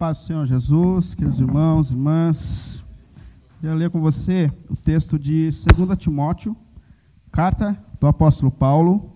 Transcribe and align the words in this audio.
paz 0.00 0.16
do 0.16 0.24
Senhor 0.24 0.46
Jesus, 0.46 1.14
queridos 1.14 1.40
irmãos, 1.40 1.90
irmãs. 1.90 2.82
Queria 3.60 3.74
ler 3.74 3.90
com 3.90 4.00
você 4.00 4.50
o 4.70 4.74
texto 4.74 5.18
de 5.18 5.50
2 5.76 5.98
Timóteo, 5.98 6.56
carta 7.30 7.78
do 8.00 8.06
apóstolo 8.06 8.50
Paulo. 8.50 9.12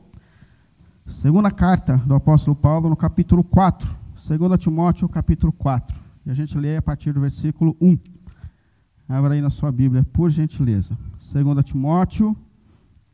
Segunda 1.06 1.50
carta 1.50 1.96
do 1.96 2.14
apóstolo 2.14 2.54
Paulo, 2.54 2.90
no 2.90 2.96
capítulo 2.96 3.42
4. 3.42 3.96
2 4.28 4.58
Timóteo, 4.60 5.08
capítulo 5.08 5.54
4. 5.54 5.98
E 6.26 6.30
a 6.30 6.34
gente 6.34 6.58
lê 6.58 6.76
a 6.76 6.82
partir 6.82 7.14
do 7.14 7.20
versículo 7.22 7.74
1. 7.80 7.98
Abra 9.08 9.32
aí 9.32 9.40
na 9.40 9.48
sua 9.48 9.72
Bíblia, 9.72 10.04
por 10.12 10.28
gentileza. 10.28 10.98
2 11.32 11.64
Timóteo, 11.64 12.36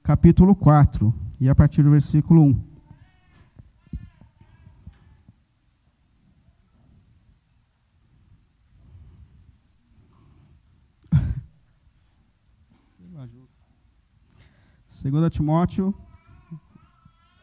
capítulo 0.03 0.57
4. 0.57 1.15
E 1.41 1.49
a 1.49 1.55
partir 1.55 1.85
do 1.85 1.91
versículo 1.93 2.43
1. 2.43 2.70
Segunda 15.01 15.31
Timóteo 15.31 15.95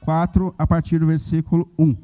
4, 0.01 0.53
a 0.59 0.67
partir 0.67 0.99
do 0.99 1.07
versículo 1.07 1.67
1. 1.75 1.97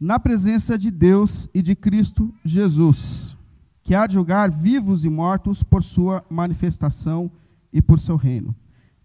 Na 0.00 0.18
presença 0.18 0.76
de 0.76 0.90
Deus 0.90 1.48
e 1.54 1.62
de 1.62 1.76
Cristo 1.76 2.34
Jesus, 2.44 3.36
que 3.84 3.94
há 3.94 4.08
de 4.08 4.14
julgar 4.14 4.50
vivos 4.50 5.04
e 5.04 5.08
mortos 5.08 5.62
por 5.62 5.84
sua 5.84 6.24
manifestação 6.28 7.30
e 7.72 7.80
por 7.80 8.00
seu 8.00 8.16
reino. 8.16 8.56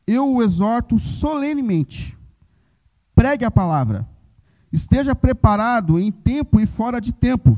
Eu 0.07 0.33
o 0.33 0.41
exorto 0.41 0.97
solenemente. 0.97 2.17
Pregue 3.13 3.45
a 3.45 3.51
palavra. 3.51 4.09
Esteja 4.73 5.15
preparado 5.15 5.99
em 5.99 6.11
tempo 6.11 6.59
e 6.59 6.65
fora 6.65 6.99
de 6.99 7.13
tempo. 7.13 7.55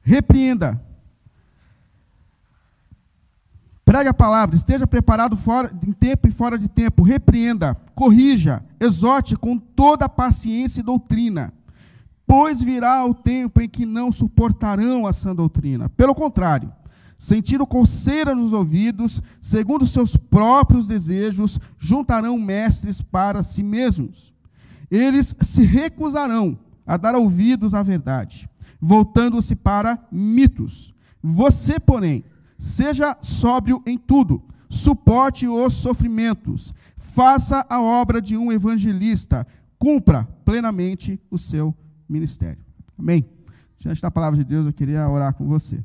Repreenda 0.00 0.82
Pregue 3.84 4.08
a 4.08 4.14
palavra, 4.14 4.56
esteja 4.56 4.86
preparado 4.86 5.36
fora, 5.36 5.70
em 5.86 5.92
tempo 5.92 6.26
e 6.26 6.30
fora 6.30 6.56
de 6.56 6.68
tempo, 6.68 7.02
repreenda, 7.02 7.74
corrija, 7.94 8.64
exorte 8.80 9.36
com 9.36 9.58
toda 9.58 10.08
paciência 10.08 10.80
e 10.80 10.84
doutrina, 10.84 11.52
pois 12.26 12.62
virá 12.62 13.04
o 13.04 13.12
tempo 13.12 13.60
em 13.60 13.68
que 13.68 13.84
não 13.84 14.10
suportarão 14.10 15.06
a 15.06 15.12
sã 15.12 15.34
doutrina. 15.34 15.90
Pelo 15.90 16.14
contrário, 16.14 16.72
sentindo 17.18 17.66
coceira 17.66 18.34
nos 18.34 18.54
ouvidos, 18.54 19.22
segundo 19.38 19.86
seus 19.86 20.16
próprios 20.16 20.86
desejos, 20.86 21.60
juntarão 21.78 22.38
mestres 22.38 23.02
para 23.02 23.42
si 23.42 23.62
mesmos. 23.62 24.32
Eles 24.90 25.36
se 25.42 25.62
recusarão 25.62 26.58
a 26.86 26.96
dar 26.96 27.14
ouvidos 27.14 27.74
à 27.74 27.82
verdade, 27.82 28.48
voltando-se 28.80 29.54
para 29.54 29.98
mitos. 30.10 30.94
Você, 31.22 31.78
porém, 31.78 32.24
Seja 32.64 33.18
sóbrio 33.20 33.82
em 33.84 33.98
tudo, 33.98 34.42
suporte 34.70 35.46
os 35.46 35.74
sofrimentos, 35.74 36.72
faça 36.96 37.66
a 37.68 37.78
obra 37.78 38.22
de 38.22 38.38
um 38.38 38.50
evangelista, 38.50 39.46
cumpra 39.78 40.26
plenamente 40.46 41.20
o 41.30 41.36
seu 41.36 41.74
ministério. 42.08 42.64
Amém. 42.98 43.22
Diante 43.78 44.00
da 44.00 44.10
palavra 44.10 44.38
de 44.38 44.44
Deus, 44.44 44.64
eu 44.64 44.72
queria 44.72 45.06
orar 45.06 45.34
com 45.34 45.46
você. 45.46 45.78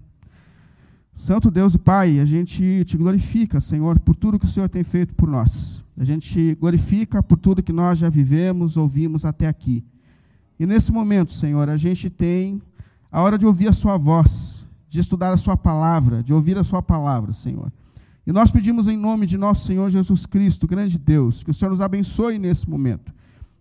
Santo 1.13 1.51
Deus 1.51 1.73
e 1.73 1.77
Pai, 1.77 2.17
a 2.17 2.23
gente 2.23 2.85
te 2.85 2.95
glorifica, 2.95 3.59
Senhor, 3.59 3.99
por 3.99 4.15
tudo 4.15 4.39
que 4.39 4.45
o 4.45 4.49
Senhor 4.49 4.69
tem 4.69 4.81
feito 4.81 5.13
por 5.13 5.27
nós. 5.29 5.83
A 5.97 6.05
gente 6.05 6.29
te 6.29 6.55
glorifica 6.55 7.21
por 7.21 7.37
tudo 7.37 7.61
que 7.61 7.73
nós 7.73 7.99
já 7.99 8.07
vivemos, 8.07 8.77
ouvimos 8.77 9.25
até 9.25 9.49
aqui. 9.49 9.83
E 10.57 10.65
nesse 10.65 10.93
momento, 10.93 11.33
Senhor, 11.33 11.69
a 11.69 11.75
gente 11.75 12.09
tem 12.09 12.61
a 13.11 13.21
hora 13.21 13.37
de 13.37 13.45
ouvir 13.45 13.67
a 13.67 13.73
Sua 13.73 13.97
voz 13.97 14.58
de 14.89 14.99
estudar 14.99 15.31
a 15.31 15.37
Sua 15.37 15.55
palavra, 15.55 16.23
de 16.23 16.33
ouvir 16.33 16.57
a 16.57 16.63
Sua 16.63 16.81
palavra, 16.81 17.31
Senhor. 17.31 17.71
E 18.25 18.31
nós 18.31 18.51
pedimos 18.51 18.87
em 18.87 18.97
nome 18.97 19.25
de 19.25 19.37
nosso 19.37 19.65
Senhor 19.65 19.89
Jesus 19.89 20.25
Cristo, 20.25 20.67
grande 20.67 20.97
Deus, 20.97 21.43
que 21.43 21.51
o 21.51 21.53
Senhor 21.53 21.71
nos 21.71 21.81
abençoe 21.81 22.39
nesse 22.39 22.69
momento. 22.69 23.13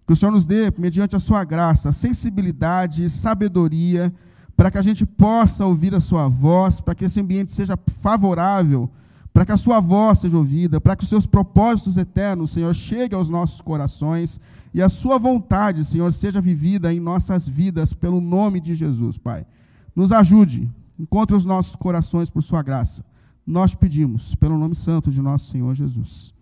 Que 0.06 0.12
o 0.12 0.16
Senhor 0.16 0.32
nos 0.32 0.46
dê, 0.46 0.72
mediante 0.78 1.14
a 1.14 1.20
Sua 1.20 1.44
graça, 1.44 1.92
sensibilidade 1.92 3.08
sabedoria, 3.10 4.12
para 4.56 4.70
que 4.70 4.78
a 4.78 4.82
gente 4.82 5.06
possa 5.06 5.64
ouvir 5.64 5.94
a 5.94 6.00
Sua 6.00 6.28
voz, 6.28 6.80
para 6.80 6.94
que 6.94 7.04
esse 7.04 7.20
ambiente 7.20 7.52
seja 7.52 7.78
favorável, 8.00 8.90
para 9.32 9.44
que 9.44 9.52
a 9.52 9.56
Sua 9.56 9.80
voz 9.80 10.18
seja 10.18 10.36
ouvida, 10.36 10.80
para 10.80 10.96
que 10.96 11.04
os 11.04 11.08
Seus 11.08 11.26
propósitos 11.26 11.96
eternos, 11.96 12.50
Senhor, 12.50 12.74
cheguem 12.74 13.16
aos 13.16 13.28
nossos 13.28 13.60
corações 13.60 14.40
e 14.72 14.82
a 14.82 14.88
Sua 14.88 15.18
vontade, 15.18 15.84
Senhor, 15.84 16.12
seja 16.12 16.40
vivida 16.40 16.92
em 16.92 17.00
nossas 17.00 17.46
vidas, 17.46 17.92
pelo 17.92 18.20
nome 18.20 18.60
de 18.60 18.74
Jesus, 18.74 19.16
Pai. 19.16 19.46
Nos 19.94 20.10
ajude, 20.10 20.68
Encontre 20.98 21.36
os 21.36 21.44
nossos 21.44 21.76
corações 21.76 22.28
por 22.28 22.42
sua 22.42 22.62
graça. 22.62 23.04
Nós 23.46 23.74
pedimos, 23.74 24.34
pelo 24.34 24.58
nome 24.58 24.74
santo 24.74 25.10
de 25.10 25.22
nosso 25.22 25.50
Senhor 25.50 25.74
Jesus. 25.74 26.34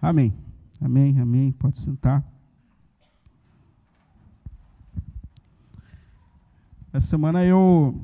Amém. 0.00 0.34
Amém, 0.80 1.18
amém. 1.20 1.52
Pode 1.52 1.78
sentar. 1.78 2.24
Essa 6.92 7.06
semana 7.06 7.42
eu, 7.44 7.98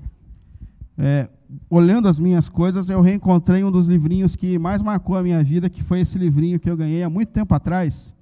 é, 0.96 1.28
olhando 1.68 2.08
as 2.08 2.18
minhas 2.18 2.48
coisas, 2.48 2.88
eu 2.88 3.02
reencontrei 3.02 3.62
um 3.62 3.70
dos 3.70 3.88
livrinhos 3.88 4.34
que 4.34 4.58
mais 4.58 4.80
marcou 4.80 5.16
a 5.16 5.22
minha 5.22 5.44
vida, 5.44 5.68
que 5.68 5.82
foi 5.82 6.00
esse 6.00 6.16
livrinho 6.16 6.58
que 6.58 6.70
eu 6.70 6.76
ganhei 6.76 7.02
há 7.02 7.10
muito 7.10 7.30
tempo 7.30 7.54
atrás, 7.54 8.14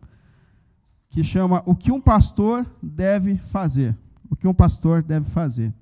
que 1.08 1.22
chama 1.22 1.62
O 1.66 1.76
que 1.76 1.92
um 1.92 2.00
pastor 2.00 2.66
deve 2.82 3.36
fazer. 3.36 3.96
O 4.28 4.34
que 4.34 4.48
um 4.48 4.54
pastor 4.54 5.02
deve 5.02 5.26
fazer. 5.30 5.72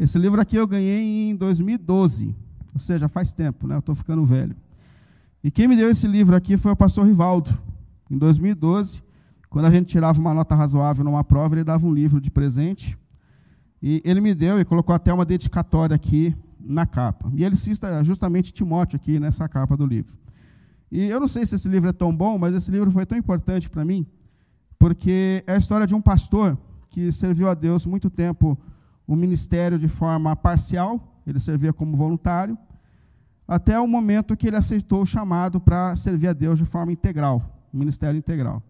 Esse 0.00 0.18
livro 0.18 0.40
aqui 0.40 0.56
eu 0.56 0.66
ganhei 0.66 1.28
em 1.28 1.36
2012, 1.36 2.34
ou 2.72 2.80
seja, 2.80 3.06
faz 3.06 3.34
tempo, 3.34 3.66
né? 3.66 3.74
Eu 3.74 3.80
estou 3.80 3.94
ficando 3.94 4.24
velho. 4.24 4.56
E 5.44 5.50
quem 5.50 5.68
me 5.68 5.76
deu 5.76 5.90
esse 5.90 6.08
livro 6.08 6.34
aqui 6.34 6.56
foi 6.56 6.72
o 6.72 6.76
pastor 6.76 7.06
Rivaldo. 7.06 7.50
Em 8.10 8.16
2012, 8.16 9.02
quando 9.50 9.66
a 9.66 9.70
gente 9.70 9.88
tirava 9.88 10.18
uma 10.18 10.32
nota 10.32 10.54
razoável 10.54 11.04
numa 11.04 11.22
prova, 11.22 11.54
ele 11.54 11.64
dava 11.64 11.86
um 11.86 11.92
livro 11.92 12.18
de 12.18 12.30
presente. 12.30 12.96
E 13.82 14.00
ele 14.02 14.22
me 14.22 14.34
deu 14.34 14.58
e 14.58 14.64
colocou 14.64 14.94
até 14.94 15.12
uma 15.12 15.26
dedicatória 15.26 15.94
aqui 15.94 16.34
na 16.58 16.86
capa. 16.86 17.30
E 17.34 17.44
ele 17.44 17.54
cita 17.54 18.02
justamente 18.02 18.54
Timóteo 18.54 18.96
aqui 18.96 19.20
nessa 19.20 19.46
capa 19.50 19.76
do 19.76 19.84
livro. 19.84 20.14
E 20.90 21.04
eu 21.04 21.20
não 21.20 21.28
sei 21.28 21.44
se 21.44 21.56
esse 21.56 21.68
livro 21.68 21.90
é 21.90 21.92
tão 21.92 22.16
bom, 22.16 22.38
mas 22.38 22.54
esse 22.54 22.70
livro 22.70 22.90
foi 22.90 23.04
tão 23.04 23.18
importante 23.18 23.68
para 23.68 23.84
mim, 23.84 24.06
porque 24.78 25.44
é 25.46 25.52
a 25.52 25.58
história 25.58 25.86
de 25.86 25.94
um 25.94 26.00
pastor 26.00 26.56
que 26.88 27.12
serviu 27.12 27.50
a 27.50 27.54
Deus 27.54 27.84
muito 27.84 28.08
tempo 28.08 28.58
o 29.10 29.16
ministério 29.16 29.76
de 29.76 29.88
forma 29.88 30.36
parcial, 30.36 31.20
ele 31.26 31.40
servia 31.40 31.72
como 31.72 31.96
voluntário, 31.96 32.56
até 33.46 33.76
o 33.76 33.84
momento 33.84 34.36
que 34.36 34.46
ele 34.46 34.54
aceitou 34.54 35.02
o 35.02 35.04
chamado 35.04 35.60
para 35.60 35.96
servir 35.96 36.28
a 36.28 36.32
Deus 36.32 36.60
de 36.60 36.64
forma 36.64 36.92
integral, 36.92 37.42
ministério 37.72 38.16
integral. 38.16 38.62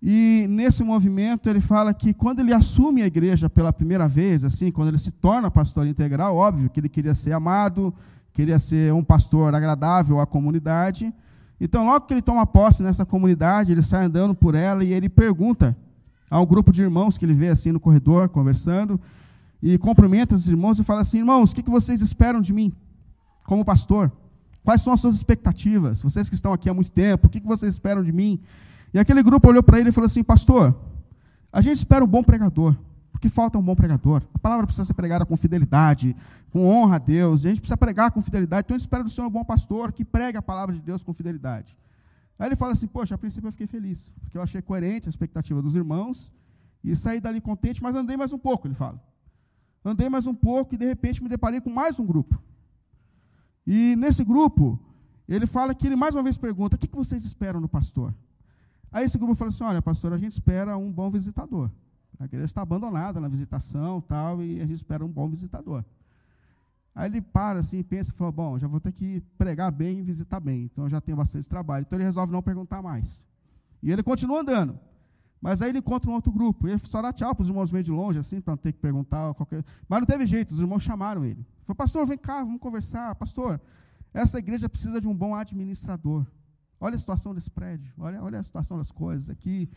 E 0.00 0.46
nesse 0.48 0.84
movimento 0.84 1.50
ele 1.50 1.60
fala 1.60 1.92
que 1.92 2.14
quando 2.14 2.38
ele 2.38 2.54
assume 2.54 3.02
a 3.02 3.08
igreja 3.08 3.50
pela 3.50 3.72
primeira 3.72 4.06
vez, 4.06 4.44
assim, 4.44 4.70
quando 4.70 4.86
ele 4.86 4.98
se 4.98 5.10
torna 5.10 5.50
pastor 5.50 5.84
integral, 5.84 6.36
óbvio 6.36 6.70
que 6.70 6.78
ele 6.78 6.88
queria 6.88 7.12
ser 7.12 7.32
amado, 7.32 7.92
queria 8.32 8.56
ser 8.56 8.94
um 8.94 9.02
pastor 9.02 9.52
agradável 9.52 10.20
à 10.20 10.26
comunidade. 10.26 11.12
Então, 11.60 11.86
logo 11.86 12.06
que 12.06 12.14
ele 12.14 12.22
toma 12.22 12.46
posse 12.46 12.84
nessa 12.84 13.04
comunidade, 13.04 13.72
ele 13.72 13.82
sai 13.82 14.04
andando 14.04 14.32
por 14.32 14.54
ela 14.54 14.84
e 14.84 14.92
ele 14.92 15.08
pergunta 15.08 15.76
ao 16.30 16.46
grupo 16.46 16.70
de 16.70 16.82
irmãos 16.82 17.18
que 17.18 17.24
ele 17.24 17.34
vê 17.34 17.48
assim 17.48 17.72
no 17.72 17.80
corredor, 17.80 18.28
conversando, 18.28 19.00
e 19.62 19.76
cumprimenta 19.78 20.34
os 20.34 20.48
irmãos 20.48 20.78
e 20.78 20.84
fala 20.84 21.00
assim: 21.00 21.18
irmãos, 21.18 21.52
o 21.52 21.54
que 21.54 21.68
vocês 21.68 22.00
esperam 22.00 22.40
de 22.40 22.52
mim, 22.52 22.72
como 23.44 23.64
pastor? 23.64 24.10
Quais 24.64 24.82
são 24.82 24.92
as 24.92 25.00
suas 25.00 25.14
expectativas? 25.14 26.02
Vocês 26.02 26.28
que 26.28 26.34
estão 26.34 26.52
aqui 26.52 26.68
há 26.68 26.74
muito 26.74 26.90
tempo, 26.90 27.26
o 27.26 27.30
que 27.30 27.40
vocês 27.40 27.74
esperam 27.74 28.02
de 28.02 28.12
mim? 28.12 28.40
E 28.92 28.98
aquele 28.98 29.22
grupo 29.22 29.48
olhou 29.48 29.62
para 29.62 29.78
ele 29.78 29.88
e 29.88 29.92
falou 29.92 30.06
assim: 30.06 30.22
Pastor, 30.22 30.74
a 31.52 31.60
gente 31.60 31.76
espera 31.76 32.04
um 32.04 32.08
bom 32.08 32.22
pregador, 32.22 32.76
porque 33.12 33.28
falta 33.28 33.58
um 33.58 33.62
bom 33.62 33.74
pregador. 33.74 34.22
A 34.34 34.38
palavra 34.38 34.66
precisa 34.66 34.84
ser 34.84 34.94
pregada 34.94 35.24
com 35.24 35.36
fidelidade, 35.36 36.16
com 36.50 36.66
honra 36.66 36.96
a 36.96 36.98
Deus, 36.98 37.44
e 37.44 37.46
a 37.46 37.50
gente 37.50 37.60
precisa 37.60 37.76
pregar 37.76 38.10
com 38.10 38.20
fidelidade. 38.20 38.66
Então 38.66 38.74
a 38.74 38.78
gente 38.78 38.86
espera 38.86 39.02
do 39.02 39.10
Senhor 39.10 39.26
um 39.26 39.30
bom 39.30 39.44
pastor 39.44 39.92
que 39.92 40.04
pregue 40.04 40.36
a 40.36 40.42
palavra 40.42 40.74
de 40.74 40.80
Deus 40.80 41.02
com 41.02 41.12
fidelidade. 41.12 41.76
Aí 42.38 42.48
ele 42.48 42.56
fala 42.56 42.72
assim: 42.72 42.86
Poxa, 42.86 43.14
a 43.14 43.18
princípio 43.18 43.48
eu 43.48 43.52
fiquei 43.52 43.66
feliz, 43.66 44.12
porque 44.20 44.36
eu 44.36 44.42
achei 44.42 44.60
coerente 44.60 45.08
a 45.08 45.10
expectativa 45.10 45.62
dos 45.62 45.74
irmãos, 45.74 46.30
e 46.82 46.94
saí 46.96 47.20
dali 47.20 47.40
contente, 47.40 47.82
mas 47.82 47.94
andei 47.94 48.16
mais 48.16 48.32
um 48.32 48.38
pouco, 48.38 48.66
ele 48.66 48.74
fala. 48.74 49.00
Andei 49.84 50.08
mais 50.08 50.26
um 50.26 50.34
pouco 50.34 50.74
e 50.74 50.78
de 50.78 50.86
repente 50.86 51.22
me 51.22 51.28
deparei 51.28 51.60
com 51.60 51.70
mais 51.70 51.98
um 51.98 52.06
grupo. 52.06 52.40
E 53.66 53.96
nesse 53.96 54.22
grupo, 54.24 54.78
ele 55.28 55.46
fala 55.46 55.74
que 55.74 55.86
ele 55.86 55.96
mais 55.96 56.14
uma 56.14 56.22
vez 56.22 56.36
pergunta: 56.36 56.76
o 56.76 56.78
que 56.78 56.88
vocês 56.94 57.24
esperam 57.24 57.60
do 57.60 57.68
pastor? 57.68 58.14
Aí 58.92 59.04
esse 59.04 59.16
grupo 59.16 59.34
fala 59.34 59.48
assim: 59.48 59.64
olha, 59.64 59.80
pastor, 59.80 60.12
a 60.12 60.18
gente 60.18 60.32
espera 60.32 60.76
um 60.76 60.90
bom 60.90 61.10
visitador. 61.10 61.70
A 62.18 62.24
igreja 62.24 62.44
está 62.44 62.60
abandonada 62.62 63.20
na 63.20 63.28
visitação 63.28 64.00
tal, 64.00 64.42
e 64.42 64.60
a 64.60 64.66
gente 64.66 64.76
espera 64.76 65.04
um 65.04 65.08
bom 65.08 65.28
visitador. 65.28 65.84
Aí 66.94 67.08
ele 67.08 67.22
para 67.22 67.60
assim, 67.60 67.82
pensa 67.82 68.10
e 68.10 68.14
fala: 68.14 68.32
bom, 68.32 68.58
já 68.58 68.66
vou 68.66 68.80
ter 68.80 68.92
que 68.92 69.22
pregar 69.38 69.70
bem 69.70 70.00
e 70.00 70.02
visitar 70.02 70.40
bem, 70.40 70.64
então 70.64 70.84
eu 70.84 70.90
já 70.90 71.00
tenho 71.00 71.16
bastante 71.16 71.48
trabalho. 71.48 71.82
Então 71.82 71.96
ele 71.96 72.04
resolve 72.04 72.32
não 72.32 72.42
perguntar 72.42 72.82
mais. 72.82 73.24
E 73.82 73.90
ele 73.90 74.02
continua 74.02 74.40
andando. 74.40 74.78
Mas 75.40 75.62
aí 75.62 75.70
ele 75.70 75.78
encontra 75.78 76.10
um 76.10 76.14
outro 76.14 76.30
grupo. 76.30 76.68
Ele 76.68 76.78
só 76.78 77.00
dá 77.00 77.12
tchau 77.12 77.34
para 77.34 77.42
os 77.42 77.48
irmãos 77.48 77.70
meio 77.70 77.82
de 77.82 77.90
longe, 77.90 78.18
assim, 78.18 78.40
para 78.40 78.52
não 78.52 78.58
ter 78.58 78.72
que 78.72 78.78
perguntar. 78.78 79.32
Qualquer... 79.34 79.64
Mas 79.88 80.00
não 80.00 80.06
teve 80.06 80.26
jeito, 80.26 80.52
os 80.52 80.60
irmãos 80.60 80.82
chamaram 80.82 81.24
ele. 81.24 81.46
Falou, 81.64 81.76
pastor, 81.76 82.06
vem 82.06 82.18
cá, 82.18 82.44
vamos 82.44 82.60
conversar. 82.60 83.14
Pastor, 83.14 83.60
essa 84.12 84.38
igreja 84.38 84.68
precisa 84.68 85.00
de 85.00 85.08
um 85.08 85.14
bom 85.14 85.34
administrador. 85.34 86.26
Olha 86.78 86.94
a 86.94 86.98
situação 86.98 87.34
desse 87.34 87.50
prédio, 87.50 87.92
olha, 87.98 88.22
olha 88.22 88.38
a 88.38 88.42
situação 88.42 88.78
das 88.78 88.90
coisas 88.90 89.28
aqui. 89.30 89.68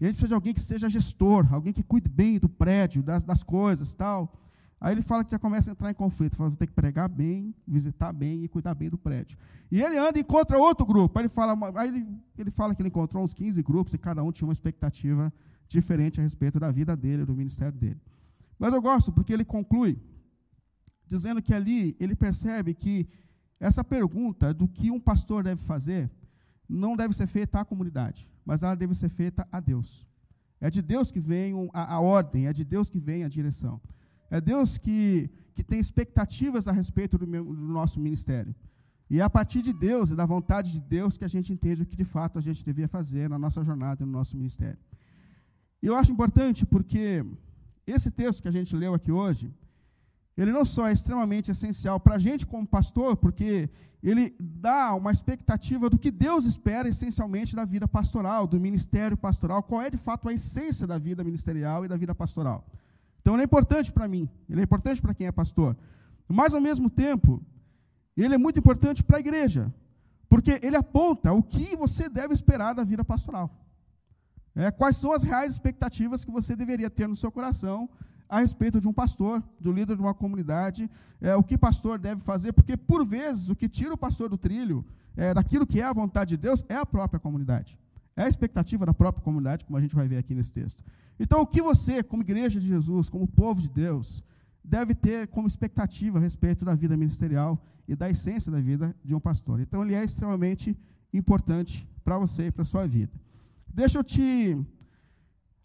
E 0.00 0.04
a 0.04 0.08
gente 0.08 0.16
precisa 0.16 0.28
de 0.28 0.34
alguém 0.34 0.54
que 0.54 0.60
seja 0.60 0.88
gestor, 0.88 1.52
alguém 1.52 1.72
que 1.72 1.82
cuide 1.82 2.08
bem 2.08 2.38
do 2.38 2.48
prédio, 2.48 3.02
das, 3.02 3.22
das 3.22 3.42
coisas 3.42 3.94
tal. 3.94 4.32
Aí 4.80 4.94
ele 4.94 5.02
fala 5.02 5.24
que 5.24 5.30
já 5.30 5.38
começa 5.38 5.70
a 5.70 5.72
entrar 5.72 5.90
em 5.90 5.94
conflito. 5.94 6.36
Fala, 6.36 6.50
tem 6.52 6.68
que 6.68 6.74
pregar 6.74 7.08
bem, 7.08 7.54
visitar 7.66 8.12
bem 8.12 8.44
e 8.44 8.48
cuidar 8.48 8.74
bem 8.74 8.88
do 8.88 8.96
prédio. 8.96 9.36
E 9.70 9.82
ele 9.82 9.98
anda 9.98 10.18
e 10.18 10.22
encontra 10.22 10.56
outro 10.56 10.86
grupo. 10.86 11.18
Aí 11.18 11.24
ele 11.24 11.28
fala, 11.28 11.56
aí 11.80 11.88
ele, 11.88 12.06
ele 12.38 12.50
fala 12.50 12.74
que 12.74 12.82
ele 12.82 12.88
encontrou 12.88 13.24
uns 13.24 13.34
15 13.34 13.60
grupos 13.62 13.92
e 13.94 13.98
cada 13.98 14.22
um 14.22 14.30
tinha 14.30 14.46
uma 14.46 14.52
expectativa 14.52 15.32
diferente 15.68 16.20
a 16.20 16.22
respeito 16.22 16.60
da 16.60 16.70
vida 16.70 16.96
dele, 16.96 17.24
do 17.24 17.34
ministério 17.34 17.76
dele. 17.76 18.00
Mas 18.58 18.72
eu 18.72 18.80
gosto 18.80 19.12
porque 19.12 19.32
ele 19.32 19.44
conclui 19.44 19.98
dizendo 21.06 21.42
que 21.42 21.52
ali 21.52 21.96
ele 21.98 22.14
percebe 22.14 22.74
que 22.74 23.08
essa 23.58 23.82
pergunta 23.82 24.54
do 24.54 24.68
que 24.68 24.90
um 24.90 25.00
pastor 25.00 25.42
deve 25.42 25.60
fazer 25.60 26.10
não 26.68 26.96
deve 26.96 27.14
ser 27.14 27.26
feita 27.26 27.60
à 27.60 27.64
comunidade, 27.64 28.28
mas 28.44 28.62
ela 28.62 28.74
deve 28.74 28.94
ser 28.94 29.08
feita 29.08 29.48
a 29.50 29.58
Deus. 29.58 30.06
É 30.60 30.68
de 30.70 30.82
Deus 30.82 31.10
que 31.10 31.18
vem 31.18 31.54
a, 31.72 31.94
a 31.94 32.00
ordem, 32.00 32.46
é 32.46 32.52
de 32.52 32.64
Deus 32.64 32.90
que 32.90 32.98
vem 32.98 33.24
a 33.24 33.28
direção. 33.28 33.80
É 34.30 34.40
Deus 34.40 34.78
que, 34.78 35.30
que 35.54 35.62
tem 35.62 35.78
expectativas 35.80 36.68
a 36.68 36.72
respeito 36.72 37.16
do, 37.16 37.26
meu, 37.26 37.44
do 37.44 37.68
nosso 37.78 37.98
ministério. 38.00 38.54
E 39.10 39.20
é 39.20 39.22
a 39.22 39.30
partir 39.30 39.62
de 39.62 39.72
Deus 39.72 40.10
e 40.10 40.16
da 40.16 40.26
vontade 40.26 40.70
de 40.72 40.80
Deus 40.80 41.16
que 41.16 41.24
a 41.24 41.28
gente 41.28 41.52
entende 41.52 41.82
o 41.82 41.86
que 41.86 41.96
de 41.96 42.04
fato 42.04 42.38
a 42.38 42.42
gente 42.42 42.64
devia 42.64 42.86
fazer 42.86 43.28
na 43.28 43.38
nossa 43.38 43.64
jornada 43.64 44.04
no 44.04 44.12
nosso 44.12 44.36
ministério. 44.36 44.78
E 45.82 45.86
eu 45.86 45.94
acho 45.96 46.12
importante 46.12 46.66
porque 46.66 47.24
esse 47.86 48.10
texto 48.10 48.42
que 48.42 48.48
a 48.48 48.56
gente 48.58 48.76
leu 48.76 48.92
aqui 48.92 49.10
hoje, 49.10 49.50
ele 50.36 50.52
não 50.52 50.64
só 50.64 50.86
é 50.86 50.92
extremamente 50.92 51.50
essencial 51.50 51.98
para 51.98 52.16
a 52.16 52.18
gente 52.18 52.46
como 52.46 52.66
pastor, 52.66 53.16
porque 53.16 53.70
ele 54.02 54.36
dá 54.38 54.94
uma 54.94 55.10
expectativa 55.10 55.88
do 55.88 55.98
que 55.98 56.10
Deus 56.10 56.44
espera 56.44 56.88
essencialmente 56.88 57.56
da 57.56 57.64
vida 57.64 57.88
pastoral, 57.88 58.46
do 58.46 58.60
ministério 58.60 59.16
pastoral, 59.16 59.62
qual 59.62 59.82
é 59.82 59.90
de 59.90 59.96
fato 59.96 60.28
a 60.28 60.32
essência 60.32 60.86
da 60.86 60.98
vida 60.98 61.24
ministerial 61.24 61.84
e 61.84 61.88
da 61.88 61.96
vida 61.96 62.14
pastoral. 62.14 62.64
Então 63.20 63.34
ele 63.34 63.42
é 63.42 63.44
importante 63.44 63.92
para 63.92 64.08
mim, 64.08 64.28
ele 64.48 64.60
é 64.60 64.64
importante 64.64 65.02
para 65.02 65.14
quem 65.14 65.26
é 65.26 65.32
pastor. 65.32 65.76
Mas 66.26 66.54
ao 66.54 66.60
mesmo 66.60 66.90
tempo, 66.90 67.42
ele 68.16 68.34
é 68.34 68.38
muito 68.38 68.58
importante 68.58 69.02
para 69.02 69.16
a 69.16 69.20
igreja, 69.20 69.72
porque 70.28 70.60
ele 70.62 70.76
aponta 70.76 71.32
o 71.32 71.42
que 71.42 71.76
você 71.76 72.08
deve 72.08 72.34
esperar 72.34 72.74
da 72.74 72.84
vida 72.84 73.04
pastoral. 73.04 73.50
É, 74.54 74.70
quais 74.70 74.96
são 74.96 75.12
as 75.12 75.22
reais 75.22 75.52
expectativas 75.52 76.24
que 76.24 76.30
você 76.30 76.56
deveria 76.56 76.90
ter 76.90 77.06
no 77.06 77.14
seu 77.14 77.30
coração 77.30 77.88
a 78.28 78.40
respeito 78.40 78.80
de 78.80 78.88
um 78.88 78.92
pastor, 78.92 79.42
do 79.58 79.72
líder 79.72 79.96
de 79.96 80.02
uma 80.02 80.12
comunidade, 80.12 80.90
é, 81.20 81.34
o 81.34 81.42
que 81.42 81.56
pastor 81.56 81.98
deve 81.98 82.20
fazer, 82.20 82.52
porque 82.52 82.76
por 82.76 83.06
vezes 83.06 83.48
o 83.48 83.56
que 83.56 83.68
tira 83.68 83.94
o 83.94 83.98
pastor 83.98 84.28
do 84.28 84.36
trilho, 84.36 84.84
é, 85.16 85.32
daquilo 85.32 85.66
que 85.66 85.80
é 85.80 85.84
a 85.84 85.92
vontade 85.92 86.30
de 86.30 86.36
Deus, 86.36 86.64
é 86.68 86.76
a 86.76 86.84
própria 86.84 87.18
comunidade. 87.18 87.78
É 88.18 88.24
a 88.24 88.28
expectativa 88.28 88.84
da 88.84 88.92
própria 88.92 89.22
comunidade, 89.22 89.64
como 89.64 89.78
a 89.78 89.80
gente 89.80 89.94
vai 89.94 90.08
ver 90.08 90.16
aqui 90.18 90.34
nesse 90.34 90.52
texto. 90.52 90.82
Então, 91.20 91.40
o 91.40 91.46
que 91.46 91.62
você, 91.62 92.02
como 92.02 92.24
igreja 92.24 92.58
de 92.58 92.66
Jesus, 92.66 93.08
como 93.08 93.28
povo 93.28 93.62
de 93.62 93.68
Deus, 93.68 94.24
deve 94.64 94.92
ter 94.92 95.28
como 95.28 95.46
expectativa 95.46 96.18
a 96.18 96.20
respeito 96.20 96.64
da 96.64 96.74
vida 96.74 96.96
ministerial 96.96 97.64
e 97.86 97.94
da 97.94 98.10
essência 98.10 98.50
da 98.50 98.60
vida 98.60 98.92
de 99.04 99.14
um 99.14 99.20
pastor. 99.20 99.60
Então, 99.60 99.84
ele 99.84 99.94
é 99.94 100.02
extremamente 100.02 100.76
importante 101.12 101.88
para 102.02 102.18
você 102.18 102.48
e 102.48 102.50
para 102.50 102.62
a 102.62 102.64
sua 102.64 102.88
vida. 102.88 103.12
Deixa 103.72 104.00
eu 104.00 104.02
te 104.02 104.58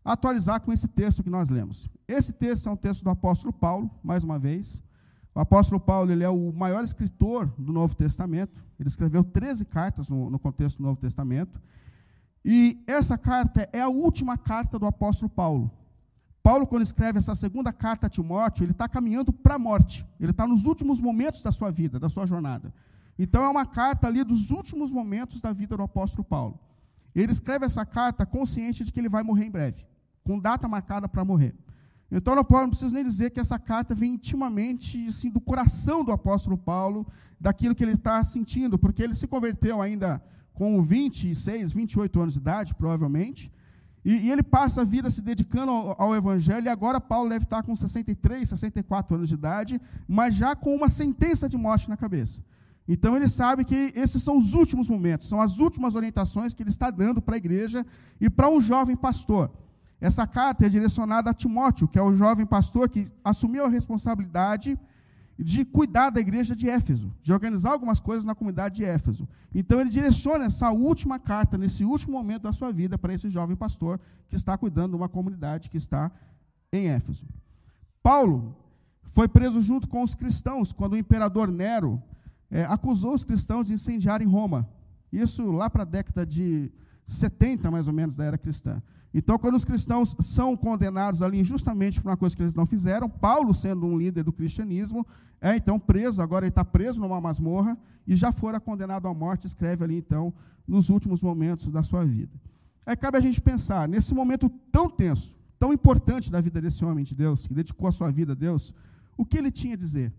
atualizar 0.06 0.62
com 0.62 0.72
esse 0.72 0.88
texto 0.88 1.24
que 1.24 1.32
nós 1.32 1.50
lemos. 1.50 1.90
Esse 2.08 2.32
texto 2.34 2.70
é 2.70 2.72
um 2.72 2.78
texto 2.78 3.04
do 3.04 3.10
apóstolo 3.10 3.52
Paulo, 3.52 3.90
mais 4.04 4.24
uma 4.24 4.38
vez. 4.38 4.80
O 5.34 5.40
apóstolo 5.40 5.82
Paulo 5.82 6.12
ele 6.12 6.24
é 6.24 6.30
o 6.30 6.54
maior 6.54 6.84
escritor 6.84 7.48
do 7.58 7.74
Novo 7.74 7.96
Testamento. 7.96 8.64
Ele 8.80 8.90
escreveu 8.90 9.24
13 9.24 9.66
cartas 9.66 10.08
no, 10.08 10.30
no 10.30 10.38
contexto 10.38 10.78
do 10.78 10.84
Novo 10.84 11.02
Testamento. 11.02 11.60
E 12.46 12.84
essa 12.86 13.18
carta 13.18 13.70
é 13.72 13.80
a 13.80 13.88
última 13.88 14.38
carta 14.38 14.78
do 14.78 14.86
apóstolo 14.86 15.30
Paulo. 15.30 15.72
Paulo, 16.42 16.68
quando 16.68 16.84
escreve 16.84 17.20
essa 17.20 17.34
segunda 17.36 17.72
carta 17.72 18.08
a 18.08 18.10
Timóteo, 18.10 18.66
ele 18.66 18.74
está 18.74 18.90
caminhando 18.90 19.32
para 19.32 19.56
a 19.56 19.60
morte. 19.60 20.06
Ele 20.20 20.32
está 20.32 20.46
nos 20.46 20.66
últimos 20.66 21.00
momentos 21.00 21.42
da 21.42 21.54
sua 21.54 21.72
vida, 21.72 21.98
da 21.98 22.10
sua 22.10 22.26
jornada. 22.26 22.74
Então, 23.18 23.44
é 23.46 23.48
uma 23.48 23.66
carta 23.66 24.08
ali 24.08 24.24
dos 24.26 24.52
últimos 24.52 24.92
momentos 24.92 25.40
da 25.40 25.54
vida 25.54 25.78
do 25.78 25.84
apóstolo 25.84 26.24
Paulo. 26.24 26.60
Ele 27.16 27.32
escreve 27.32 27.66
essa 27.66 27.86
carta 27.86 28.26
consciente 28.26 28.84
de 28.84 28.92
que 28.92 29.00
ele 29.00 29.08
vai 29.08 29.24
morrer 29.24 29.46
em 29.46 29.52
breve, 29.52 29.86
com 30.24 30.38
data 30.38 30.68
marcada 30.68 31.08
para 31.08 31.24
morrer. 31.24 31.56
Então, 32.12 32.36
não, 32.36 32.46
não 32.50 32.70
preciso 32.70 32.94
nem 32.94 33.04
dizer 33.04 33.30
que 33.30 33.40
essa 33.40 33.58
carta 33.58 33.96
vem 33.96 34.16
intimamente 34.16 35.08
assim, 35.08 35.30
do 35.30 35.40
coração 35.40 36.04
do 36.04 36.12
apóstolo 36.12 36.58
Paulo, 36.58 37.08
daquilo 37.40 37.74
que 37.74 37.84
ele 37.84 37.94
está 37.94 38.22
sentindo, 38.24 38.78
porque 38.78 39.02
ele 39.02 39.16
se 39.16 39.28
converteu 39.28 39.82
ainda 39.82 40.22
com 40.54 40.82
26, 40.82 41.74
28 41.74 42.22
anos 42.22 42.34
de 42.34 42.40
idade, 42.40 42.76
provavelmente, 42.76 43.52
e, 44.06 44.28
e 44.28 44.32
ele 44.32 44.44
passa 44.44 44.82
a 44.82 44.84
vida 44.84 45.10
se 45.10 45.22
dedicando 45.22 45.72
ao, 45.72 46.02
ao, 46.02 46.16
Evangelho, 46.16 46.66
e 46.66 46.70
agora 46.70 47.00
Paulo 47.00 47.30
deve 47.30 47.46
estar 47.46 47.64
com 47.64 47.76
63, 47.76 48.48
64 48.50 49.16
anos 49.16 49.30
de 49.30 49.36
idade, 49.36 49.82
mas 50.08 50.36
já 50.36 50.56
com 50.56 50.76
uma 50.76 50.90
sentença 50.90 51.48
de 51.48 51.58
morte 51.58 51.90
na 51.90 51.96
cabeça. 51.96 52.42
Então 52.86 53.16
ele 53.16 53.30
sabe 53.30 53.64
que 53.64 53.94
esses 53.96 54.22
são 54.22 54.38
os 54.38 54.54
últimos 54.54 54.90
momentos, 54.90 55.30
são 55.30 55.40
as 55.40 55.58
últimas 55.58 55.96
orientações 55.96 56.54
que 56.54 56.62
ele 56.62 56.70
está 56.70 56.92
dando 56.92 57.22
para 57.22 57.36
a 57.36 57.38
igreja 57.38 57.86
e 58.20 58.30
para 58.30 58.50
um 58.50 58.60
jovem 58.60 58.96
pastor. 58.96 59.50
Essa 60.02 60.28
carta 60.28 60.66
é 60.66 60.70
direcionada 60.70 61.30
a 61.30 61.34
Timóteo, 61.34 61.88
que 61.88 61.98
é 61.98 62.02
o 62.02 62.14
jovem 62.14 62.46
pastor 62.46 62.90
que 62.90 63.10
assumiu 63.24 63.64
a 63.64 63.70
responsabilidade 63.70 64.78
de 65.44 65.66
cuidar 65.66 66.10
da 66.10 66.22
igreja 66.22 66.56
de 66.56 66.70
Éfeso, 66.70 67.14
de 67.22 67.34
organizar 67.34 67.72
algumas 67.72 68.00
coisas 68.00 68.24
na 68.24 68.34
comunidade 68.34 68.78
de 68.78 68.86
Éfeso. 68.86 69.28
Então 69.54 69.80
ele 69.80 69.90
direciona 69.90 70.46
essa 70.46 70.72
última 70.72 71.20
carta, 71.20 71.58
nesse 71.58 71.84
último 71.84 72.14
momento 72.14 72.44
da 72.44 72.54
sua 72.54 72.72
vida, 72.72 72.98
para 72.98 73.14
esse 73.14 73.30
jovem 73.30 73.56
pastor 73.56 74.00
que 74.30 74.36
está 74.36 74.58
cuidando 74.58 74.92
de 74.92 74.98
uma 74.98 75.10
comunidade 75.10 75.70
que 75.70 75.78
está 75.78 76.12
em 76.72 76.88
Éfeso. 76.88 77.26
Paulo 78.02 78.56
foi 79.10 79.28
preso 79.28 79.62
junto 79.62 79.88
com 79.88 80.02
os 80.02 80.16
cristãos 80.16 80.72
quando 80.72 80.94
o 80.94 80.98
imperador 80.98 81.52
Nero 81.52 82.02
é, 82.50 82.64
acusou 82.66 83.14
os 83.14 83.24
cristãos 83.24 83.66
de 83.66 83.74
incendiarem 83.74 84.28
Roma. 84.28 84.68
Isso 85.12 85.52
lá 85.52 85.70
para 85.70 85.84
a 85.84 85.86
década 85.86 86.26
de 86.26 86.72
70, 87.08 87.70
mais 87.70 87.88
ou 87.88 87.94
menos, 87.94 88.16
da 88.16 88.24
era 88.24 88.38
cristã. 88.38 88.82
Então, 89.14 89.38
quando 89.38 89.56
os 89.56 89.64
cristãos 89.64 90.16
são 90.20 90.58
condenados 90.58 91.22
ali 91.22 91.40
injustamente 91.40 92.02
por 92.02 92.10
uma 92.10 92.18
coisa 92.18 92.36
que 92.36 92.42
eles 92.42 92.56
não 92.56 92.66
fizeram, 92.66 93.08
Paulo, 93.08 93.54
sendo 93.54 93.86
um 93.86 93.98
líder 93.98 94.24
do 94.24 94.34
cristianismo, 94.34 95.06
é 95.40 95.56
então 95.56 95.80
preso, 95.80 96.22
agora 96.22 96.46
ele 96.46 96.50
está 96.50 96.66
preso 96.66 97.00
numa 97.00 97.22
masmorra 97.22 97.78
e 98.08 98.16
já 98.16 98.32
fora 98.32 98.60
condenado 98.60 99.08
à 99.08 99.14
morte, 99.14 99.46
escreve 99.46 99.84
ali 99.84 99.98
então, 99.98 100.34
nos 100.68 100.90
últimos 100.90 101.22
momentos 101.22 101.68
da 101.68 101.84
sua 101.84 102.04
vida. 102.04 102.32
Aí 102.86 102.96
cabe 102.96 103.18
a 103.18 103.22
gente 103.22 103.40
pensar, 103.40 103.88
nesse 103.88 104.14
momento 104.14 104.50
tão 104.72 104.90
tenso, 104.90 105.38
tão 105.60 105.72
importante 105.72 106.32
da 106.32 106.42
vida 106.42 106.60
desse 106.60 106.84
homem 106.84 107.04
de 107.04 107.14
Deus, 107.14 107.46
que 107.46 107.54
dedicou 107.54 107.88
a 107.88 107.92
sua 107.92 108.10
vida 108.10 108.32
a 108.32 108.36
Deus, 108.36 108.74
o 109.16 109.26
que 109.26 109.38
ele 109.38 109.52
tinha 109.52 109.76
a 109.76 109.78
dizer? 109.78 110.12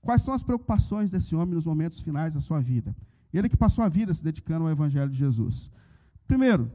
Quais 0.00 0.22
são 0.22 0.32
as 0.32 0.42
preocupações 0.42 1.10
desse 1.10 1.36
homem 1.36 1.54
nos 1.54 1.66
momentos 1.66 2.00
finais 2.00 2.34
da 2.34 2.40
sua 2.40 2.60
vida? 2.60 2.96
Ele 3.32 3.48
que 3.48 3.56
passou 3.56 3.84
a 3.84 3.88
vida 3.88 4.12
se 4.12 4.24
dedicando 4.24 4.64
ao 4.64 4.70
Evangelho 4.70 5.10
de 5.10 5.16
Jesus. 5.16 5.70
Primeiro, 6.32 6.72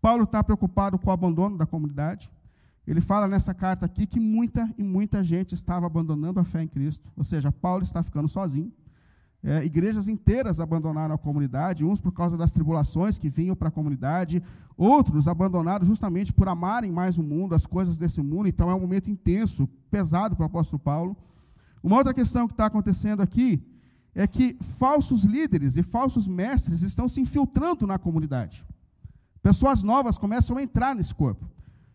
Paulo 0.00 0.22
está 0.22 0.40
preocupado 0.44 0.96
com 0.96 1.10
o 1.10 1.12
abandono 1.12 1.58
da 1.58 1.66
comunidade. 1.66 2.30
Ele 2.86 3.00
fala 3.00 3.26
nessa 3.26 3.52
carta 3.52 3.84
aqui 3.84 4.06
que 4.06 4.20
muita 4.20 4.72
e 4.78 4.84
muita 4.84 5.24
gente 5.24 5.56
estava 5.56 5.86
abandonando 5.86 6.38
a 6.38 6.44
fé 6.44 6.62
em 6.62 6.68
Cristo. 6.68 7.10
Ou 7.16 7.24
seja, 7.24 7.50
Paulo 7.50 7.82
está 7.82 8.00
ficando 8.00 8.28
sozinho. 8.28 8.72
É, 9.42 9.64
igrejas 9.64 10.06
inteiras 10.06 10.60
abandonaram 10.60 11.16
a 11.16 11.18
comunidade, 11.18 11.84
uns 11.84 12.00
por 12.00 12.12
causa 12.12 12.36
das 12.36 12.52
tribulações 12.52 13.18
que 13.18 13.28
vinham 13.28 13.56
para 13.56 13.70
a 13.70 13.72
comunidade, 13.72 14.40
outros 14.76 15.26
abandonaram 15.26 15.84
justamente 15.84 16.32
por 16.32 16.46
amarem 16.46 16.92
mais 16.92 17.18
o 17.18 17.24
mundo, 17.24 17.56
as 17.56 17.66
coisas 17.66 17.98
desse 17.98 18.22
mundo. 18.22 18.46
Então 18.46 18.70
é 18.70 18.74
um 18.76 18.80
momento 18.80 19.10
intenso, 19.10 19.68
pesado 19.90 20.36
para 20.36 20.44
o 20.44 20.46
apóstolo 20.46 20.78
Paulo. 20.78 21.16
Uma 21.82 21.96
outra 21.96 22.14
questão 22.14 22.46
que 22.46 22.54
está 22.54 22.66
acontecendo 22.66 23.20
aqui 23.20 23.60
é 24.14 24.26
que 24.26 24.56
falsos 24.78 25.24
líderes 25.24 25.76
e 25.76 25.82
falsos 25.82 26.28
mestres 26.28 26.82
estão 26.82 27.08
se 27.08 27.20
infiltrando 27.20 27.86
na 27.86 27.98
comunidade. 27.98 28.64
Pessoas 29.42 29.82
novas 29.82 30.16
começam 30.16 30.56
a 30.56 30.62
entrar 30.62 30.94
nesse 30.94 31.14
corpo. 31.14 31.46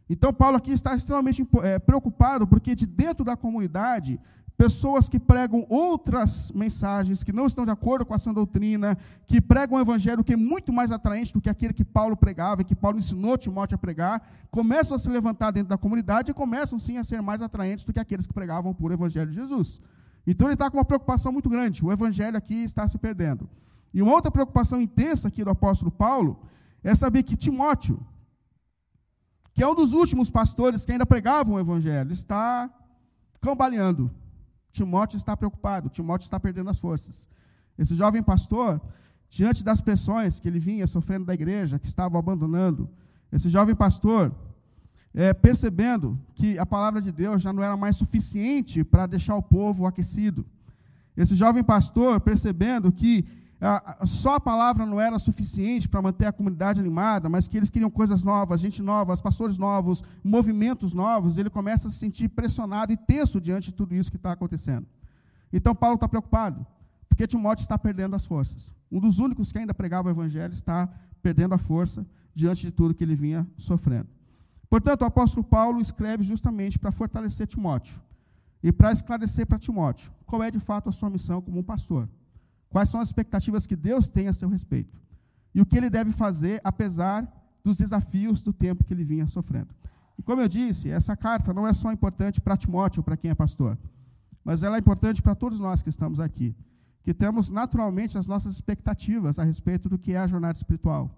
Então, 0.10 0.34
Paulo 0.34 0.58
aqui 0.58 0.72
está 0.72 0.96
extremamente 0.96 1.48
é, 1.62 1.80
preocupado, 1.80 2.46
porque 2.46 2.76
de 2.76 2.86
dentro 2.86 3.24
da 3.24 3.38
comunidade, 3.38 4.20
pessoas 4.58 5.08
que 5.08 5.20
pregam 5.20 5.66
outras 5.70 6.52
mensagens, 6.52 7.24
que 7.24 7.32
não 7.32 7.46
estão 7.46 7.64
de 7.64 7.72
acordo 7.72 8.06
com 8.06 8.14
essa 8.14 8.34
doutrina, 8.34 8.98
que 9.26 9.40
pregam 9.40 9.78
um 9.78 9.82
evangelho 9.82 10.24
que 10.24 10.34
é 10.34 10.36
muito 10.36 10.74
mais 10.74 10.92
atraente 10.92 11.32
do 11.32 11.40
que 11.40 11.50
aquele 11.50 11.74
que 11.74 11.86
Paulo 11.86 12.18
pregava, 12.18 12.62
e 12.62 12.66
que 12.66 12.76
Paulo 12.76 12.98
ensinou 12.98 13.38
Timóteo 13.38 13.76
a 13.76 13.78
pregar, 13.78 14.28
começam 14.52 14.96
a 14.96 15.00
se 15.00 15.08
levantar 15.10 15.52
dentro 15.52 15.70
da 15.70 15.78
comunidade 15.78 16.32
e 16.32 16.34
começam 16.34 16.78
sim 16.78 16.98
a 16.98 17.04
ser 17.04 17.22
mais 17.22 17.42
atraentes 17.42 17.86
do 17.86 17.94
que 17.94 18.00
aqueles 18.00 18.28
que 18.28 18.34
pregavam 18.34 18.74
por 18.74 18.92
evangelho 18.92 19.30
de 19.30 19.36
Jesus. 19.36 19.80
Então 20.30 20.46
ele 20.48 20.54
está 20.54 20.70
com 20.70 20.78
uma 20.78 20.86
preocupação 20.86 21.32
muito 21.32 21.50
grande, 21.50 21.84
o 21.84 21.92
evangelho 21.92 22.38
aqui 22.38 22.64
está 22.64 22.88
se 22.88 23.00
perdendo. 23.00 23.50
E 23.92 24.00
uma 24.00 24.14
outra 24.14 24.30
preocupação 24.30 24.80
intensa 24.80 25.28
aqui 25.28 25.44
do 25.44 25.50
apóstolo 25.50 25.90
Paulo 25.90 26.40
é 26.84 26.94
saber 26.94 27.24
que 27.24 27.36
Timóteo, 27.36 28.00
que 29.56 29.64
é 29.64 29.68
um 29.68 29.74
dos 29.74 29.92
últimos 29.92 30.30
pastores 30.30 30.86
que 30.86 30.92
ainda 30.92 31.04
pregavam 31.04 31.56
o 31.56 31.60
evangelho, 31.60 32.12
está 32.12 32.70
cambaleando. 33.42 34.12
Timóteo 34.72 35.18
está 35.18 35.36
preocupado, 35.36 35.90
Timóteo 35.90 36.26
está 36.26 36.40
perdendo 36.40 36.70
as 36.70 36.78
forças. 36.78 37.28
Esse 37.76 37.96
jovem 37.96 38.22
pastor, 38.22 38.80
diante 39.32 39.64
das 39.64 39.82
pressões 39.82 40.40
que 40.40 40.48
ele 40.48 40.60
vinha 40.60 40.86
sofrendo 40.86 41.26
da 41.26 41.34
igreja, 41.34 41.80
que 41.80 41.88
estava 41.88 42.20
abandonando, 42.20 42.88
esse 43.32 43.50
jovem 43.50 43.74
pastor, 43.74 44.32
é, 45.14 45.34
percebendo 45.34 46.20
que 46.36 46.58
a 46.60 46.66
palavra 46.66 47.02
de 47.02 47.12
Deus 47.12 47.42
já 47.42 47.52
não 47.52 47.64
era 47.64 47.76
mais 47.76 47.96
suficiente 47.96 48.84
para 48.84 49.06
deixar 49.06 49.36
o 49.36 49.42
povo 49.42 49.86
aquecido. 49.86 50.46
Esse 51.18 51.36
jovem 51.36 51.64
pastor, 51.64 52.20
percebendo 52.22 52.92
que 52.92 53.26
a, 53.62 54.06
só 54.06 54.36
a 54.36 54.40
palavra 54.40 54.86
não 54.86 55.02
era 55.02 55.20
suficiente 55.20 55.90
para 55.90 56.02
manter 56.02 56.26
a 56.26 56.32
comunidade 56.32 56.80
animada, 56.80 57.28
mas 57.28 57.48
que 57.48 57.58
eles 57.58 57.70
queriam 57.70 57.90
coisas 57.90 58.24
novas, 58.24 58.62
gente 58.62 58.82
nova, 58.82 59.18
pastores 59.18 59.58
novos, 59.58 60.02
movimentos 60.24 60.94
novos, 60.94 61.38
ele 61.38 61.50
começa 61.50 61.90
a 61.90 61.92
se 61.92 61.98
sentir 61.98 62.30
pressionado 62.30 62.94
e 62.94 62.98
tenso 62.98 63.42
diante 63.42 63.72
de 63.72 63.74
tudo 63.74 63.94
isso 63.94 64.10
que 64.10 64.16
está 64.18 64.32
acontecendo. 64.32 64.88
Então 65.52 65.76
Paulo 65.76 65.96
está 65.96 66.08
preocupado, 66.08 66.66
porque 67.10 67.28
Timóteo 67.28 67.64
está 67.64 67.78
perdendo 67.78 68.16
as 68.16 68.26
forças. 68.26 68.74
Um 68.90 69.00
dos 69.00 69.20
únicos 69.20 69.52
que 69.52 69.58
ainda 69.58 69.74
pregava 69.74 70.08
o 70.08 70.12
evangelho 70.12 70.54
está 70.54 70.88
perdendo 71.22 71.54
a 71.54 71.58
força 71.58 72.06
diante 72.34 72.62
de 72.62 72.72
tudo 72.72 72.94
que 72.94 73.04
ele 73.04 73.16
vinha 73.16 73.46
sofrendo. 73.58 74.08
Portanto, 74.70 75.02
o 75.02 75.06
apóstolo 75.06 75.44
Paulo 75.44 75.82
escreve 75.82 76.24
justamente 76.24 76.78
para 76.78 76.92
fortalecer 76.92 77.48
Timóteo 77.48 78.00
e 78.62 78.72
para 78.72 78.92
esclarecer 78.92 79.48
para 79.48 79.58
Timóteo 79.58 80.12
qual 80.26 80.44
é 80.44 80.52
de 80.52 80.60
fato 80.60 80.90
a 80.90 80.92
sua 80.92 81.10
missão 81.10 81.42
como 81.42 81.64
pastor. 81.64 82.08
Quais 82.70 82.90
são 82.90 83.02
as 83.02 83.08
expectativas 83.08 83.66
que 83.66 83.76
Deus 83.76 84.10
tem 84.10 84.28
a 84.28 84.34
seu 84.34 84.48
respeito 84.48 85.02
e 85.56 85.62
o 85.62 85.66
que 85.66 85.76
ele 85.76 85.90
deve 85.90 86.12
fazer 86.12 86.62
apesar 86.64 87.28
dos 87.64 87.78
desafios 87.78 88.42
do 88.42 88.54
tempo 88.54 88.84
que 88.84 88.94
ele 88.94 89.04
vinha 89.04 89.28
sofrendo. 89.28 89.70
E 90.18 90.22
como 90.22 90.42
eu 90.42 90.48
disse, 90.48 90.90
essa 90.90 91.16
carta 91.16 91.54
não 91.54 91.68
é 91.68 91.74
só 91.74 91.92
importante 91.92 92.40
para 92.40 92.58
Timóteo, 92.58 93.02
para 93.02 93.18
quem 93.18 93.32
é 93.32 93.36
pastor, 93.36 93.78
mas 94.44 94.64
ela 94.64 94.76
é 94.76 94.80
importante 94.80 95.22
para 95.22 95.36
todos 95.36 95.60
nós 95.60 95.82
que 95.82 95.90
estamos 95.90 96.20
aqui, 96.20 96.56
que 97.04 97.14
temos 97.14 97.50
naturalmente 97.50 98.18
as 98.18 98.28
nossas 98.28 98.54
expectativas 98.54 99.40
a 99.40 99.44
respeito 99.44 99.90
do 99.90 99.98
que 99.98 100.14
é 100.14 100.20
a 100.20 100.28
jornada 100.28 100.58
espiritual. 100.58 101.10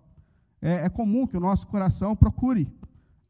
É, 0.61 0.85
é 0.85 0.89
comum 0.89 1.27
que 1.27 1.35
o 1.35 1.39
nosso 1.39 1.67
coração 1.67 2.15
procure 2.15 2.71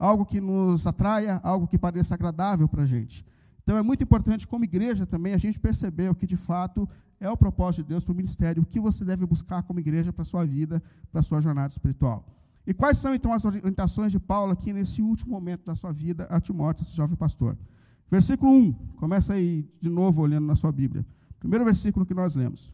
algo 0.02 0.26
que 0.26 0.42
nos 0.42 0.88
atraia, 0.88 1.40
algo 1.44 1.68
que 1.68 1.78
pareça 1.78 2.16
agradável 2.16 2.68
para 2.68 2.82
a 2.82 2.86
gente. 2.86 3.24
Então 3.62 3.78
é 3.78 3.84
muito 3.84 4.04
importante, 4.04 4.48
como 4.48 4.64
igreja 4.64 5.06
também, 5.06 5.36
a 5.36 5.38
gente 5.38 5.60
perceber 5.60 6.10
o 6.10 6.16
que 6.16 6.26
de 6.26 6.36
fato 6.36 6.90
é 7.20 7.30
o 7.30 7.38
propósito 7.38 7.84
de 7.84 7.90
Deus 7.90 8.04
para 8.04 8.12
o 8.12 8.16
ministério, 8.16 8.64
o 8.64 8.66
que 8.66 8.80
você 8.80 9.06
deve 9.06 9.28
buscar 9.28 9.62
como 9.62 9.80
igreja 9.80 10.12
para 10.12 10.24
a 10.24 10.26
sua 10.26 10.44
vida, 10.44 10.82
para 11.12 11.20
a 11.20 11.22
sua 11.22 11.40
jornada 11.40 11.72
espiritual. 11.72 12.26
E 12.66 12.74
quais 12.74 12.98
são 12.98 13.14
então 13.14 13.32
as 13.32 13.46
orientações 13.46 14.12
de 14.12 14.20
Paulo 14.20 14.52
aqui 14.52 14.74
nesse 14.74 15.04
último 15.04 15.34
momento 15.34 15.68
da 15.68 15.76
sua 15.76 15.92
vida 15.92 16.26
a 16.32 16.42
Timóteo, 16.42 16.82
esse 16.82 16.96
jovem 16.96 17.16
pastor? 17.16 17.56
Versículo 18.10 18.52
1, 18.52 18.74
começa 18.96 19.34
aí 19.34 19.70
de 19.80 19.90
novo 19.90 20.24
olhando 20.24 20.48
na 20.48 20.56
sua 20.56 20.72
Bíblia. 20.72 21.06
Primeiro 21.40 21.64
versículo 21.64 22.08
que 22.08 22.14
nós 22.16 22.36
lemos. 22.36 22.74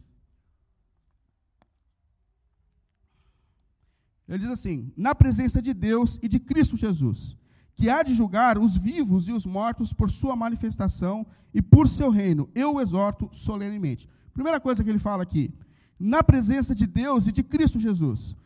Ele 4.28 4.38
diz 4.38 4.50
assim: 4.50 4.92
Na 4.96 5.14
presença 5.14 5.62
de 5.62 5.72
Deus 5.72 6.18
e 6.22 6.28
de 6.28 6.38
Cristo 6.38 6.76
Jesus, 6.76 7.36
que 7.74 7.88
há 7.88 8.02
de 8.02 8.14
julgar 8.14 8.58
os 8.58 8.76
vivos 8.76 9.28
e 9.28 9.32
os 9.32 9.46
mortos 9.46 9.92
por 9.92 10.10
sua 10.10 10.36
manifestação 10.36 11.26
e 11.54 11.62
por 11.62 11.88
seu 11.88 12.10
reino, 12.10 12.48
eu 12.54 12.74
o 12.74 12.80
exorto 12.80 13.28
solenemente. 13.32 14.08
Primeira 14.34 14.60
coisa 14.60 14.84
que 14.84 14.90
ele 14.90 14.98
fala 14.98 15.22
aqui: 15.22 15.54
na 15.98 16.22
presença 16.22 16.74
de 16.74 16.86
Deus 16.86 17.26
e 17.26 17.32
de 17.32 17.42
Cristo 17.42 17.78
Jesus. 17.78 18.36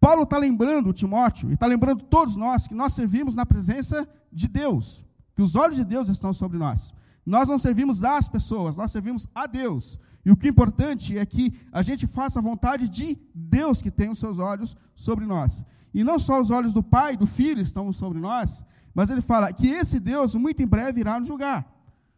Paulo 0.00 0.22
está 0.22 0.38
lembrando 0.38 0.92
Timóteo 0.92 1.50
e 1.50 1.54
está 1.54 1.66
lembrando 1.66 2.04
todos 2.04 2.36
nós 2.36 2.66
que 2.66 2.74
nós 2.74 2.92
servimos 2.92 3.34
na 3.34 3.46
presença 3.46 4.08
de 4.32 4.46
Deus, 4.46 5.04
que 5.34 5.42
os 5.42 5.56
olhos 5.56 5.76
de 5.76 5.84
Deus 5.84 6.08
estão 6.08 6.32
sobre 6.32 6.58
nós. 6.58 6.94
Nós 7.26 7.48
não 7.48 7.58
servimos 7.58 8.04
às 8.04 8.28
pessoas, 8.28 8.76
nós 8.76 8.92
servimos 8.92 9.26
a 9.34 9.46
Deus. 9.46 9.98
E 10.24 10.30
o 10.30 10.36
que 10.36 10.46
é 10.46 10.50
importante 10.50 11.18
é 11.18 11.26
que 11.26 11.52
a 11.72 11.82
gente 11.82 12.06
faça 12.06 12.38
a 12.38 12.42
vontade 12.42 12.88
de 12.88 13.18
Deus 13.34 13.82
que 13.82 13.90
tem 13.90 14.08
os 14.08 14.20
seus 14.20 14.38
olhos 14.38 14.76
sobre 14.94 15.26
nós. 15.26 15.64
E 15.92 16.04
não 16.04 16.18
só 16.18 16.40
os 16.40 16.50
olhos 16.50 16.72
do 16.72 16.82
Pai 16.82 17.16
do 17.16 17.26
Filho 17.26 17.60
estão 17.60 17.92
sobre 17.92 18.20
nós, 18.20 18.64
mas 18.94 19.10
ele 19.10 19.20
fala 19.20 19.52
que 19.52 19.66
esse 19.66 19.98
Deus 19.98 20.34
muito 20.34 20.62
em 20.62 20.66
breve 20.66 21.00
irá 21.00 21.18
nos 21.18 21.26
julgar. 21.26 21.66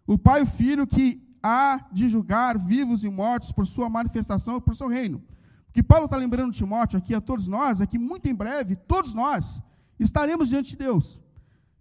O 0.06 0.18
Pai 0.18 0.40
e 0.40 0.42
o 0.42 0.46
Filho 0.46 0.86
que 0.86 1.22
há 1.42 1.86
de 1.90 2.08
julgar 2.08 2.58
vivos 2.58 3.04
e 3.04 3.08
mortos 3.08 3.52
por 3.52 3.66
sua 3.66 3.88
manifestação 3.88 4.58
e 4.58 4.60
por 4.60 4.76
seu 4.76 4.88
reino. 4.88 5.22
O 5.68 5.72
que 5.72 5.82
Paulo 5.82 6.06
está 6.06 6.16
lembrando 6.16 6.52
Timóteo 6.52 6.98
aqui 6.98 7.14
a 7.14 7.20
todos 7.20 7.46
nós 7.46 7.80
é 7.80 7.86
que 7.86 7.98
muito 7.98 8.28
em 8.28 8.34
breve, 8.34 8.76
todos 8.76 9.14
nós 9.14 9.62
estaremos 9.98 10.48
diante 10.48 10.70
de 10.70 10.76
Deus. 10.76 11.20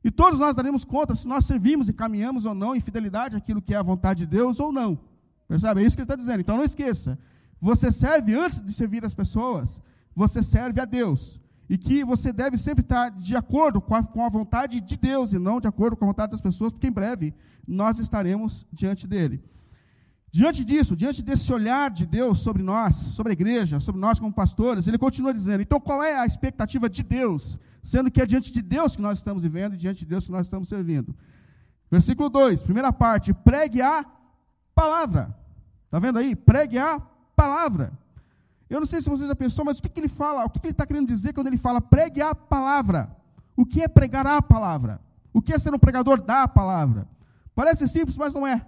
E 0.08 0.12
todos 0.12 0.40
nós 0.40 0.56
daremos 0.56 0.86
conta 0.86 1.14
se 1.14 1.28
nós 1.28 1.44
servimos 1.44 1.90
e 1.90 1.94
caminhamos 1.94 2.46
ou 2.46 2.56
não 2.56 2.74
em 2.74 2.80
fidelidade 2.80 3.36
àquilo 3.36 3.62
que 3.62 3.74
é 3.74 3.78
a 3.78 3.84
vontade 3.84 4.20
de 4.20 4.26
Deus 4.38 4.58
ou 4.58 4.72
não. 4.72 4.98
Percebe? 5.50 5.82
É 5.82 5.86
isso 5.86 5.98
que 5.98 6.02
ele 6.02 6.06
está 6.06 6.16
dizendo. 6.16 6.40
Então 6.40 6.56
não 6.56 6.64
esqueça. 6.64 7.20
Você 7.60 7.92
serve 7.92 8.34
antes 8.34 8.62
de 8.62 8.72
servir 8.72 9.04
as 9.04 9.14
pessoas, 9.14 9.82
você 10.16 10.42
serve 10.42 10.80
a 10.80 10.86
Deus. 10.86 11.42
E 11.70 11.78
que 11.78 12.06
você 12.06 12.32
deve 12.32 12.56
sempre 12.56 12.86
estar 12.86 13.10
de 13.10 13.36
acordo 13.36 13.82
com 13.82 13.96
a, 13.96 14.02
com 14.02 14.24
a 14.24 14.30
vontade 14.30 14.80
de 14.80 14.96
Deus 14.96 15.34
e 15.34 15.38
não 15.38 15.60
de 15.60 15.68
acordo 15.68 15.98
com 15.98 16.06
a 16.06 16.08
vontade 16.08 16.32
das 16.32 16.40
pessoas, 16.40 16.72
porque 16.72 16.88
em 16.88 16.92
breve 17.00 17.34
nós 17.68 18.00
estaremos 18.00 18.66
diante 18.72 19.06
dele. 19.06 19.44
Diante 20.32 20.64
disso, 20.64 20.96
diante 20.96 21.22
desse 21.22 21.52
olhar 21.52 21.92
de 21.92 22.06
Deus 22.06 22.40
sobre 22.40 22.64
nós, 22.64 22.96
sobre 22.96 23.32
a 23.32 23.34
igreja, 23.34 23.82
sobre 23.82 24.00
nós 24.00 24.22
como 24.22 24.32
pastores, 24.32 24.88
ele 24.88 24.98
continua 24.98 25.34
dizendo: 25.34 25.64
então 25.64 25.82
qual 25.82 26.02
é 26.02 26.18
a 26.18 26.26
expectativa 26.26 26.90
de 26.90 27.04
Deus? 27.04 27.60
Sendo 27.88 28.12
que 28.12 28.22
é 28.22 28.25
diante 28.25 28.51
de 28.51 28.62
Deus 28.62 28.98
que 28.98 29.01
nós 29.01 29.17
estamos 29.17 29.44
vivendo 29.44 29.74
e 29.74 29.77
diante 29.77 30.00
de 30.00 30.08
Deus 30.08 30.25
que 30.25 30.32
nós 30.32 30.46
estamos 30.46 30.67
servindo. 30.67 31.15
Versículo 31.89 32.27
2, 32.27 32.62
primeira 32.62 32.91
parte: 32.91 33.34
pregue 33.34 33.82
a 33.82 34.06
palavra. 34.75 35.34
Está 35.86 35.98
vendo 35.98 36.20
aí? 36.20 36.36
Pregue 36.36 36.77
a 36.77 37.00
palavra. 37.34 37.98
Eu 38.70 38.82
não 38.82 38.86
sei 38.86 39.00
se 39.00 39.10
você 39.10 39.25
já 39.25 39.34
pensou, 39.34 39.63
mas 39.63 39.79
o 39.79 39.82
que, 39.82 39.88
que 39.88 40.01
ele 40.01 40.10
fala? 40.10 40.44
O 40.44 40.50
que, 40.50 40.60
que 40.60 40.67
ele 40.67 40.74
está 40.74 40.86
querendo 40.86 41.08
dizer 41.08 41.32
quando 41.32 41.48
ele 41.48 41.56
fala 41.56 41.79
pregue 41.79 42.22
a 42.22 42.36
palavra? 42.36 43.10
O 43.56 43.65
que 43.65 43.82
é 43.82 43.88
pregar 43.88 44.27
a 44.27 44.41
palavra? 44.41 45.00
O 45.32 45.41
que 45.41 45.53
é 45.53 45.58
ser 45.58 45.74
um 45.74 45.79
pregador 45.79 46.22
da 46.22 46.46
palavra? 46.46 47.08
Parece 47.56 47.88
simples, 47.88 48.17
mas 48.17 48.34
não 48.34 48.46
é. 48.46 48.65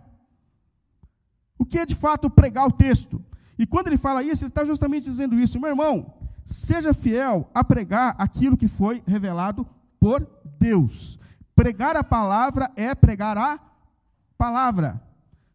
O 1.57 1.65
que 1.65 1.77
é 1.77 1.85
de 1.85 1.93
fato 1.93 2.29
pregar 2.29 2.65
o 2.65 2.71
texto? 2.71 3.21
E 3.57 3.67
quando 3.67 3.87
ele 3.87 3.97
fala 3.97 4.23
isso, 4.23 4.45
ele 4.45 4.49
está 4.49 4.63
justamente 4.63 5.09
dizendo 5.09 5.37
isso, 5.37 5.59
meu 5.59 5.71
irmão, 5.71 6.18
seja 6.49 6.93
fiel 6.93 7.49
a 7.53 7.63
pregar 7.63 8.15
aquilo 8.17 8.57
que 8.57 8.67
foi 8.67 9.03
revelado 9.05 9.67
por 9.99 10.27
Deus. 10.57 11.19
Pregar 11.55 11.95
a 11.95 12.03
palavra 12.03 12.71
é 12.75 12.95
pregar 12.95 13.37
a 13.37 13.59
palavra. 14.37 14.99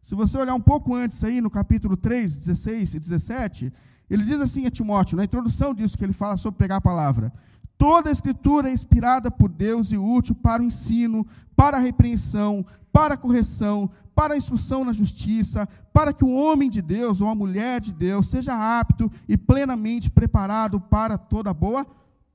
Se 0.01 0.15
você 0.15 0.37
olhar 0.37 0.55
um 0.55 0.61
pouco 0.61 0.95
antes 0.95 1.21
aí, 1.23 1.41
no 1.41 1.49
capítulo 1.49 1.97
3, 1.97 2.37
16 2.37 2.93
e 2.93 2.99
17, 2.99 3.73
ele 4.09 4.23
diz 4.23 4.39
assim 4.39 4.65
a 4.65 4.71
Timóteo, 4.71 5.17
na 5.17 5.25
introdução 5.25 5.73
disso 5.73 5.97
que 5.97 6.03
ele 6.03 6.13
fala 6.13 6.37
sobre 6.37 6.59
pregar 6.59 6.77
a 6.77 6.81
palavra: 6.81 7.33
Toda 7.77 8.09
a 8.09 8.11
escritura 8.11 8.69
é 8.69 8.73
inspirada 8.73 9.29
por 9.29 9.49
Deus 9.49 9.91
e 9.91 9.97
útil 9.97 10.35
para 10.35 10.61
o 10.61 10.65
ensino, 10.65 11.25
para 11.55 11.77
a 11.77 11.79
repreensão, 11.79 12.65
para 12.91 13.15
a 13.15 13.17
correção, 13.17 13.89
para 14.15 14.33
a 14.33 14.37
instrução 14.37 14.85
na 14.85 14.93
justiça, 14.93 15.67
para 15.91 16.13
que 16.13 16.23
o 16.23 16.33
homem 16.33 16.69
de 16.69 16.81
Deus 16.81 17.19
ou 17.19 17.27
a 17.27 17.35
mulher 17.35 17.81
de 17.81 17.91
Deus 17.91 18.29
seja 18.29 18.79
apto 18.79 19.11
e 19.27 19.37
plenamente 19.37 20.09
preparado 20.09 20.79
para 20.79 21.17
toda 21.17 21.53
boa 21.53 21.85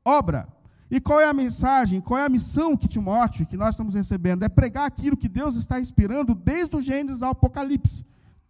obra. 0.05 0.47
E 0.91 1.01
qual 1.01 1.21
é 1.21 1.27
a 1.27 1.33
mensagem, 1.33 2.01
qual 2.01 2.19
é 2.19 2.25
a 2.25 2.29
missão 2.29 2.77
que 2.77 2.89
Timóteo, 2.89 3.47
que 3.47 3.57
nós 3.57 3.71
estamos 3.71 3.95
recebendo? 3.95 4.43
É 4.43 4.49
pregar 4.49 4.87
aquilo 4.87 5.17
que 5.17 5.29
Deus 5.29 5.55
está 5.55 5.81
inspirando 5.81 6.35
desde 6.35 6.77
o 6.77 6.81
Gênesis 6.81 7.23
ao 7.23 7.31
Apocalipse. 7.31 8.05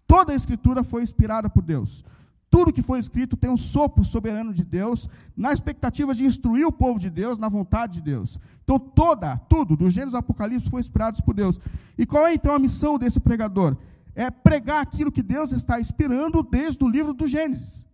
Toda 0.07 0.33
a 0.33 0.37
escritura 0.37 0.83
foi 0.83 1.03
inspirada 1.03 1.49
por 1.49 1.63
Deus. 1.63 2.05
Tudo 2.51 2.73
que 2.73 2.83
foi 2.83 2.99
escrito 2.99 3.37
tem 3.37 3.49
um 3.49 3.57
sopro 3.57 4.05
soberano 4.05 4.53
de 4.53 4.65
Deus, 4.65 5.09
na 5.37 5.53
expectativa 5.53 6.15
de 6.15 6.25
instruir 6.25 6.67
o 6.67 6.73
povo 6.73 6.99
de 6.99 7.09
Deus, 7.09 7.39
na 7.39 7.49
vontade 7.49 7.95
de 7.95 8.01
Deus. 8.03 8.39
Então, 8.65 8.79
toda, 8.79 9.37
tudo, 9.49 9.77
do 9.77 9.89
Gênesis 9.89 10.15
ao 10.15 10.21
Apocalipse, 10.21 10.69
foi 10.69 10.81
inspirado 10.81 11.23
por 11.23 11.35
Deus. 11.35 11.61
E 11.97 12.05
qual 12.05 12.27
é 12.27 12.35
então 12.35 12.53
a 12.53 12.59
missão 12.59 12.99
desse 12.99 13.21
pregador? 13.21 13.77
É 14.15 14.31
pregar 14.31 14.83
aquilo 14.83 15.13
que 15.13 15.23
Deus 15.23 15.53
está 15.53 15.81
inspirando 15.81 16.43
desde 16.43 16.83
o 16.83 16.89
livro 16.89 17.15
do 17.15 17.27
Gênesis. 17.27 17.87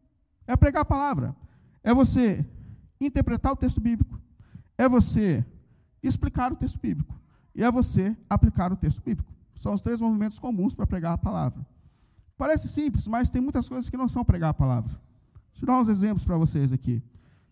É 0.46 0.56
pregar 0.56 0.82
a 0.82 0.86
palavra. 0.86 1.36
É 1.84 1.92
você 1.92 2.44
interpretar 2.98 3.52
o 3.52 3.56
texto 3.56 3.80
bíblico 3.80 4.16
é 4.78 4.88
você 4.88 5.44
explicar 6.02 6.52
o 6.52 6.56
texto 6.56 6.78
bíblico 6.78 7.14
e 7.54 7.64
é 7.64 7.70
você 7.70 8.16
aplicar 8.28 8.72
o 8.72 8.76
texto 8.76 9.02
bíblico. 9.02 9.32
São 9.54 9.72
os 9.72 9.80
três 9.80 10.00
movimentos 10.00 10.38
comuns 10.38 10.74
para 10.74 10.86
pregar 10.86 11.14
a 11.14 11.18
palavra. 11.18 11.66
Parece 12.36 12.68
simples, 12.68 13.06
mas 13.06 13.30
tem 13.30 13.40
muitas 13.40 13.68
coisas 13.68 13.88
que 13.88 13.96
não 13.96 14.08
são 14.08 14.24
pregar 14.24 14.50
a 14.50 14.54
palavra. 14.54 14.92
Deixa 15.50 15.62
eu 15.62 15.66
dar 15.66 15.80
uns 15.80 15.88
exemplos 15.88 16.24
para 16.24 16.36
vocês 16.36 16.72
aqui. 16.72 17.02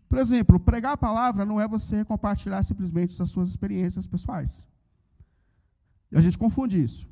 Por 0.09 0.19
exemplo, 0.19 0.61
pregar 0.61 0.93
a 0.93 0.97
palavra 0.97 1.45
não 1.45 1.61
é 1.61 1.67
você 1.67 2.05
compartilhar 2.05 2.63
simplesmente 2.63 3.21
as 3.21 3.31
suas 3.31 3.49
experiências 3.49 4.07
pessoais. 4.07 4.67
E 6.13 6.17
a 6.17 6.21
gente 6.21 6.39
confunde 6.39 6.83
isso. 6.83 7.09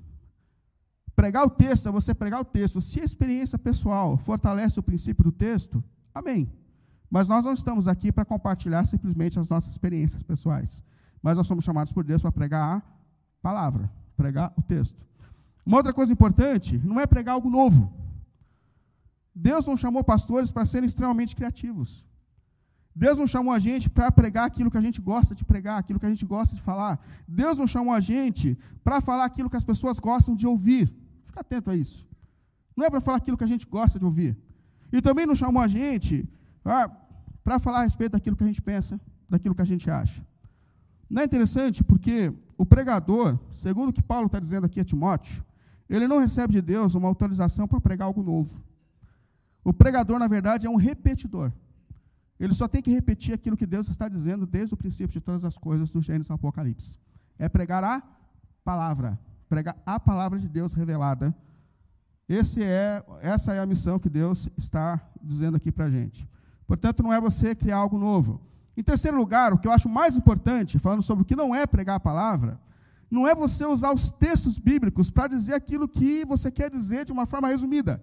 Pregar 1.16 1.46
o 1.46 1.50
texto 1.50 1.88
é 1.88 1.92
você 1.92 2.14
pregar 2.14 2.40
o 2.40 2.44
texto. 2.44 2.80
Se 2.80 3.00
a 3.00 3.04
experiência 3.04 3.58
pessoal 3.58 4.16
fortalece 4.16 4.78
o 4.78 4.82
princípio 4.82 5.24
do 5.24 5.32
texto, 5.32 5.82
amém. 6.14 6.50
Mas 7.10 7.28
nós 7.28 7.44
não 7.44 7.52
estamos 7.52 7.88
aqui 7.88 8.12
para 8.12 8.24
compartilhar 8.24 8.84
simplesmente 8.84 9.38
as 9.38 9.48
nossas 9.48 9.70
experiências 9.70 10.22
pessoais. 10.22 10.82
mas 11.22 11.36
nós 11.36 11.46
somos 11.46 11.64
chamados 11.64 11.92
por 11.92 12.02
Deus 12.02 12.20
para 12.20 12.32
pregar 12.32 12.78
a 12.78 12.82
palavra, 13.40 13.88
pregar 14.16 14.52
o 14.56 14.62
texto. 14.62 15.06
Uma 15.64 15.78
outra 15.78 15.92
coisa 15.92 16.12
importante, 16.12 16.78
não 16.84 17.00
é 17.00 17.06
pregar 17.06 17.34
algo 17.34 17.48
novo. 17.48 17.92
Deus 19.34 19.64
não 19.66 19.76
chamou 19.76 20.02
pastores 20.04 20.50
para 20.50 20.66
serem 20.66 20.86
extremamente 20.86 21.34
criativos. 21.34 22.04
Deus 22.94 23.16
não 23.16 23.26
chamou 23.26 23.54
a 23.54 23.58
gente 23.58 23.88
para 23.88 24.12
pregar 24.12 24.44
aquilo 24.46 24.70
que 24.70 24.76
a 24.76 24.80
gente 24.80 25.00
gosta 25.00 25.34
de 25.34 25.44
pregar, 25.44 25.78
aquilo 25.78 25.98
que 25.98 26.04
a 26.04 26.10
gente 26.10 26.26
gosta 26.26 26.54
de 26.54 26.60
falar. 26.60 27.00
Deus 27.26 27.58
não 27.58 27.66
chamou 27.66 27.94
a 27.94 28.00
gente 28.00 28.58
para 28.84 29.00
falar 29.00 29.24
aquilo 29.24 29.48
que 29.48 29.56
as 29.56 29.64
pessoas 29.64 29.98
gostam 29.98 30.34
de 30.34 30.46
ouvir. 30.46 30.92
Fica 31.24 31.40
atento 31.40 31.70
a 31.70 31.76
isso. 31.76 32.06
Não 32.76 32.84
é 32.84 32.90
para 32.90 33.00
falar 33.00 33.16
aquilo 33.16 33.38
que 33.38 33.44
a 33.44 33.46
gente 33.46 33.66
gosta 33.66 33.98
de 33.98 34.04
ouvir. 34.04 34.36
E 34.92 35.00
também 35.00 35.24
não 35.24 35.34
chamou 35.34 35.62
a 35.62 35.68
gente 35.68 36.28
ah, 36.64 36.90
para 37.42 37.58
falar 37.58 37.80
a 37.80 37.84
respeito 37.84 38.12
daquilo 38.12 38.36
que 38.36 38.44
a 38.44 38.46
gente 38.46 38.60
pensa, 38.60 39.00
daquilo 39.28 39.54
que 39.54 39.62
a 39.62 39.66
gente 39.66 39.90
acha. 39.90 40.22
Não 41.08 41.22
é 41.22 41.24
interessante 41.24 41.82
porque 41.82 42.32
o 42.58 42.66
pregador, 42.66 43.38
segundo 43.50 43.88
o 43.88 43.92
que 43.92 44.02
Paulo 44.02 44.26
está 44.26 44.38
dizendo 44.38 44.66
aqui 44.66 44.80
a 44.80 44.84
Timóteo, 44.84 45.42
ele 45.94 46.08
não 46.08 46.18
recebe 46.18 46.52
de 46.54 46.62
Deus 46.62 46.94
uma 46.94 47.08
autorização 47.08 47.68
para 47.68 47.80
pregar 47.80 48.06
algo 48.06 48.22
novo. 48.22 48.62
O 49.62 49.72
pregador, 49.72 50.18
na 50.18 50.26
verdade, 50.26 50.66
é 50.66 50.70
um 50.70 50.76
repetidor. 50.76 51.52
Ele 52.40 52.54
só 52.54 52.66
tem 52.66 52.82
que 52.82 52.90
repetir 52.90 53.34
aquilo 53.34 53.56
que 53.56 53.66
Deus 53.66 53.88
está 53.88 54.08
dizendo 54.08 54.46
desde 54.46 54.74
o 54.74 54.76
princípio 54.76 55.12
de 55.12 55.20
todas 55.20 55.44
as 55.44 55.56
coisas 55.56 55.90
do 55.90 56.00
Gênesis 56.00 56.30
ao 56.30 56.36
Apocalipse. 56.36 56.98
É 57.38 57.48
pregar 57.48 57.84
a 57.84 58.02
palavra, 58.64 59.18
pregar 59.48 59.76
a 59.86 60.00
palavra 60.00 60.38
de 60.38 60.48
Deus 60.48 60.72
revelada. 60.72 61.34
Esse 62.28 62.62
é, 62.62 63.04
essa 63.20 63.52
é 63.52 63.60
a 63.60 63.66
missão 63.66 63.98
que 63.98 64.08
Deus 64.08 64.48
está 64.56 65.00
dizendo 65.22 65.56
aqui 65.56 65.70
para 65.70 65.84
a 65.84 65.90
gente. 65.90 66.28
Portanto, 66.66 67.02
não 67.02 67.12
é 67.12 67.20
você 67.20 67.54
criar 67.54 67.76
algo 67.76 67.98
novo. 67.98 68.40
Em 68.76 68.82
terceiro 68.82 69.16
lugar, 69.16 69.52
o 69.52 69.58
que 69.58 69.68
eu 69.68 69.72
acho 69.72 69.88
mais 69.88 70.16
importante, 70.16 70.78
falando 70.78 71.02
sobre 71.02 71.22
o 71.22 71.24
que 71.24 71.36
não 71.36 71.54
é 71.54 71.66
pregar 71.66 71.96
a 71.96 72.00
palavra, 72.00 72.58
não 73.12 73.28
é 73.28 73.34
você 73.34 73.66
usar 73.66 73.92
os 73.92 74.10
textos 74.10 74.58
bíblicos 74.58 75.10
para 75.10 75.28
dizer 75.28 75.52
aquilo 75.52 75.86
que 75.86 76.24
você 76.24 76.50
quer 76.50 76.70
dizer 76.70 77.04
de 77.04 77.12
uma 77.12 77.26
forma 77.26 77.48
resumida. 77.48 78.02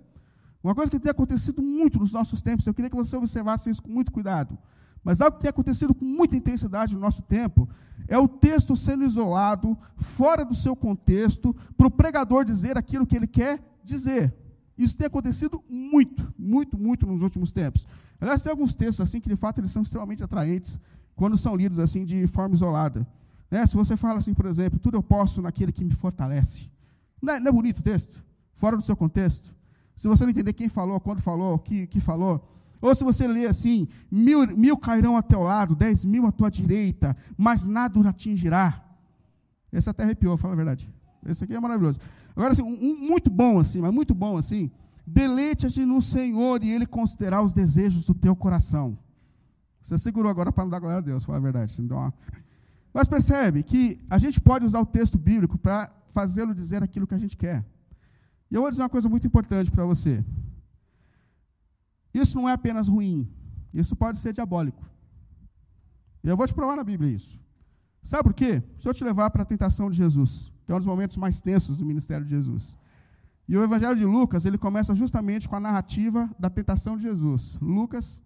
Uma 0.64 0.76
coisa 0.76 0.92
que 0.92 1.00
tem 1.00 1.10
acontecido 1.10 1.64
muito 1.64 1.98
nos 1.98 2.12
nossos 2.12 2.44
tempos, 2.44 2.68
eu 2.68 2.76
queria 2.76 2.92
que 2.92 2.96
você 2.96 3.18
observasse 3.18 3.72
isso 3.72 3.82
com 3.82 3.90
muito 3.90 4.12
cuidado. 4.12 4.56
Mas 5.04 5.20
algo 5.20 5.38
que 5.38 5.42
tem 5.42 5.50
acontecido 5.50 5.96
com 5.96 6.06
muita 6.06 6.36
intensidade 6.36 6.94
no 6.94 7.02
nosso 7.02 7.24
tempo 7.24 7.68
é 8.08 8.20
o 8.20 8.28
texto 8.28 8.76
sendo 8.76 9.04
isolado, 9.04 9.76
fora 9.96 10.46
do 10.46 10.54
seu 10.54 10.76
contexto, 10.76 11.56
para 11.76 11.88
o 11.88 11.92
pregador 11.92 12.46
dizer 12.46 12.78
aquilo 12.78 13.08
que 13.08 13.16
ele 13.16 13.26
quer 13.26 13.60
dizer. 13.84 14.32
Isso 14.78 14.96
tem 14.96 15.08
acontecido 15.08 15.64
muito, 15.68 16.32
muito, 16.38 16.78
muito 16.78 17.08
nos 17.08 17.24
últimos 17.24 17.52
tempos. 17.52 17.88
Aliás, 18.22 18.44
tem 18.44 18.52
alguns 18.52 18.76
textos 18.76 19.02
assim 19.02 19.20
que 19.20 19.30
de 19.30 19.36
fato 19.36 19.60
eles 19.60 19.72
são 19.72 19.82
extremamente 19.82 20.24
atraentes 20.24 20.80
quando 21.16 21.36
são 21.36 21.56
lidos 21.56 21.80
assim 21.80 22.06
de 22.06 22.28
forma 22.28 22.54
isolada. 22.54 23.08
Né? 23.50 23.66
Se 23.66 23.76
você 23.76 23.98
fala 23.98 24.20
assim, 24.20 24.34
por 24.34 24.46
exemplo, 24.46 24.80
tudo 24.80 24.98
eu 24.98 25.04
posso 25.04 25.42
naquele 25.42 25.72
que 25.72 25.84
me 25.84 25.94
fortalece. 25.94 26.70
Não 27.22 27.34
é, 27.34 27.40
não 27.40 27.50
é 27.50 27.52
bonito 27.52 27.80
o 27.80 27.84
texto? 27.84 28.24
Fora 28.56 28.76
do 28.76 28.84
seu 28.84 28.96
contexto. 28.96 29.54
Se 29.96 30.08
você 30.08 30.24
não 30.24 30.32
entender 30.32 30.54
quem 30.54 30.70
falou, 30.70 31.00
quando 31.00 31.22
falou, 31.22 31.56
o 31.56 31.60
que, 31.60 31.88
que 31.88 32.00
falou. 32.00 32.48
Ou 32.82 32.96
se 32.96 33.04
você 33.04 33.28
lê 33.28 33.46
assim, 33.46 33.88
mil, 34.10 34.48
mil 34.56 34.78
cairão 34.78 35.18
ao 35.18 35.24
teu 35.24 35.42
lado, 35.42 35.76
dez 35.76 36.06
mil 36.06 36.26
à 36.26 36.32
tua 36.32 36.50
direita, 36.50 37.16
mas 37.38 37.66
nada 37.66 38.00
o 38.00 38.08
atingirá. 38.08 38.82
Esse 39.72 39.90
até 39.90 40.04
arrepiou, 40.04 40.38
fala 40.38 40.54
a 40.54 40.56
verdade. 40.56 40.90
Esse 41.26 41.44
aqui 41.44 41.54
é 41.54 41.60
maravilhoso. 41.60 42.00
Agora, 42.36 42.54
assim, 42.54 42.64
um, 42.64 42.74
um 42.74 42.98
muito 42.98 43.30
bom 43.30 43.60
assim, 43.60 43.82
mas 43.82 43.94
muito 43.94 44.16
bom 44.16 44.38
assim. 44.38 44.72
Deleite-te 45.06 45.86
no 45.86 46.02
Senhor 46.02 46.64
e 46.64 46.72
Ele 46.72 46.86
considerará 46.86 47.42
os 47.42 47.52
desejos 47.52 48.06
do 48.06 48.14
teu 48.14 48.36
coração. 48.36 48.98
Você 49.82 49.98
segurou 49.98 50.30
agora 50.30 50.52
para 50.52 50.64
não 50.64 50.70
dar 50.70 50.80
glória 50.80 51.00
a 51.00 51.02
Deus, 51.02 51.26
fala 51.26 51.40
a 51.40 51.42
verdade. 51.42 51.76
Uma... 51.82 52.14
Mas 52.94 53.08
percebe 53.08 53.64
que 53.64 54.04
a 54.10 54.18
gente 54.18 54.40
pode 54.42 54.66
usar 54.66 54.80
o 54.82 54.86
texto 54.86 55.18
bíblico 55.18 55.58
para 55.58 55.92
fazê-lo 56.12 56.54
dizer 56.54 56.84
aquilo 56.84 57.08
que 57.08 57.14
a 57.14 57.20
gente 57.20 57.38
quer. 57.38 57.66
E 58.50 58.56
eu 58.56 58.62
vou 58.62 58.70
dizer 58.70 58.82
uma 58.82 58.90
coisa 58.90 59.08
muito 59.08 59.28
importante 59.28 59.70
para 59.70 59.86
você. 59.86 60.24
Isso 62.14 62.36
não 62.36 62.50
é 62.50 62.54
apenas 62.54 62.88
ruim, 62.88 63.30
isso 63.74 63.96
pode 63.96 64.18
ser 64.18 64.34
diabólico. 64.34 64.84
E 66.24 66.28
eu 66.28 66.36
vou 66.36 66.48
te 66.48 66.54
provar 66.54 66.76
na 66.76 66.84
Bíblia 66.84 67.12
isso. 67.12 67.40
Sabe 68.04 68.24
por 68.24 68.34
quê? 68.34 68.64
Se 68.80 68.88
eu 68.88 68.94
te 68.94 69.04
levar 69.04 69.30
para 69.30 69.44
a 69.44 69.46
tentação 69.46 69.90
de 69.90 69.98
Jesus, 69.98 70.52
que 70.66 70.72
é 70.72 70.76
um 70.76 70.80
dos 70.80 70.88
momentos 70.88 71.16
mais 71.18 71.40
tensos 71.40 71.78
do 71.78 71.86
ministério 71.86 72.26
de 72.26 72.32
Jesus. 72.32 72.78
E 73.48 73.58
o 73.58 73.64
Evangelho 73.64 73.96
de 73.96 74.06
Lucas, 74.06 74.46
ele 74.46 74.58
começa 74.58 74.94
justamente 74.94 75.48
com 75.48 75.56
a 75.56 75.60
narrativa 75.60 76.30
da 76.38 76.50
tentação 76.50 76.98
de 76.98 77.04
Jesus. 77.04 77.58
Lucas, 77.62 78.22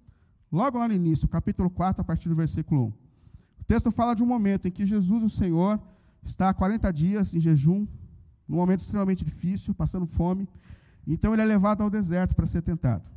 logo 0.52 0.78
lá 0.78 0.88
no 0.88 0.94
início, 0.94 1.28
capítulo 1.28 1.70
4, 1.70 2.02
a 2.02 2.04
partir 2.04 2.30
do 2.30 2.36
versículo 2.36 2.88
1. 2.88 3.03
O 3.64 3.66
texto 3.66 3.92
fala 3.92 4.14
de 4.14 4.22
um 4.22 4.26
momento 4.26 4.68
em 4.68 4.72
que 4.72 4.86
Jesus, 4.86 5.24
o 5.24 5.30
Senhor, 5.30 5.80
está 6.22 6.50
há 6.50 6.54
40 6.54 6.92
dias 6.92 7.34
em 7.34 7.40
jejum, 7.40 7.88
num 8.46 8.58
momento 8.58 8.82
extremamente 8.82 9.24
difícil, 9.24 9.74
passando 9.74 10.06
fome. 10.06 10.50
Então 11.08 11.32
ele 11.32 11.42
é 11.42 11.46
levado 11.46 11.82
ao 11.82 11.90
deserto 11.90 12.36
para 12.36 12.46
ser 12.46 12.62
tentado. 12.62 13.10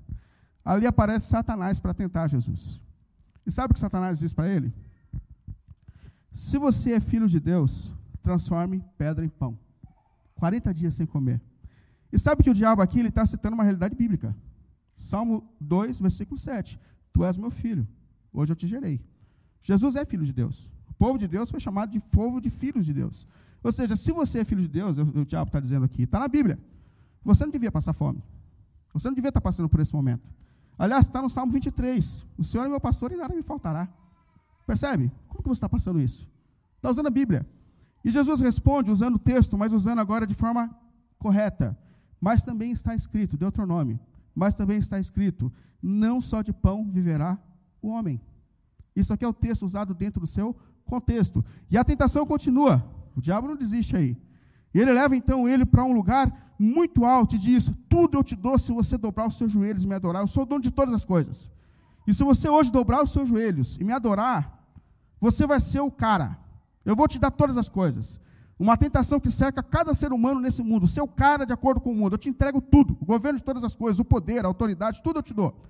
Ali 0.64 0.86
aparece 0.86 1.26
Satanás 1.26 1.80
para 1.80 1.92
tentar 1.92 2.28
Jesus. 2.28 2.80
E 3.44 3.50
sabe 3.50 3.72
o 3.72 3.74
que 3.74 3.80
Satanás 3.80 4.20
diz 4.20 4.32
para 4.32 4.48
ele? 4.48 4.72
Se 6.32 6.58
você 6.58 6.92
é 6.92 7.00
filho 7.00 7.26
de 7.26 7.40
Deus, 7.40 7.92
transforme 8.22 8.84
pedra 8.96 9.24
em 9.24 9.28
pão. 9.28 9.58
40 10.36 10.72
dias 10.72 10.94
sem 10.94 11.06
comer. 11.06 11.40
E 12.12 12.18
sabe 12.20 12.44
que 12.44 12.50
o 12.50 12.54
diabo 12.54 12.82
aqui 12.82 13.00
ele 13.00 13.08
está 13.08 13.26
citando 13.26 13.54
uma 13.54 13.64
realidade 13.64 13.96
bíblica. 13.96 14.36
Salmo 14.96 15.44
2, 15.60 15.98
versículo 15.98 16.38
7. 16.38 16.78
Tu 17.12 17.24
és 17.24 17.36
meu 17.36 17.50
filho, 17.50 17.86
hoje 18.32 18.52
eu 18.52 18.56
te 18.56 18.66
gerei. 18.68 19.00
Jesus 19.66 19.96
é 19.96 20.04
filho 20.04 20.24
de 20.24 20.32
Deus. 20.32 20.70
O 20.88 20.94
povo 20.94 21.18
de 21.18 21.26
Deus 21.26 21.50
foi 21.50 21.58
chamado 21.58 21.90
de 21.90 21.98
povo 21.98 22.40
de 22.40 22.48
filhos 22.48 22.86
de 22.86 22.94
Deus. 22.94 23.26
Ou 23.64 23.72
seja, 23.72 23.96
se 23.96 24.12
você 24.12 24.38
é 24.38 24.44
filho 24.44 24.62
de 24.62 24.68
Deus, 24.68 24.96
o 24.96 25.24
diabo 25.24 25.48
está 25.48 25.58
dizendo 25.58 25.84
aqui, 25.84 26.04
está 26.04 26.20
na 26.20 26.28
Bíblia, 26.28 26.56
você 27.24 27.44
não 27.44 27.50
devia 27.50 27.72
passar 27.72 27.92
fome. 27.92 28.22
Você 28.94 29.08
não 29.08 29.14
devia 29.16 29.30
estar 29.30 29.40
tá 29.40 29.44
passando 29.44 29.68
por 29.68 29.80
esse 29.80 29.92
momento. 29.92 30.30
Aliás, 30.78 31.06
está 31.06 31.20
no 31.20 31.28
Salmo 31.28 31.50
23. 31.50 32.24
O 32.38 32.44
Senhor 32.44 32.64
é 32.64 32.68
meu 32.68 32.78
pastor 32.78 33.10
e 33.10 33.16
nada 33.16 33.34
me 33.34 33.42
faltará. 33.42 33.88
Percebe? 34.64 35.10
Como 35.26 35.42
que 35.42 35.48
você 35.48 35.58
está 35.58 35.68
passando 35.68 36.00
isso? 36.00 36.28
Está 36.76 36.88
usando 36.88 37.08
a 37.08 37.10
Bíblia. 37.10 37.44
E 38.04 38.10
Jesus 38.12 38.40
responde 38.40 38.88
usando 38.88 39.16
o 39.16 39.18
texto, 39.18 39.58
mas 39.58 39.72
usando 39.72 39.98
agora 39.98 40.28
de 40.28 40.34
forma 40.34 40.70
correta. 41.18 41.76
Mas 42.20 42.44
também 42.44 42.70
está 42.70 42.94
escrito, 42.94 43.36
Deuteronômio, 43.36 43.98
mas 44.32 44.54
também 44.54 44.78
está 44.78 45.00
escrito, 45.00 45.52
não 45.82 46.20
só 46.20 46.40
de 46.40 46.52
pão 46.52 46.88
viverá 46.88 47.36
o 47.82 47.88
homem. 47.88 48.20
Isso 48.96 49.12
aqui 49.12 49.24
é 49.24 49.28
o 49.28 49.32
texto 49.32 49.64
usado 49.64 49.94
dentro 49.94 50.20
do 50.20 50.26
seu 50.26 50.56
contexto. 50.86 51.44
E 51.70 51.76
a 51.76 51.84
tentação 51.84 52.26
continua. 52.26 52.84
O 53.14 53.20
diabo 53.20 53.46
não 53.46 53.56
desiste 53.56 53.96
aí. 53.96 54.16
Ele 54.74 54.92
leva 54.92 55.14
então 55.14 55.48
ele 55.48 55.64
para 55.64 55.84
um 55.84 55.92
lugar 55.92 56.54
muito 56.58 57.04
alto 57.04 57.34
e 57.34 57.38
diz: 57.38 57.70
Tudo 57.88 58.18
eu 58.18 58.24
te 58.24 58.34
dou 58.34 58.58
se 58.58 58.72
você 58.72 58.96
dobrar 58.96 59.26
os 59.26 59.36
seus 59.36 59.52
joelhos 59.52 59.84
e 59.84 59.86
me 59.86 59.94
adorar. 59.94 60.22
Eu 60.22 60.26
sou 60.26 60.44
dono 60.44 60.62
de 60.62 60.70
todas 60.70 60.94
as 60.94 61.04
coisas. 61.04 61.50
E 62.06 62.14
se 62.14 62.22
você 62.22 62.48
hoje 62.48 62.70
dobrar 62.70 63.02
os 63.02 63.10
seus 63.10 63.28
joelhos 63.28 63.76
e 63.80 63.84
me 63.84 63.92
adorar, 63.92 64.64
você 65.20 65.46
vai 65.46 65.60
ser 65.60 65.80
o 65.80 65.90
cara. 65.90 66.38
Eu 66.84 66.94
vou 66.94 67.08
te 67.08 67.18
dar 67.18 67.30
todas 67.30 67.56
as 67.56 67.68
coisas. 67.68 68.20
Uma 68.58 68.76
tentação 68.76 69.20
que 69.20 69.30
cerca 69.30 69.62
cada 69.62 69.92
ser 69.92 70.12
humano 70.12 70.40
nesse 70.40 70.62
mundo. 70.62 70.86
Ser 70.86 71.00
o 71.00 71.08
cara 71.08 71.44
de 71.44 71.52
acordo 71.52 71.80
com 71.80 71.90
o 71.90 71.94
mundo. 71.94 72.14
Eu 72.14 72.18
te 72.18 72.28
entrego 72.28 72.60
tudo. 72.60 72.96
O 73.00 73.04
governo 73.04 73.38
de 73.38 73.44
todas 73.44 73.64
as 73.64 73.74
coisas, 73.74 73.98
o 73.98 74.04
poder, 74.04 74.44
a 74.44 74.48
autoridade, 74.48 75.02
tudo 75.02 75.18
eu 75.18 75.22
te 75.22 75.34
dou. 75.34 75.62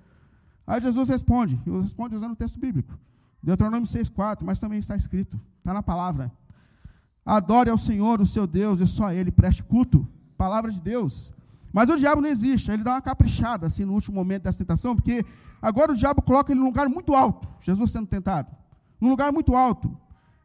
Aí 0.65 0.81
Jesus 0.81 1.09
responde. 1.09 1.59
E 1.65 1.69
responde 1.81 2.15
usando 2.15 2.31
o 2.31 2.35
texto 2.35 2.59
bíblico. 2.59 2.97
Deuteronômio 3.41 3.87
6,4, 3.87 4.39
mas 4.43 4.59
também 4.59 4.79
está 4.79 4.95
escrito. 4.95 5.39
Está 5.59 5.73
na 5.73 5.83
palavra. 5.83 6.31
Adore 7.25 7.69
ao 7.69 7.77
Senhor, 7.77 8.21
o 8.21 8.25
seu 8.25 8.47
Deus, 8.47 8.79
e 8.79 8.87
só 8.87 9.05
a 9.05 9.15
Ele 9.15 9.31
preste 9.31 9.63
culto. 9.63 10.07
Palavra 10.37 10.71
de 10.71 10.79
Deus. 10.79 11.31
Mas 11.73 11.89
o 11.89 11.97
diabo 11.97 12.21
não 12.21 12.29
existe. 12.29 12.71
Ele 12.71 12.83
dá 12.83 12.93
uma 12.93 13.01
caprichada 13.01 13.67
assim 13.67 13.85
no 13.85 13.93
último 13.93 14.15
momento 14.15 14.43
dessa 14.43 14.59
tentação, 14.59 14.95
porque 14.95 15.25
agora 15.61 15.91
o 15.91 15.95
diabo 15.95 16.21
coloca 16.21 16.51
ele 16.51 16.59
num 16.59 16.67
lugar 16.67 16.87
muito 16.87 17.13
alto. 17.13 17.47
Jesus 17.59 17.91
sendo 17.91 18.07
tentado. 18.07 18.49
Num 18.99 19.09
lugar 19.09 19.31
muito 19.31 19.55
alto. 19.55 19.95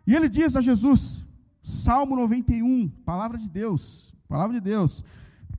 E 0.07 0.15
ele 0.15 0.29
diz 0.29 0.57
a 0.57 0.61
Jesus, 0.61 1.25
Salmo 1.63 2.17
91, 2.17 2.89
palavra 3.05 3.39
de 3.39 3.49
Deus, 3.49 4.13
palavra 4.29 4.55
de 4.55 4.61
Deus. 4.61 5.05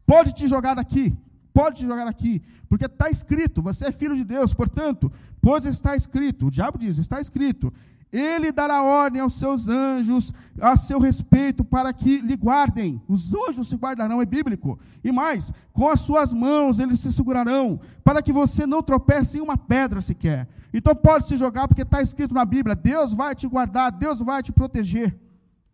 Pode 0.06 0.34
te 0.34 0.48
jogar 0.48 0.74
daqui, 0.74 1.16
pode 1.54 1.78
te 1.78 1.86
jogar 1.86 2.08
aqui, 2.08 2.42
porque 2.68 2.86
está 2.86 3.10
escrito, 3.10 3.62
você 3.62 3.86
é 3.86 3.92
filho 3.92 4.16
de 4.16 4.24
Deus, 4.24 4.54
portanto, 4.54 5.12
pois 5.44 5.66
está 5.66 5.94
escrito, 5.94 6.48
o 6.48 6.52
diabo 6.52 6.78
diz, 6.78 6.98
está 6.98 7.20
escrito, 7.20 7.74
ele 8.14 8.50
dará 8.50 8.82
ordem 8.82 9.20
aos 9.20 9.34
seus 9.34 9.68
anjos 9.68 10.32
a 10.62 10.78
seu 10.78 11.00
respeito 11.00 11.66
para 11.66 11.92
que 11.92 12.22
lhe 12.22 12.38
guardem. 12.38 13.02
Os 13.08 13.34
anjos 13.34 13.68
se 13.68 13.76
guardarão, 13.76 14.22
é 14.22 14.26
bíblico. 14.26 14.80
E 15.04 15.12
mais, 15.12 15.52
com 15.74 15.90
as 15.90 16.00
suas 16.00 16.32
mãos 16.32 16.80
eles 16.80 17.00
se 17.02 17.12
segurarão, 17.12 17.82
para 18.04 18.22
que 18.22 18.32
você 18.32 18.66
não 18.66 18.82
tropece 18.82 19.40
em 19.40 19.42
uma 19.42 19.58
pedra 19.58 20.00
sequer. 20.00 20.48
Então 20.74 20.96
pode 20.96 21.28
se 21.28 21.36
jogar, 21.36 21.68
porque 21.68 21.82
está 21.82 22.02
escrito 22.02 22.34
na 22.34 22.46
Bíblia: 22.46 22.76
Deus 22.76 23.14
vai 23.14 23.36
te 23.36 23.48
guardar, 23.48 23.92
Deus 23.92 24.22
vai 24.22 24.42
te 24.42 24.52
proteger. 24.54 25.20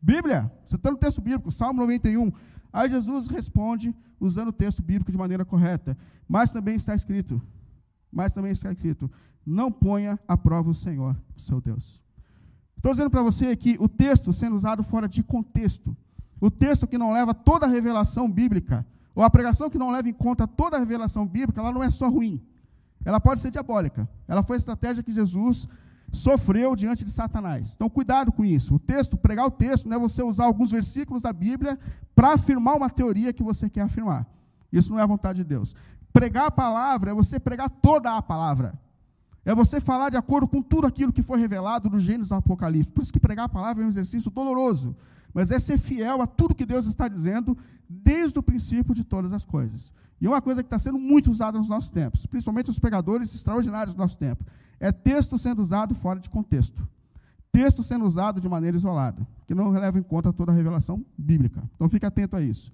Bíblia, 0.01 0.49
você 0.65 0.77
está 0.77 0.89
no 0.89 0.97
texto 0.97 1.21
bíblico, 1.21 1.51
Salmo 1.51 1.81
91. 1.81 2.31
Aí 2.71 2.89
Jesus 2.89 3.27
responde 3.27 3.93
usando 4.19 4.47
o 4.47 4.53
texto 4.53 4.81
bíblico 4.81 5.11
de 5.11 5.17
maneira 5.17 5.43
correta. 5.43 5.97
Mas 6.27 6.51
também 6.51 6.75
está 6.75 6.95
escrito, 6.95 7.41
mas 8.09 8.33
também 8.33 8.53
está 8.53 8.71
escrito: 8.71 9.11
não 9.49 9.71
ponha 9.71 10.19
à 10.27 10.37
prova 10.37 10.69
o 10.69 10.73
Senhor, 10.73 11.15
seu 11.35 11.59
Deus. 11.59 12.01
Estou 12.77 12.91
dizendo 12.91 13.09
para 13.09 13.23
você 13.23 13.55
que 13.55 13.75
o 13.79 13.89
texto 13.89 14.31
sendo 14.31 14.55
usado 14.55 14.83
fora 14.83 15.07
de 15.07 15.23
contexto, 15.23 15.95
o 16.39 16.49
texto 16.49 16.87
que 16.87 16.97
não 16.97 17.11
leva 17.11 17.33
toda 17.33 17.65
a 17.65 17.69
revelação 17.69 18.31
bíblica, 18.31 18.85
ou 19.15 19.23
a 19.23 19.29
pregação 19.29 19.69
que 19.69 19.77
não 19.77 19.89
leva 19.89 20.07
em 20.07 20.13
conta 20.13 20.47
toda 20.47 20.77
a 20.77 20.79
revelação 20.79 21.25
bíblica, 21.25 21.59
ela 21.59 21.71
não 21.71 21.83
é 21.83 21.89
só 21.89 22.07
ruim. 22.07 22.41
Ela 23.03 23.19
pode 23.19 23.39
ser 23.39 23.51
diabólica. 23.51 24.07
Ela 24.27 24.43
foi 24.43 24.55
a 24.55 24.59
estratégia 24.59 25.03
que 25.03 25.11
Jesus 25.11 25.67
sofreu 26.11 26.75
diante 26.75 27.03
de 27.03 27.11
Satanás. 27.11 27.73
Então, 27.75 27.89
cuidado 27.89 28.31
com 28.31 28.45
isso. 28.45 28.75
O 28.75 28.79
texto, 28.79 29.17
pregar 29.17 29.45
o 29.45 29.51
texto, 29.51 29.89
não 29.89 29.97
é 29.97 29.99
você 29.99 30.23
usar 30.23 30.45
alguns 30.45 30.71
versículos 30.71 31.23
da 31.23 31.33
Bíblia 31.33 31.77
para 32.15 32.33
afirmar 32.33 32.75
uma 32.75 32.89
teoria 32.89 33.33
que 33.33 33.43
você 33.43 33.69
quer 33.69 33.81
afirmar. 33.81 34.25
Isso 34.71 34.91
não 34.91 34.99
é 34.99 35.03
a 35.03 35.07
vontade 35.07 35.37
de 35.37 35.43
Deus. 35.43 35.75
Pregar 36.13 36.45
a 36.45 36.51
palavra 36.51 37.11
é 37.11 37.13
você 37.13 37.39
pregar 37.39 37.69
toda 37.69 38.15
a 38.15 38.21
palavra. 38.21 38.79
É 39.45 39.55
você 39.55 39.79
falar 39.79 40.09
de 40.09 40.17
acordo 40.17 40.47
com 40.47 40.61
tudo 40.61 40.85
aquilo 40.85 41.13
que 41.13 41.21
foi 41.21 41.39
revelado 41.39 41.89
no 41.89 41.99
Gênesis 41.99 42.31
e 42.31 42.35
Apocalipse. 42.35 42.91
Por 42.91 43.01
isso 43.01 43.13
que 43.13 43.19
pregar 43.19 43.45
a 43.45 43.49
palavra 43.49 43.83
é 43.83 43.85
um 43.85 43.89
exercício 43.89 44.29
doloroso. 44.29 44.95
Mas 45.33 45.51
é 45.51 45.59
ser 45.59 45.77
fiel 45.77 46.21
a 46.21 46.27
tudo 46.27 46.55
que 46.55 46.65
Deus 46.65 46.85
está 46.85 47.07
dizendo 47.07 47.57
desde 47.87 48.37
o 48.37 48.43
princípio 48.43 48.93
de 48.93 49.03
todas 49.03 49.33
as 49.33 49.45
coisas. 49.45 49.91
E 50.21 50.27
uma 50.27 50.41
coisa 50.41 50.61
que 50.61 50.67
está 50.67 50.77
sendo 50.77 50.99
muito 50.99 51.31
usada 51.31 51.57
nos 51.57 51.69
nossos 51.69 51.89
tempos, 51.89 52.25
principalmente 52.25 52.69
os 52.69 52.77
pregadores 52.77 53.33
extraordinários 53.33 53.95
do 53.95 53.99
nosso 53.99 54.17
tempo, 54.17 54.43
é 54.79 54.91
texto 54.91 55.37
sendo 55.37 55.61
usado 55.61 55.95
fora 55.95 56.19
de 56.19 56.29
contexto. 56.29 56.87
Texto 57.51 57.83
sendo 57.83 58.05
usado 58.05 58.39
de 58.39 58.47
maneira 58.47 58.77
isolada, 58.77 59.25
que 59.47 59.55
não 59.55 59.71
leva 59.71 59.97
em 59.97 60.03
conta 60.03 60.31
toda 60.31 60.51
a 60.51 60.55
revelação 60.55 61.03
bíblica. 61.17 61.63
Então 61.75 61.89
fique 61.89 62.05
atento 62.05 62.35
a 62.35 62.41
isso. 62.41 62.71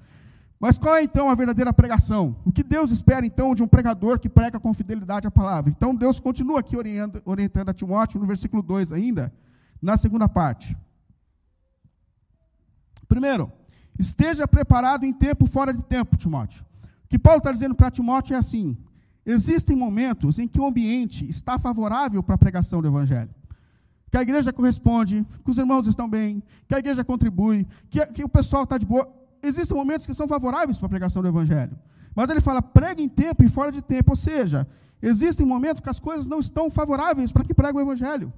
Mas 0.65 0.79
qual 0.79 0.95
é 0.95 1.03
então 1.03 1.29
a 1.29 1.35
verdadeira 1.35 1.71
pregação? 1.71 2.35
O 2.43 2.51
que 2.51 2.63
Deus 2.63 2.89
espera 2.89 3.23
então 3.23 3.53
de 3.53 3.61
um 3.61 3.67
pregador 3.67 4.17
que 4.17 4.27
prega 4.27 4.59
com 4.59 4.73
fidelidade 4.73 5.27
a 5.27 5.29
palavra? 5.29 5.69
Então 5.69 5.93
Deus 5.93 6.19
continua 6.19 6.61
aqui 6.61 6.75
orientando, 6.75 7.69
a 7.69 7.71
Timóteo 7.71 8.19
no 8.19 8.25
versículo 8.25 8.63
2 8.63 8.91
ainda, 8.91 9.31
na 9.79 9.95
segunda 9.95 10.27
parte. 10.27 10.75
Primeiro, 13.07 13.51
esteja 13.99 14.47
preparado 14.47 15.05
em 15.05 15.13
tempo 15.13 15.45
fora 15.45 15.71
de 15.71 15.83
tempo, 15.83 16.17
Timóteo. 16.17 16.65
O 17.03 17.09
que 17.09 17.19
Paulo 17.19 17.37
está 17.37 17.51
dizendo 17.51 17.75
para 17.75 17.91
Timóteo 17.91 18.33
é 18.33 18.37
assim: 18.39 18.75
existem 19.23 19.75
momentos 19.75 20.39
em 20.39 20.47
que 20.47 20.59
o 20.59 20.65
ambiente 20.65 21.29
está 21.29 21.59
favorável 21.59 22.23
para 22.23 22.33
a 22.33 22.39
pregação 22.39 22.81
do 22.81 22.87
Evangelho. 22.87 23.29
Que 24.09 24.17
a 24.17 24.23
igreja 24.23 24.51
corresponde, 24.51 25.23
que 25.43 25.51
os 25.51 25.59
irmãos 25.59 25.85
estão 25.85 26.09
bem, 26.09 26.41
que 26.67 26.73
a 26.73 26.79
igreja 26.79 27.03
contribui, 27.03 27.67
que, 27.87 28.03
que 28.07 28.23
o 28.23 28.29
pessoal 28.29 28.63
está 28.63 28.79
de 28.79 28.85
boa. 28.87 29.24
Existem 29.45 29.75
momentos 29.75 30.05
que 30.05 30.13
são 30.13 30.27
favoráveis 30.27 30.77
para 30.77 30.87
a 30.87 30.89
pregação 30.89 31.21
do 31.21 31.27
Evangelho. 31.27 31.77
Mas 32.15 32.29
ele 32.29 32.41
fala, 32.41 32.61
prega 32.61 33.01
em 33.01 33.09
tempo 33.09 33.43
e 33.43 33.49
fora 33.49 33.71
de 33.71 33.81
tempo. 33.81 34.11
Ou 34.11 34.15
seja, 34.15 34.67
existem 35.01 35.45
momentos 35.45 35.81
que 35.81 35.89
as 35.89 35.99
coisas 35.99 36.27
não 36.27 36.39
estão 36.39 36.69
favoráveis 36.69 37.31
para 37.31 37.43
que 37.43 37.53
pregue 37.53 37.77
o 37.77 37.81
Evangelho. 37.81 38.31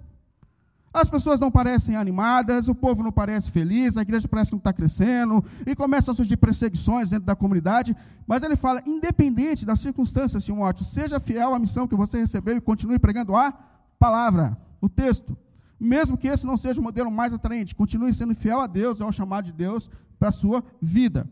As 0.94 1.10
pessoas 1.10 1.40
não 1.40 1.52
parecem 1.52 1.96
animadas, 1.96 2.68
o 2.68 2.74
povo 2.74 3.04
não 3.04 3.12
parece 3.12 3.52
feliz, 3.52 3.98
a 3.98 4.02
igreja 4.02 4.28
parece 4.28 4.50
que 4.50 4.56
não 4.56 4.60
está 4.60 4.74
crescendo, 4.74 5.46
e 5.66 5.76
começam 5.76 6.12
a 6.12 6.16
surgir 6.16 6.38
perseguições 6.38 7.12
dentro 7.12 7.26
da 7.26 7.36
comunidade. 7.36 7.96
Mas 8.26 8.42
ele 8.42 8.56
fala: 8.56 8.82
independente 8.86 9.66
das 9.66 9.80
circunstâncias, 9.80 10.44
Timóteo, 10.44 10.84
seja 10.84 11.20
fiel 11.20 11.54
à 11.54 11.60
missão 11.60 11.88
que 11.88 11.96
você 11.96 12.18
recebeu 12.18 12.58
e 12.58 12.62
continue 12.62 12.98
pregando 12.98 13.36
a 13.36 13.54
palavra, 14.00 14.58
o 14.82 14.90
texto. 14.90 15.38
Mesmo 15.80 16.18
que 16.18 16.28
esse 16.28 16.46
não 16.46 16.58
seja 16.58 16.80
o 16.80 16.84
modelo 16.84 17.12
mais 17.12 17.34
atraente, 17.34 17.76
continue 17.76 18.14
sendo 18.14 18.34
fiel 18.34 18.62
a 18.62 18.68
Deus, 18.68 19.02
ao 19.02 19.12
chamado 19.12 19.46
de 19.46 19.54
Deus 19.54 19.90
para 20.20 20.30
a 20.30 20.32
sua 20.32 20.64
vida. 20.82 21.30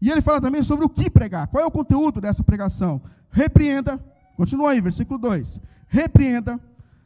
E 0.00 0.10
ele 0.10 0.20
fala 0.20 0.40
também 0.40 0.62
sobre 0.62 0.84
o 0.84 0.88
que 0.88 1.10
pregar. 1.10 1.48
Qual 1.48 1.62
é 1.62 1.66
o 1.66 1.70
conteúdo 1.70 2.20
dessa 2.20 2.44
pregação? 2.44 3.02
Repreenda, 3.30 3.98
continua 4.36 4.70
aí, 4.70 4.80
versículo 4.80 5.18
2. 5.18 5.60
Repreenda, 5.88 6.60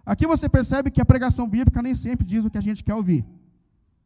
Aqui 0.05 0.27
você 0.27 0.49
percebe 0.49 0.91
que 0.91 1.01
a 1.01 1.05
pregação 1.05 1.49
bíblica 1.49 1.81
nem 1.81 1.95
sempre 1.95 2.27
diz 2.27 2.45
o 2.45 2.51
que 2.51 2.59
a 2.59 2.63
gente 2.63 2.83
quer 2.83 2.95
ouvir. 2.95 3.25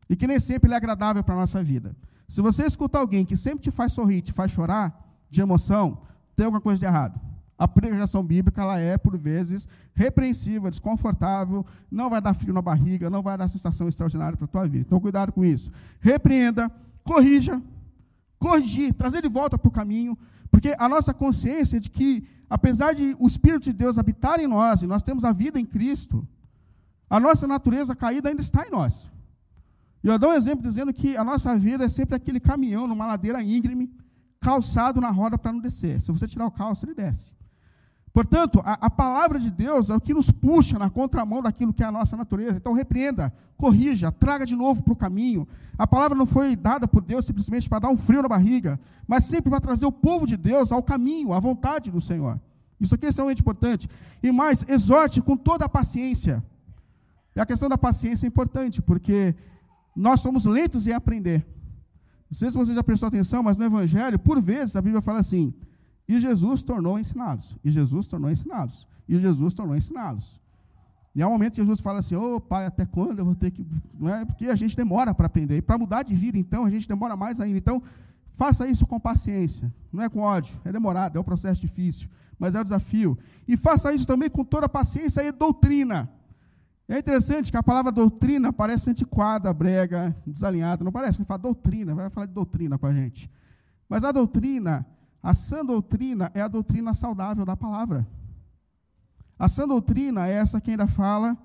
E 0.08 0.14
que 0.14 0.26
nem 0.26 0.38
sempre 0.38 0.72
é 0.72 0.76
agradável 0.76 1.24
para 1.24 1.34
a 1.34 1.38
nossa 1.38 1.62
vida. 1.62 1.96
Se 2.28 2.42
você 2.42 2.64
escuta 2.64 2.98
alguém 2.98 3.24
que 3.24 3.36
sempre 3.36 3.62
te 3.62 3.70
faz 3.70 3.92
sorrir, 3.92 4.20
te 4.20 4.32
faz 4.32 4.52
chorar 4.52 5.04
de 5.30 5.40
emoção, 5.40 6.02
tem 6.36 6.44
alguma 6.44 6.60
coisa 6.60 6.78
de 6.78 6.84
errado. 6.84 7.18
A 7.58 7.66
pregação 7.66 8.22
bíblica 8.22 8.60
ela 8.60 8.78
é, 8.78 8.98
por 8.98 9.16
vezes, 9.16 9.66
repreensiva, 9.94 10.70
desconfortável, 10.70 11.64
não 11.90 12.10
vai 12.10 12.20
dar 12.20 12.34
frio 12.34 12.52
na 12.52 12.60
barriga, 12.60 13.08
não 13.08 13.22
vai 13.22 13.38
dar 13.38 13.48
sensação 13.48 13.88
extraordinária 13.88 14.36
para 14.36 14.44
a 14.44 14.48
tua 14.48 14.68
vida. 14.68 14.84
Então, 14.86 15.00
cuidado 15.00 15.32
com 15.32 15.44
isso. 15.44 15.70
Repreenda, 16.00 16.70
corrija, 17.02 17.62
corrigir, 18.38 18.92
trazer 18.92 19.22
de 19.22 19.28
volta 19.28 19.56
para 19.56 19.68
o 19.68 19.72
caminho, 19.72 20.18
porque 20.50 20.74
a 20.78 20.88
nossa 20.88 21.14
consciência 21.14 21.80
de 21.80 21.90
que 21.90 22.26
apesar 22.48 22.94
de 22.94 23.16
o 23.18 23.26
Espírito 23.26 23.64
de 23.64 23.72
Deus 23.72 23.98
habitar 23.98 24.40
em 24.40 24.46
nós, 24.46 24.82
e 24.82 24.86
nós 24.86 25.02
temos 25.02 25.24
a 25.24 25.32
vida 25.32 25.58
em 25.58 25.64
Cristo, 25.64 26.26
a 27.08 27.20
nossa 27.20 27.46
natureza 27.46 27.94
caída 27.94 28.28
ainda 28.28 28.40
está 28.40 28.66
em 28.66 28.70
nós. 28.70 29.10
E 30.02 30.08
eu 30.08 30.18
dou 30.18 30.30
um 30.30 30.34
exemplo 30.34 30.62
dizendo 30.62 30.92
que 30.92 31.16
a 31.16 31.24
nossa 31.24 31.56
vida 31.58 31.84
é 31.84 31.88
sempre 31.88 32.14
aquele 32.14 32.38
caminhão 32.38 32.86
numa 32.86 33.06
ladeira 33.06 33.42
íngreme, 33.42 33.92
calçado 34.40 35.00
na 35.00 35.10
roda 35.10 35.36
para 35.36 35.52
não 35.52 35.60
descer. 35.60 36.00
Se 36.00 36.12
você 36.12 36.26
tirar 36.26 36.46
o 36.46 36.50
calço, 36.50 36.86
ele 36.86 36.94
desce. 36.94 37.32
Portanto, 38.16 38.62
a, 38.64 38.86
a, 38.86 38.88
palavra 38.88 39.38
de 39.38 39.50
Deus 39.50 39.90
é 39.90 39.94
o 39.94 40.00
que 40.00 40.14
nos 40.14 40.30
puxa 40.30 40.78
na 40.78 40.88
contramão 40.88 41.42
daquilo 41.42 41.70
que 41.70 41.82
é 41.82 41.86
a 41.86 41.92
nossa 41.92 42.16
natureza. 42.16 42.56
Então, 42.56 42.72
repreenda, 42.72 43.30
corrija, 43.58 44.10
traga 44.10 44.46
de 44.46 44.56
novo 44.56 44.82
para 44.82 44.94
o 44.94 44.96
caminho. 44.96 45.46
A 45.76 45.86
palavra 45.86 46.16
não 46.16 46.24
foi 46.24 46.56
dada 46.56 46.88
por 46.88 47.02
Deus 47.02 47.26
simplesmente 47.26 47.68
para 47.68 47.80
dar 47.80 47.90
um 47.90 47.96
frio 47.98 48.22
na 48.22 48.28
barriga, 48.28 48.80
mas 49.06 49.24
sempre 49.24 49.50
para 49.50 49.60
trazer 49.60 49.84
o 49.84 49.92
povo 49.92 50.26
de 50.26 50.34
Deus 50.34 50.72
ao 50.72 50.82
caminho, 50.82 51.34
à 51.34 51.38
vontade 51.38 51.90
do 51.90 52.00
Senhor. 52.00 52.40
Isso 52.80 52.94
aqui 52.94 53.04
é 53.04 53.10
extremamente 53.10 53.42
importante. 53.42 53.86
E 54.22 54.32
mais, 54.32 54.64
exorte 54.66 55.20
com 55.20 55.36
toda 55.36 55.66
a 55.66 55.68
paciência. 55.68 56.42
E 57.34 57.40
a 57.40 57.44
questão 57.44 57.68
da 57.68 57.76
paciência 57.76 58.24
é 58.24 58.28
importante, 58.28 58.80
porque 58.80 59.34
nós 59.94 60.20
somos 60.20 60.46
lentos 60.46 60.86
em 60.86 60.92
aprender. 60.94 61.46
Não 62.30 62.38
sei 62.38 62.50
se 62.50 62.56
você 62.56 62.74
já 62.74 62.82
prestou 62.82 63.08
atenção, 63.08 63.42
mas 63.42 63.58
no 63.58 63.64
Evangelho, 63.66 64.18
por 64.18 64.40
vezes, 64.40 64.74
a 64.74 64.80
Bíblia 64.80 65.02
fala 65.02 65.18
assim: 65.18 65.52
e 66.08 66.20
Jesus 66.20 66.62
tornou 66.62 66.98
ensiná-los. 66.98 67.56
E 67.64 67.70
Jesus 67.70 68.06
tornou 68.06 68.30
ensiná-los. 68.30 68.86
E 69.08 69.18
Jesus 69.18 69.54
tornou 69.54 69.76
ensiná-los. 69.76 70.40
E 71.14 71.22
há 71.22 71.26
um 71.26 71.30
momento 71.30 71.54
que 71.54 71.62
Jesus 71.62 71.80
fala 71.80 72.00
assim: 72.00 72.14
Ô 72.14 72.36
oh, 72.36 72.40
pai, 72.40 72.66
até 72.66 72.84
quando 72.84 73.18
eu 73.18 73.24
vou 73.24 73.34
ter 73.34 73.50
que. 73.50 73.66
Não 73.98 74.14
é? 74.14 74.24
Porque 74.24 74.46
a 74.46 74.54
gente 74.54 74.76
demora 74.76 75.14
para 75.14 75.26
aprender. 75.26 75.56
E 75.56 75.62
para 75.62 75.78
mudar 75.78 76.02
de 76.02 76.14
vida, 76.14 76.36
então, 76.36 76.64
a 76.64 76.70
gente 76.70 76.86
demora 76.86 77.16
mais 77.16 77.40
ainda. 77.40 77.56
Então, 77.56 77.82
faça 78.32 78.68
isso 78.68 78.86
com 78.86 79.00
paciência. 79.00 79.72
Não 79.90 80.02
é 80.02 80.08
com 80.08 80.20
ódio. 80.20 80.60
É 80.64 80.70
demorado, 80.70 81.16
é 81.16 81.20
um 81.20 81.24
processo 81.24 81.60
difícil. 81.60 82.08
Mas 82.38 82.54
é 82.54 82.60
um 82.60 82.62
desafio. 82.62 83.18
E 83.48 83.56
faça 83.56 83.92
isso 83.94 84.06
também 84.06 84.28
com 84.28 84.44
toda 84.44 84.68
paciência 84.68 85.22
e 85.24 85.32
doutrina. 85.32 86.08
É 86.88 86.98
interessante 86.98 87.50
que 87.50 87.56
a 87.56 87.62
palavra 87.62 87.90
doutrina 87.90 88.52
parece 88.52 88.90
antiquada, 88.90 89.52
brega, 89.52 90.14
desalinhada. 90.26 90.84
Não 90.84 90.92
parece? 90.92 91.18
Ele 91.18 91.24
fala 91.24 91.38
doutrina, 91.38 91.94
vai 91.94 92.10
falar 92.10 92.26
de 92.26 92.32
doutrina 92.32 92.78
com 92.78 92.86
a 92.86 92.92
gente. 92.92 93.30
Mas 93.88 94.04
a 94.04 94.12
doutrina 94.12 94.86
a 95.26 95.34
sã 95.34 95.64
doutrina 95.64 96.30
é 96.34 96.40
a 96.40 96.46
doutrina 96.46 96.94
saudável 96.94 97.44
da 97.44 97.56
palavra. 97.56 98.06
A 99.36 99.48
sã 99.48 99.66
doutrina 99.66 100.28
é 100.28 100.30
essa 100.30 100.60
que 100.60 100.70
ainda 100.70 100.86
fala 100.86 101.36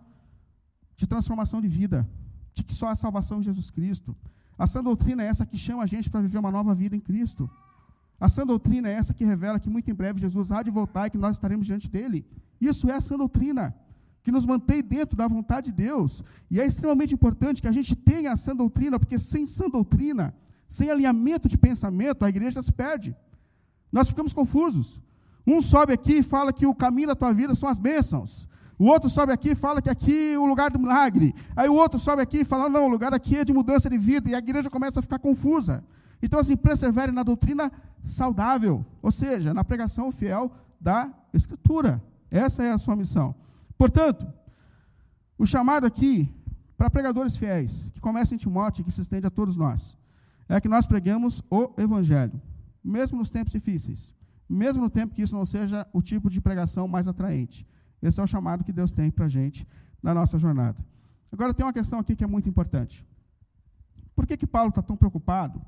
de 0.96 1.08
transformação 1.08 1.60
de 1.60 1.68
vida, 1.68 2.08
de 2.54 2.64
que 2.64 2.76
só 2.76 2.90
há 2.90 2.96
salvação 2.96 3.40
em 3.40 3.42
Jesus 3.42 3.72
Cristo. 3.72 4.16
A 4.56 4.68
sã 4.68 4.84
doutrina 4.84 5.24
é 5.24 5.26
essa 5.26 5.48
que 5.48 5.58
chama 5.58 5.82
a 5.82 5.88
gente 5.88 6.12
para 6.12 6.22
viver 6.22 6.38
uma 6.38 6.52
nova 6.52 6.76
vida 6.76 6.96
em 6.96 7.00
Cristo. 7.00 7.50
A 8.20 8.30
sã 8.30 8.46
doutrina 8.46 8.88
é 8.88 8.94
essa 8.94 9.16
que 9.16 9.26
revela 9.26 9.60
que 9.60 9.68
muito 9.68 9.90
em 9.90 9.96
breve 9.96 10.22
Jesus 10.22 10.52
há 10.52 10.62
de 10.62 10.70
voltar 10.70 11.08
e 11.08 11.10
que 11.10 11.18
nós 11.18 11.38
estaremos 11.38 11.66
diante 11.66 11.90
dele. 11.90 12.24
Isso 12.70 12.88
é 12.88 12.94
a 12.94 13.02
sã 13.02 13.18
doutrina, 13.18 13.76
que 14.22 14.32
nos 14.32 14.46
mantém 14.46 14.84
dentro 14.84 15.18
da 15.18 15.28
vontade 15.28 15.72
de 15.72 15.78
Deus. 15.86 16.24
E 16.52 16.62
é 16.62 16.66
extremamente 16.68 17.16
importante 17.16 17.64
que 17.64 17.68
a 17.68 17.72
gente 17.72 17.96
tenha 17.96 18.32
a 18.32 18.38
sã 18.38 18.56
doutrina, 18.56 19.00
porque 19.00 19.18
sem 19.18 19.48
sã 19.48 19.68
doutrina, 19.68 20.36
sem 20.68 20.92
alinhamento 20.92 21.50
de 21.50 21.58
pensamento, 21.58 22.24
a 22.24 22.30
igreja 22.30 22.62
se 22.62 22.72
perde. 22.72 23.16
Nós 23.92 24.08
ficamos 24.08 24.34
confusos. 24.34 25.00
Um 25.46 25.62
sobe 25.62 25.94
aqui 25.94 26.18
e 26.18 26.24
fala 26.24 26.54
que 26.54 26.66
o 26.66 26.74
caminho 26.74 27.08
da 27.08 27.16
tua 27.16 27.34
vida 27.34 27.54
são 27.56 27.68
as 27.68 27.80
bênçãos. 27.80 28.48
O 28.78 28.86
outro 28.86 29.10
sobe 29.10 29.32
aqui 29.32 29.52
e 29.52 29.56
fala 29.56 29.82
que 29.82 29.90
aqui 29.90 30.34
é 30.34 30.40
o 30.40 30.46
lugar 30.46 30.72
do 30.72 30.80
milagre. 30.80 31.36
Aí 31.56 31.70
o 31.70 31.76
outro 31.76 32.00
sobe 32.00 32.22
aqui 32.22 32.40
e 32.40 32.46
fala, 32.46 32.70
não, 32.70 32.86
o 32.86 32.90
lugar 32.90 33.14
aqui 33.14 33.38
é 33.38 33.46
de 33.46 33.54
mudança 33.54 33.90
de 33.90 33.98
vida. 33.98 34.30
E 34.30 34.36
a 34.36 34.40
igreja 34.40 34.70
começa 34.70 35.00
a 35.00 35.04
ficar 35.04 35.20
confusa. 35.20 35.84
Então, 36.22 36.40
assim, 36.40 36.56
persevere 36.56 37.12
na 37.12 37.24
doutrina 37.24 37.72
saudável, 38.04 38.86
ou 39.02 39.12
seja, 39.12 39.54
na 39.54 39.64
pregação 39.64 40.12
fiel 40.12 40.52
da 40.80 41.12
Escritura. 41.34 42.02
Essa 42.30 42.64
é 42.64 42.72
a 42.72 42.78
sua 42.78 42.96
missão. 42.96 43.36
Portanto, 43.78 44.28
o 45.38 45.46
chamado 45.46 45.86
aqui 45.86 46.34
para 46.78 46.90
pregadores 46.90 47.38
fiéis, 47.38 47.90
que 47.94 48.00
começa 48.00 48.34
em 48.34 48.38
Timóteo 48.38 48.82
e 48.82 48.86
que 48.86 48.92
se 48.92 49.02
estende 49.02 49.28
a 49.28 49.32
todos 49.32 49.56
nós, 49.56 49.98
é 50.48 50.60
que 50.60 50.68
nós 50.68 50.86
pregamos 50.86 51.44
o 51.50 51.72
Evangelho 51.78 52.40
mesmo 52.84 53.18
nos 53.18 53.30
tempos 53.30 53.52
difíceis, 53.52 54.14
mesmo 54.48 54.84
no 54.84 54.90
tempo 54.90 55.14
que 55.14 55.22
isso 55.22 55.36
não 55.36 55.46
seja 55.46 55.88
o 55.94 56.02
tipo 56.02 56.30
de 56.30 56.42
pregação 56.42 56.88
mais 56.88 57.08
atraente. 57.08 57.68
Esse 58.02 58.20
é 58.20 58.24
o 58.24 58.28
chamado 58.28 58.64
que 58.64 58.74
Deus 58.74 58.92
tem 58.92 59.12
para 59.12 59.26
a 59.26 59.30
gente 59.30 59.68
na 60.02 60.14
nossa 60.14 60.38
jornada. 60.38 60.78
Agora, 61.32 61.54
tem 61.54 61.66
uma 61.66 61.74
questão 61.74 62.00
aqui 62.00 62.16
que 62.16 62.24
é 62.24 62.28
muito 62.28 62.50
importante. 62.50 63.06
Por 64.16 64.28
que, 64.28 64.36
que 64.36 64.48
Paulo 64.48 64.70
está 64.70 64.82
tão 64.82 64.98
preocupado 64.98 65.62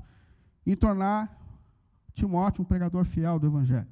em 0.66 0.76
tornar 0.76 1.40
Timóteo 2.14 2.62
um 2.62 2.66
pregador 2.66 3.06
fiel 3.06 3.40
do 3.40 3.48
Evangelho? 3.48 3.88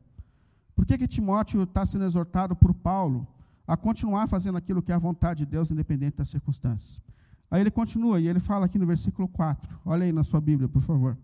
Por 0.76 0.86
que, 0.86 0.98
que 0.98 1.08
Timóteo 1.08 1.64
está 1.64 1.86
sendo 1.86 2.06
exortado 2.06 2.56
por 2.56 2.74
Paulo 2.74 3.28
a 3.66 3.78
continuar 3.78 4.28
fazendo 4.28 4.58
aquilo 4.58 4.82
que 4.82 4.92
é 4.92 4.96
a 4.96 5.00
vontade 5.00 5.46
de 5.46 5.52
Deus, 5.52 5.72
independente 5.72 6.18
das 6.18 6.30
circunstâncias? 6.30 7.02
Aí 7.50 7.62
ele 7.62 7.72
continua, 7.72 8.20
e 8.20 8.28
ele 8.28 8.40
fala 8.40 8.66
aqui 8.66 8.80
no 8.80 8.86
versículo 8.86 9.28
4. 9.28 9.80
Olha 9.86 10.06
aí 10.06 10.12
na 10.12 10.24
sua 10.24 10.42
Bíblia, 10.42 10.68
por 10.68 10.82
favor. 10.82 11.18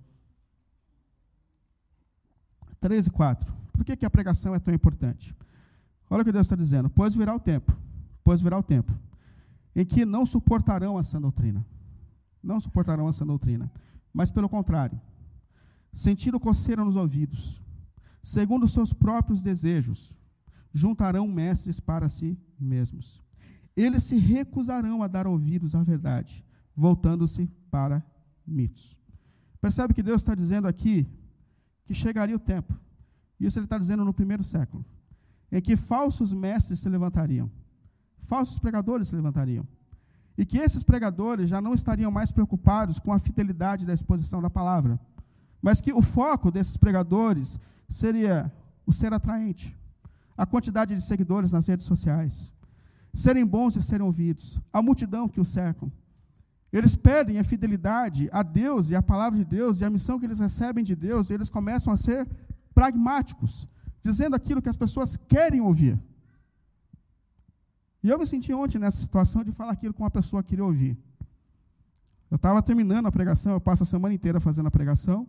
3 2.79 3.07
e 3.07 3.09
4. 3.09 3.53
Por 3.73 3.85
que, 3.85 3.95
que 3.95 4.05
a 4.05 4.09
pregação 4.09 4.55
é 4.55 4.59
tão 4.59 4.73
importante? 4.73 5.35
Olha 6.09 6.21
o 6.21 6.25
que 6.25 6.31
Deus 6.31 6.45
está 6.45 6.55
dizendo. 6.55 6.89
Pois 6.89 7.15
virá 7.15 7.35
o 7.35 7.39
tempo, 7.39 7.75
pois 8.23 8.41
virá 8.41 8.57
o 8.57 8.63
tempo, 8.63 8.93
em 9.75 9.85
que 9.85 10.05
não 10.05 10.25
suportarão 10.25 10.99
essa 10.99 11.19
doutrina. 11.19 11.65
Não 12.41 12.59
suportarão 12.59 13.09
essa 13.09 13.25
doutrina. 13.25 13.71
Mas, 14.13 14.31
pelo 14.31 14.49
contrário, 14.49 14.99
sentindo 15.93 16.39
coceira 16.39 16.83
nos 16.83 16.95
ouvidos, 16.95 17.61
segundo 18.23 18.63
os 18.63 18.73
seus 18.73 18.93
próprios 18.93 19.41
desejos, 19.41 20.15
juntarão 20.73 21.27
mestres 21.27 21.79
para 21.79 22.07
si 22.07 22.37
mesmos. 22.59 23.21
Eles 23.75 24.03
se 24.03 24.17
recusarão 24.17 25.03
a 25.03 25.07
dar 25.07 25.27
ouvidos 25.27 25.75
à 25.75 25.83
verdade, 25.83 26.43
voltando-se 26.75 27.47
para 27.69 28.03
mitos. 28.45 28.97
Percebe 29.61 29.93
que 29.93 30.03
Deus 30.03 30.21
está 30.21 30.33
dizendo 30.33 30.67
aqui 30.67 31.07
que 31.87 31.93
chegaria 31.93 32.35
o 32.35 32.39
tempo. 32.39 32.77
Isso 33.39 33.57
ele 33.57 33.65
está 33.65 33.77
dizendo 33.77 34.03
no 34.03 34.13
primeiro 34.13 34.43
século, 34.43 34.85
em 35.51 35.61
que 35.61 35.75
falsos 35.75 36.33
mestres 36.33 36.81
se 36.81 36.89
levantariam, 36.89 37.49
falsos 38.23 38.59
pregadores 38.59 39.07
se 39.07 39.15
levantariam. 39.15 39.65
E 40.37 40.45
que 40.45 40.57
esses 40.57 40.83
pregadores 40.83 41.49
já 41.49 41.59
não 41.59 41.73
estariam 41.73 42.11
mais 42.11 42.31
preocupados 42.31 42.99
com 42.99 43.11
a 43.11 43.17
fidelidade 43.17 43.85
da 43.85 43.93
exposição 43.93 44.41
da 44.41 44.49
palavra, 44.49 44.99
mas 45.61 45.81
que 45.81 45.93
o 45.93 46.01
foco 46.01 46.51
desses 46.51 46.77
pregadores 46.77 47.57
seria 47.89 48.51
o 48.85 48.91
ser 48.91 49.13
atraente, 49.13 49.75
a 50.37 50.45
quantidade 50.45 50.93
de 50.93 51.01
seguidores 51.01 51.53
nas 51.53 51.65
redes 51.65 51.85
sociais, 51.85 52.53
serem 53.13 53.45
bons 53.45 53.75
e 53.75 53.81
serem 53.81 54.05
ouvidos, 54.05 54.59
a 54.71 54.81
multidão 54.81 55.27
que 55.27 55.41
os 55.41 55.47
cercam. 55.47 55.91
Eles 56.77 56.95
perdem 56.95 57.39
a 57.39 57.43
fidelidade 57.43 58.29
a 58.31 58.43
Deus 58.43 58.91
e 58.91 58.95
a 58.95 59.01
palavra 59.01 59.37
de 59.39 59.45
Deus 59.57 59.81
e 59.81 59.85
a 59.85 59.89
missão 59.89 60.19
que 60.19 60.25
eles 60.27 60.39
recebem 60.39 60.83
de 60.83 60.95
Deus, 60.95 61.29
e 61.29 61.33
eles 61.33 61.49
começam 61.49 61.91
a 61.91 61.97
ser 61.97 62.27
pragmáticos, 62.79 63.67
dizendo 64.03 64.35
aquilo 64.35 64.61
que 64.61 64.69
as 64.69 64.77
pessoas 64.83 65.17
querem 65.33 65.59
ouvir. 65.59 65.99
E 68.03 68.09
eu 68.11 68.19
me 68.19 68.27
senti 68.27 68.53
ontem 68.53 68.77
nessa 68.77 68.99
situação 69.05 69.43
de 69.43 69.51
falar 69.51 69.71
aquilo 69.71 69.91
que 69.91 70.03
uma 70.05 70.11
pessoa 70.11 70.43
queria 70.43 70.63
ouvir. 70.63 70.95
Eu 72.29 72.35
estava 72.35 72.61
terminando 72.61 73.07
a 73.07 73.11
pregação, 73.11 73.53
eu 73.53 73.61
passo 73.61 73.81
a 73.81 73.85
semana 73.85 74.13
inteira 74.13 74.39
fazendo 74.39 74.67
a 74.67 74.71
pregação. 74.71 75.27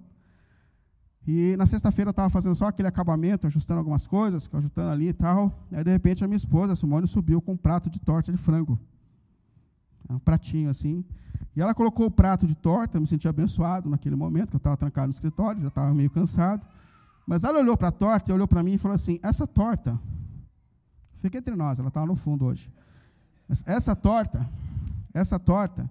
E 1.27 1.57
na 1.57 1.65
sexta-feira 1.65 2.11
eu 2.11 2.17
estava 2.17 2.29
fazendo 2.29 2.55
só 2.57 2.67
aquele 2.67 2.89
acabamento, 2.89 3.47
ajustando 3.47 3.79
algumas 3.79 4.07
coisas, 4.07 4.51
ajustando 4.53 4.91
ali 4.91 5.09
e 5.09 5.13
tal. 5.15 5.67
Aí, 5.73 5.83
de 5.83 5.91
repente, 5.91 6.23
a 6.23 6.29
minha 6.29 6.37
esposa, 6.37 6.75
a 6.75 6.77
Simone, 6.77 7.07
subiu 7.07 7.41
com 7.41 7.53
um 7.53 7.57
prato 7.57 7.89
de 7.89 7.99
torta 7.99 8.31
de 8.31 8.37
frango. 8.37 8.79
Um 10.09 10.18
pratinho 10.18 10.71
assim. 10.71 11.05
E 11.55 11.61
ela 11.61 11.75
colocou 11.75 12.07
o 12.07 12.11
prato 12.11 12.47
de 12.47 12.55
torta, 12.55 12.97
eu 12.97 13.01
me 13.01 13.07
senti 13.07 13.27
abençoado 13.27 13.88
naquele 13.90 14.16
momento, 14.16 14.51
que 14.51 14.57
eu 14.57 14.59
estava 14.59 14.77
trancado 14.77 15.09
no 15.09 15.12
escritório, 15.12 15.61
já 15.61 15.68
estava 15.68 15.92
meio 15.94 16.11
cansado. 16.11 16.64
Mas 17.27 17.44
ela 17.44 17.59
olhou 17.59 17.77
para 17.77 17.88
a 17.88 17.92
torta, 17.92 18.33
olhou 18.33 18.49
para 18.49 18.62
mim 18.62 18.75
e 18.75 18.79
falou 18.79 18.94
assim: 18.94 19.18
Essa 19.23 19.47
torta, 19.47 19.99
fica 21.21 21.38
entre 21.38 21.55
nós, 21.55 21.79
ela 21.79 21.88
estava 21.88 22.07
no 22.07 22.16
fundo 22.16 22.44
hoje. 22.44 22.71
Essa 23.66 23.97
torta, 23.97 24.49
essa 25.12 25.38
torta, 25.38 25.90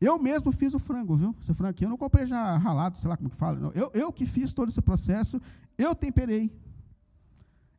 eu 0.00 0.18
mesmo 0.18 0.52
fiz 0.52 0.74
o 0.74 0.78
frango, 0.78 1.16
viu? 1.16 1.34
Esse 1.40 1.52
frango 1.54 1.70
aqui 1.70 1.84
eu 1.84 1.88
não 1.88 1.96
comprei 1.96 2.26
já 2.26 2.56
ralado, 2.56 2.98
sei 2.98 3.08
lá 3.08 3.16
como 3.16 3.30
que 3.30 3.36
fala. 3.36 3.58
Não. 3.58 3.72
Eu, 3.72 3.90
eu 3.94 4.12
que 4.12 4.26
fiz 4.26 4.52
todo 4.52 4.68
esse 4.68 4.80
processo, 4.80 5.40
eu 5.76 5.94
temperei. 5.94 6.52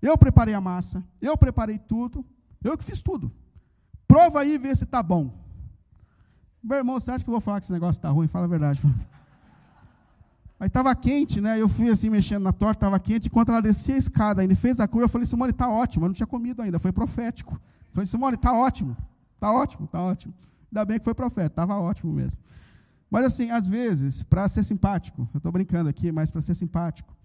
Eu 0.02 0.18
preparei 0.18 0.54
a 0.54 0.62
massa, 0.62 1.04
eu 1.22 1.38
preparei 1.38 1.78
tudo, 1.78 2.26
eu 2.64 2.78
que 2.78 2.84
fiz 2.84 3.02
tudo. 3.02 3.32
Prova 4.08 4.42
aí 4.42 4.56
e 4.56 4.58
vê 4.58 4.74
se 4.76 4.86
está 4.86 5.04
bom. 5.04 5.32
Meu 6.62 6.78
irmão, 6.78 7.00
você 7.00 7.12
acha 7.12 7.24
que 7.24 7.30
eu 7.30 7.34
vou 7.34 7.42
falar 7.42 7.60
que 7.60 7.66
esse 7.66 7.74
negócio 7.74 8.00
está 8.00 8.10
ruim? 8.10 8.28
Fala 8.28 8.46
a 8.46 8.48
verdade. 8.48 8.82
Aí 10.60 10.68
estava 10.68 10.94
quente, 10.94 11.40
né? 11.40 11.60
Eu 11.60 11.70
fui 11.70 11.90
assim 11.90 12.10
mexendo 12.10 12.44
na 12.44 12.52
torta, 12.52 12.86
estava 12.86 13.00
quente. 13.00 13.28
Enquanto 13.28 13.50
ela 13.50 13.62
descia 13.62 13.96
a 13.96 13.98
escada, 13.98 14.44
ele 14.44 14.56
fez 14.56 14.80
a 14.80 14.88
curva, 14.88 15.06
eu 15.06 15.10
falei, 15.10 15.26
Simone, 15.26 15.52
está 15.52 15.70
ótimo. 15.70 16.06
Eu 16.06 16.10
não 16.10 16.14
tinha 16.14 16.28
comido 16.28 16.62
ainda, 16.62 16.78
foi 16.78 16.92
profético. 16.92 17.54
Eu 17.54 17.94
falei, 17.94 18.06
Simone, 18.06 18.36
está 18.36 18.52
ótimo, 18.52 18.96
está 19.36 19.52
ótimo, 19.52 19.86
está 19.86 20.02
ótimo. 20.02 20.34
Ainda 20.70 20.86
bem 20.86 21.00
que 21.00 21.06
foi 21.06 21.14
profeta, 21.14 21.48
estava 21.48 21.78
ótimo 21.78 22.12
mesmo. 22.12 22.38
Mas 23.10 23.26
assim, 23.26 23.50
às 23.50 23.68
vezes, 23.68 24.22
para 24.24 24.48
ser 24.50 24.64
simpático, 24.64 25.28
eu 25.34 25.38
estou 25.38 25.52
brincando 25.52 25.90
aqui, 25.90 26.12
mas 26.12 26.30
para 26.30 26.42
ser 26.42 26.54
simpático, 26.56 27.16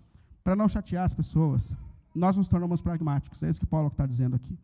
para 0.43 0.55
não 0.55 0.69
chatear 0.69 1.05
as 1.05 1.13
pessoas, 1.13 1.75
nós 2.15 2.37
nos 2.37 2.47
tornamos 2.47 2.81
pragmáticos. 2.81 3.43
É 3.43 3.51
isso 3.51 3.61
que 3.61 3.67
Paulo 3.67 3.89
está 3.89 4.07
dizendo 4.07 4.37
aqui. 4.37 4.57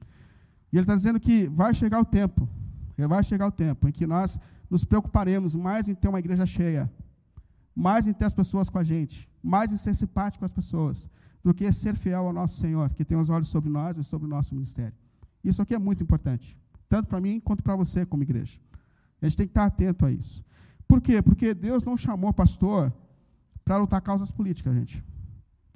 E 0.72 0.76
ele 0.76 0.84
está 0.84 0.94
dizendo 0.94 1.18
que 1.18 1.48
vai 1.48 1.74
chegar 1.74 2.00
o 2.00 2.04
tempo, 2.04 2.48
vai 2.96 3.24
chegar 3.24 3.48
o 3.48 3.50
tempo 3.50 3.88
em 3.88 3.92
que 3.92 4.06
nós 4.06 4.38
nos 4.70 4.84
preocuparemos 4.84 5.54
mais 5.54 5.88
em 5.88 5.94
ter 5.94 6.08
uma 6.08 6.20
igreja 6.20 6.46
cheia, 6.46 6.90
mais 7.74 8.06
em 8.06 8.12
ter 8.12 8.24
as 8.24 8.34
pessoas 8.34 8.68
com 8.68 8.78
a 8.78 8.84
gente, 8.84 9.28
mais 9.42 9.72
em 9.72 9.76
ser 9.76 9.94
simpático 9.94 10.40
com 10.40 10.44
as 10.44 10.52
pessoas, 10.52 11.08
do 11.42 11.52
que 11.52 11.70
ser 11.72 11.96
fiel 11.96 12.26
ao 12.26 12.32
nosso 12.32 12.58
Senhor, 12.58 12.90
que 12.90 13.04
tem 13.04 13.18
os 13.18 13.30
olhos 13.30 13.48
sobre 13.48 13.70
nós 13.70 13.96
e 13.96 14.04
sobre 14.04 14.26
o 14.26 14.30
nosso 14.30 14.54
ministério. 14.54 14.94
Isso 15.42 15.60
aqui 15.60 15.74
é 15.74 15.78
muito 15.78 16.02
importante, 16.02 16.56
tanto 16.88 17.08
para 17.08 17.20
mim 17.20 17.40
quanto 17.40 17.62
para 17.62 17.74
você 17.74 18.06
como 18.06 18.22
igreja. 18.22 18.58
A 19.20 19.26
gente 19.26 19.36
tem 19.36 19.46
que 19.46 19.50
estar 19.50 19.64
atento 19.64 20.06
a 20.06 20.12
isso. 20.12 20.44
Por 20.86 21.00
quê? 21.00 21.20
Porque 21.22 21.54
Deus 21.54 21.84
não 21.84 21.96
chamou 21.96 22.32
pastor 22.32 22.92
para 23.64 23.76
lutar 23.76 24.00
causas 24.00 24.30
políticas, 24.30 24.74
gente. 24.74 25.04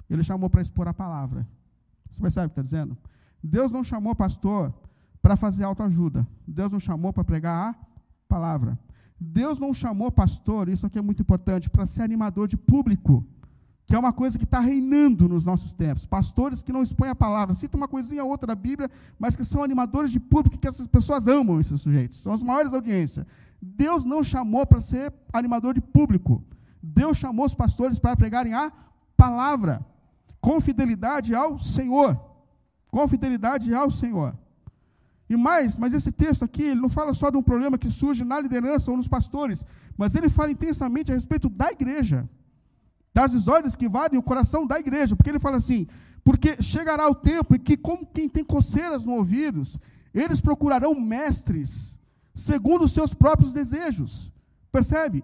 Ele 0.09 0.23
chamou 0.23 0.49
para 0.49 0.61
expor 0.61 0.87
a 0.87 0.93
palavra. 0.93 1.47
Você 2.09 2.21
percebe 2.21 2.47
o 2.47 2.49
que 2.49 2.53
está 2.53 2.61
dizendo? 2.61 2.97
Deus 3.43 3.71
não 3.71 3.83
chamou 3.83 4.15
pastor 4.15 4.73
para 5.21 5.35
fazer 5.35 5.63
autoajuda. 5.63 6.27
Deus 6.47 6.71
não 6.71 6.79
chamou 6.79 7.11
para 7.11 7.23
pregar 7.23 7.71
a 7.71 7.75
palavra. 8.27 8.77
Deus 9.19 9.59
não 9.59 9.73
chamou 9.73 10.11
pastor, 10.11 10.67
isso 10.69 10.85
aqui 10.85 10.99
é 10.99 11.01
muito 11.01 11.21
importante, 11.21 11.69
para 11.69 11.85
ser 11.85 12.01
animador 12.01 12.47
de 12.47 12.57
público, 12.57 13.25
que 13.85 13.95
é 13.95 13.99
uma 13.99 14.11
coisa 14.11 14.37
que 14.37 14.43
está 14.43 14.59
reinando 14.59 15.29
nos 15.29 15.45
nossos 15.45 15.73
tempos. 15.73 16.05
Pastores 16.05 16.61
que 16.61 16.73
não 16.73 16.83
expõem 16.83 17.09
a 17.09 17.15
palavra, 17.15 17.53
citam 17.53 17.79
uma 17.79 17.87
coisinha 17.87 18.23
ou 18.23 18.29
outra 18.29 18.47
da 18.47 18.55
Bíblia, 18.55 18.89
mas 19.17 19.35
que 19.35 19.45
são 19.45 19.63
animadores 19.63 20.11
de 20.11 20.19
público, 20.19 20.57
que 20.57 20.67
essas 20.67 20.87
pessoas 20.87 21.27
amam 21.27 21.59
esses 21.59 21.81
sujeitos, 21.81 22.19
são 22.21 22.33
as 22.33 22.43
maiores 22.43 22.73
audiências. 22.73 23.25
Deus 23.61 24.03
não 24.03 24.23
chamou 24.23 24.65
para 24.65 24.81
ser 24.81 25.13
animador 25.31 25.73
de 25.73 25.81
público. 25.81 26.43
Deus 26.81 27.17
chamou 27.17 27.45
os 27.45 27.55
pastores 27.55 27.97
para 27.97 28.15
pregarem 28.15 28.53
a 28.53 28.71
palavra, 29.17 29.83
com 30.39 30.59
fidelidade 30.59 31.33
ao 31.33 31.57
Senhor. 31.57 32.19
Com 32.91 33.07
fidelidade 33.07 33.73
ao 33.73 33.89
Senhor. 33.89 34.37
E 35.29 35.35
mais, 35.35 35.75
mas 35.75 35.93
esse 35.93 36.11
texto 36.11 36.45
aqui, 36.45 36.63
ele 36.63 36.79
não 36.79 36.89
fala 36.89 37.13
só 37.13 37.29
de 37.29 37.37
um 37.37 37.43
problema 37.43 37.77
que 37.77 37.89
surge 37.89 38.23
na 38.23 38.39
liderança 38.39 38.91
ou 38.91 38.97
nos 38.97 39.07
pastores, 39.07 39.65
mas 39.97 40.13
ele 40.13 40.29
fala 40.29 40.51
intensamente 40.51 41.11
a 41.11 41.15
respeito 41.15 41.49
da 41.49 41.71
igreja, 41.71 42.29
das 43.13 43.31
desordens 43.31 43.75
que 43.75 43.85
invadem 43.85 44.19
o 44.19 44.23
coração 44.23 44.67
da 44.67 44.79
igreja, 44.79 45.15
porque 45.15 45.31
ele 45.31 45.39
fala 45.39 45.57
assim: 45.57 45.87
porque 46.23 46.61
chegará 46.61 47.07
o 47.09 47.15
tempo 47.15 47.55
em 47.55 47.59
que, 47.59 47.75
como 47.75 48.05
quem 48.05 48.29
tem 48.29 48.43
coceiras 48.43 49.03
no 49.03 49.13
ouvidos, 49.13 49.79
eles 50.13 50.39
procurarão 50.39 50.93
mestres 50.93 51.95
segundo 52.33 52.85
os 52.85 52.91
seus 52.91 53.13
próprios 53.13 53.53
desejos. 53.53 54.31
Percebe? 54.71 55.23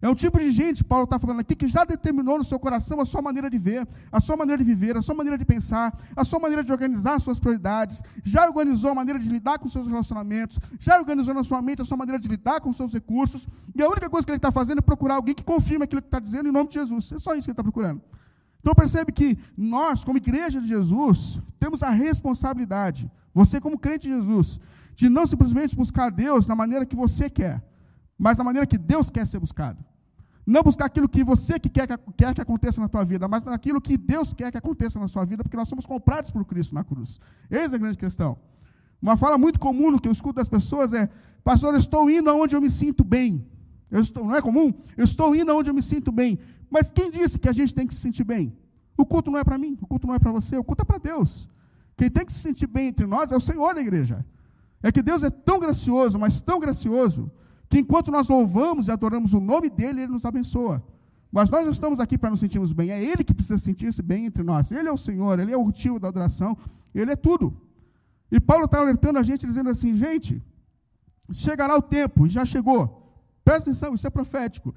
É 0.00 0.08
um 0.08 0.14
tipo 0.14 0.38
de 0.38 0.52
gente, 0.52 0.84
Paulo 0.84 1.04
está 1.04 1.18
falando 1.18 1.40
aqui, 1.40 1.56
que 1.56 1.66
já 1.66 1.84
determinou 1.84 2.38
no 2.38 2.44
seu 2.44 2.56
coração 2.56 3.00
a 3.00 3.04
sua 3.04 3.20
maneira 3.20 3.50
de 3.50 3.58
ver, 3.58 3.86
a 4.12 4.20
sua 4.20 4.36
maneira 4.36 4.62
de 4.62 4.64
viver, 4.64 4.96
a 4.96 5.02
sua 5.02 5.14
maneira 5.14 5.36
de 5.36 5.44
pensar, 5.44 5.92
a 6.14 6.24
sua 6.24 6.38
maneira 6.38 6.62
de 6.62 6.70
organizar 6.70 7.14
as 7.14 7.24
suas 7.24 7.40
prioridades, 7.40 8.00
já 8.22 8.46
organizou 8.46 8.92
a 8.92 8.94
maneira 8.94 9.18
de 9.18 9.28
lidar 9.28 9.58
com 9.58 9.68
seus 9.68 9.88
relacionamentos, 9.88 10.60
já 10.78 10.96
organizou 11.00 11.34
na 11.34 11.42
sua 11.42 11.60
mente 11.60 11.82
a 11.82 11.84
sua 11.84 11.96
maneira 11.96 12.20
de 12.20 12.28
lidar 12.28 12.60
com 12.60 12.72
seus 12.72 12.92
recursos, 12.92 13.48
e 13.74 13.82
a 13.82 13.88
única 13.88 14.08
coisa 14.08 14.24
que 14.24 14.30
ele 14.30 14.38
está 14.38 14.52
fazendo 14.52 14.78
é 14.78 14.82
procurar 14.82 15.16
alguém 15.16 15.34
que 15.34 15.42
confirme 15.42 15.82
aquilo 15.82 16.00
que 16.00 16.06
está 16.06 16.20
dizendo 16.20 16.48
em 16.48 16.52
nome 16.52 16.68
de 16.68 16.74
Jesus. 16.74 17.10
É 17.10 17.18
só 17.18 17.34
isso 17.34 17.46
que 17.46 17.50
ele 17.50 17.54
está 17.54 17.64
procurando. 17.64 18.00
Então 18.60 18.74
percebe 18.76 19.10
que 19.10 19.36
nós, 19.56 20.04
como 20.04 20.18
igreja 20.18 20.60
de 20.60 20.68
Jesus, 20.68 21.40
temos 21.58 21.82
a 21.82 21.90
responsabilidade, 21.90 23.10
você 23.34 23.60
como 23.60 23.76
crente 23.76 24.06
de 24.06 24.14
Jesus, 24.14 24.60
de 24.94 25.08
não 25.08 25.26
simplesmente 25.26 25.74
buscar 25.74 26.10
Deus 26.10 26.46
na 26.46 26.54
maneira 26.54 26.86
que 26.86 26.94
você 26.94 27.28
quer, 27.28 27.64
mas 28.16 28.38
da 28.38 28.44
maneira 28.44 28.66
que 28.66 28.78
Deus 28.78 29.10
quer 29.10 29.26
ser 29.26 29.40
buscado. 29.40 29.87
Não 30.48 30.62
buscar 30.62 30.86
aquilo 30.86 31.06
que 31.06 31.22
você 31.22 31.58
que 31.58 31.68
quer, 31.68 31.86
que 31.86 32.12
quer 32.16 32.34
que 32.34 32.40
aconteça 32.40 32.80
na 32.80 32.88
tua 32.88 33.04
vida, 33.04 33.28
mas 33.28 33.44
naquilo 33.44 33.82
que 33.82 33.98
Deus 33.98 34.32
quer 34.32 34.50
que 34.50 34.56
aconteça 34.56 34.98
na 34.98 35.06
sua 35.06 35.22
vida, 35.26 35.42
porque 35.44 35.58
nós 35.58 35.68
somos 35.68 35.84
comprados 35.84 36.30
por 36.30 36.42
Cristo 36.46 36.74
na 36.74 36.82
cruz. 36.82 37.20
Eis 37.50 37.74
a 37.74 37.76
grande 37.76 37.98
questão. 37.98 38.38
Uma 39.02 39.14
fala 39.14 39.36
muito 39.36 39.60
comum 39.60 39.98
que 39.98 40.08
eu 40.08 40.12
escuto 40.12 40.36
das 40.36 40.48
pessoas 40.48 40.94
é: 40.94 41.10
Pastor, 41.44 41.74
eu 41.74 41.78
estou 41.78 42.08
indo 42.08 42.30
aonde 42.30 42.56
eu 42.56 42.62
me 42.62 42.70
sinto 42.70 43.04
bem. 43.04 43.46
Eu 43.90 44.00
estou, 44.00 44.24
não 44.24 44.34
é 44.34 44.40
comum? 44.40 44.72
Eu 44.96 45.04
estou 45.04 45.36
indo 45.36 45.52
aonde 45.52 45.68
eu 45.68 45.74
me 45.74 45.82
sinto 45.82 46.10
bem. 46.10 46.38
Mas 46.70 46.90
quem 46.90 47.10
disse 47.10 47.38
que 47.38 47.50
a 47.50 47.52
gente 47.52 47.74
tem 47.74 47.86
que 47.86 47.92
se 47.92 48.00
sentir 48.00 48.24
bem? 48.24 48.56
O 48.96 49.04
culto 49.04 49.30
não 49.30 49.38
é 49.38 49.44
para 49.44 49.58
mim, 49.58 49.76
o 49.82 49.86
culto 49.86 50.06
não 50.06 50.14
é 50.14 50.18
para 50.18 50.32
você, 50.32 50.56
o 50.56 50.64
culto 50.64 50.80
é 50.80 50.84
para 50.86 50.96
Deus. 50.96 51.46
Quem 51.94 52.10
tem 52.10 52.24
que 52.24 52.32
se 52.32 52.38
sentir 52.38 52.66
bem 52.66 52.88
entre 52.88 53.04
nós 53.04 53.32
é 53.32 53.36
o 53.36 53.40
Senhor 53.40 53.74
da 53.74 53.82
igreja. 53.82 54.24
É 54.82 54.90
que 54.90 55.02
Deus 55.02 55.22
é 55.22 55.28
tão 55.28 55.58
gracioso, 55.58 56.18
mas 56.18 56.40
tão 56.40 56.58
gracioso, 56.58 57.30
que 57.68 57.78
enquanto 57.78 58.10
nós 58.10 58.28
louvamos 58.28 58.88
e 58.88 58.90
adoramos 58.90 59.34
o 59.34 59.40
nome 59.40 59.68
dEle, 59.68 60.02
Ele 60.02 60.12
nos 60.12 60.24
abençoa. 60.24 60.82
Mas 61.30 61.50
nós 61.50 61.64
não 61.64 61.72
estamos 61.72 62.00
aqui 62.00 62.16
para 62.16 62.30
nos 62.30 62.40
sentirmos 62.40 62.72
bem, 62.72 62.90
é 62.90 63.02
Ele 63.02 63.22
que 63.22 63.34
precisa 63.34 63.58
sentir-se 63.58 64.00
bem 64.00 64.26
entre 64.26 64.42
nós. 64.42 64.72
Ele 64.72 64.88
é 64.88 64.92
o 64.92 64.96
Senhor, 64.96 65.38
Ele 65.38 65.52
é 65.52 65.56
o 65.56 65.64
motivo 65.64 66.00
da 66.00 66.08
adoração, 66.08 66.56
Ele 66.94 67.12
é 67.12 67.16
tudo. 67.16 67.54
E 68.30 68.40
Paulo 68.40 68.64
está 68.64 68.78
alertando 68.78 69.18
a 69.18 69.22
gente, 69.22 69.46
dizendo 69.46 69.68
assim: 69.68 69.94
gente, 69.94 70.42
chegará 71.30 71.76
o 71.76 71.82
tempo, 71.82 72.26
e 72.26 72.30
já 72.30 72.44
chegou, 72.44 73.22
presta 73.44 73.70
atenção, 73.70 73.94
isso 73.94 74.06
é 74.06 74.10
profético. 74.10 74.74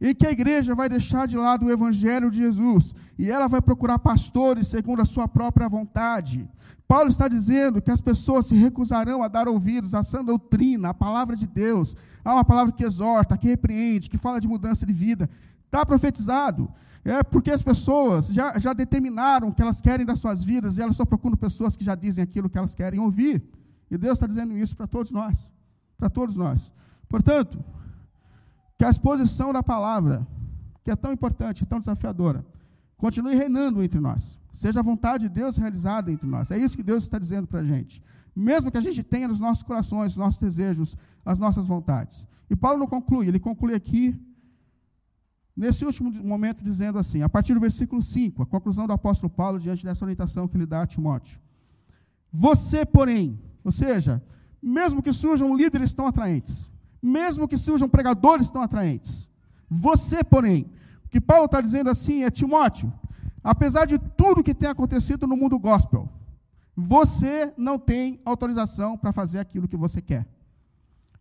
Em 0.00 0.14
que 0.14 0.26
a 0.26 0.30
igreja 0.30 0.74
vai 0.74 0.88
deixar 0.88 1.26
de 1.26 1.36
lado 1.36 1.66
o 1.66 1.70
evangelho 1.70 2.30
de 2.30 2.38
Jesus 2.38 2.94
e 3.18 3.30
ela 3.30 3.48
vai 3.48 3.60
procurar 3.60 3.98
pastores 3.98 4.68
segundo 4.68 5.02
a 5.02 5.04
sua 5.04 5.26
própria 5.26 5.68
vontade. 5.68 6.48
Paulo 6.86 7.10
está 7.10 7.28
dizendo 7.28 7.82
que 7.82 7.90
as 7.90 8.00
pessoas 8.00 8.46
se 8.46 8.54
recusarão 8.54 9.22
a 9.22 9.28
dar 9.28 9.48
ouvidos 9.48 9.94
à 9.94 10.02
sã 10.02 10.24
doutrina, 10.24 10.90
à 10.90 10.94
palavra 10.94 11.36
de 11.36 11.46
Deus, 11.46 11.94
a 12.24 12.32
uma 12.32 12.44
palavra 12.44 12.72
que 12.72 12.84
exorta, 12.84 13.36
que 13.36 13.48
repreende, 13.48 14.08
que 14.08 14.16
fala 14.16 14.40
de 14.40 14.48
mudança 14.48 14.86
de 14.86 14.92
vida. 14.92 15.28
Está 15.66 15.84
profetizado. 15.84 16.72
É 17.04 17.22
porque 17.22 17.50
as 17.50 17.62
pessoas 17.62 18.28
já, 18.28 18.58
já 18.58 18.72
determinaram 18.72 19.48
o 19.48 19.54
que 19.54 19.62
elas 19.62 19.80
querem 19.80 20.06
das 20.06 20.18
suas 20.18 20.42
vidas 20.42 20.78
e 20.78 20.82
elas 20.82 20.96
só 20.96 21.04
procuram 21.04 21.36
pessoas 21.36 21.76
que 21.76 21.84
já 21.84 21.94
dizem 21.94 22.22
aquilo 22.22 22.48
que 22.48 22.56
elas 22.56 22.74
querem 22.74 23.00
ouvir. 23.00 23.42
E 23.90 23.96
Deus 23.96 24.14
está 24.14 24.26
dizendo 24.26 24.56
isso 24.56 24.76
para 24.76 24.86
todos 24.86 25.10
nós. 25.10 25.50
Para 25.96 26.08
todos 26.08 26.36
nós. 26.36 26.70
Portanto, 27.08 27.62
que 28.78 28.84
a 28.84 28.90
exposição 28.90 29.52
da 29.52 29.62
palavra, 29.62 30.24
que 30.84 30.90
é 30.90 30.94
tão 30.96 31.12
importante, 31.12 31.66
tão 31.66 31.80
desafiadora, 31.80 32.46
continue 32.96 33.34
reinando 33.34 33.82
entre 33.82 33.98
nós. 33.98 34.38
Seja 34.52 34.78
a 34.78 34.82
vontade 34.82 35.28
de 35.28 35.34
Deus 35.34 35.56
realizada 35.56 36.12
entre 36.12 36.28
nós. 36.28 36.52
É 36.52 36.56
isso 36.56 36.76
que 36.76 36.82
Deus 36.82 37.02
está 37.02 37.18
dizendo 37.18 37.48
para 37.48 37.60
a 37.60 37.64
gente. 37.64 38.00
Mesmo 38.34 38.70
que 38.70 38.78
a 38.78 38.80
gente 38.80 39.02
tenha 39.02 39.26
nos 39.26 39.40
nossos 39.40 39.64
corações, 39.64 40.12
os 40.12 40.16
nossos 40.16 40.40
desejos, 40.40 40.96
as 41.26 41.40
nossas 41.40 41.66
vontades. 41.66 42.26
E 42.48 42.54
Paulo 42.54 42.78
não 42.78 42.86
conclui, 42.86 43.26
ele 43.26 43.40
conclui 43.40 43.74
aqui, 43.74 44.16
nesse 45.56 45.84
último 45.84 46.10
momento, 46.22 46.62
dizendo 46.62 47.00
assim, 47.00 47.20
a 47.20 47.28
partir 47.28 47.54
do 47.54 47.60
versículo 47.60 48.00
5, 48.00 48.42
a 48.42 48.46
conclusão 48.46 48.86
do 48.86 48.92
apóstolo 48.92 49.28
Paulo 49.28 49.58
diante 49.58 49.84
dessa 49.84 50.04
orientação 50.04 50.46
que 50.46 50.56
ele 50.56 50.66
dá 50.66 50.82
a 50.82 50.86
Timóteo. 50.86 51.40
Você, 52.32 52.86
porém, 52.86 53.38
ou 53.64 53.72
seja, 53.72 54.22
mesmo 54.62 55.02
que 55.02 55.12
surjam 55.12 55.56
líderes 55.56 55.92
tão 55.92 56.06
atraentes, 56.06 56.70
mesmo 57.02 57.48
que 57.48 57.56
surjam 57.56 57.88
pregadores 57.88 58.50
tão 58.50 58.62
atraentes. 58.62 59.28
Você, 59.68 60.24
porém, 60.24 60.70
o 61.04 61.08
que 61.08 61.20
Paulo 61.20 61.46
está 61.46 61.60
dizendo 61.60 61.90
assim 61.90 62.24
é, 62.24 62.30
Timóteo, 62.30 62.92
apesar 63.42 63.86
de 63.86 63.98
tudo 63.98 64.42
que 64.42 64.54
tem 64.54 64.68
acontecido 64.68 65.26
no 65.26 65.36
mundo 65.36 65.58
gospel, 65.58 66.08
você 66.76 67.52
não 67.56 67.78
tem 67.78 68.20
autorização 68.24 68.96
para 68.96 69.12
fazer 69.12 69.38
aquilo 69.38 69.68
que 69.68 69.76
você 69.76 70.00
quer. 70.00 70.26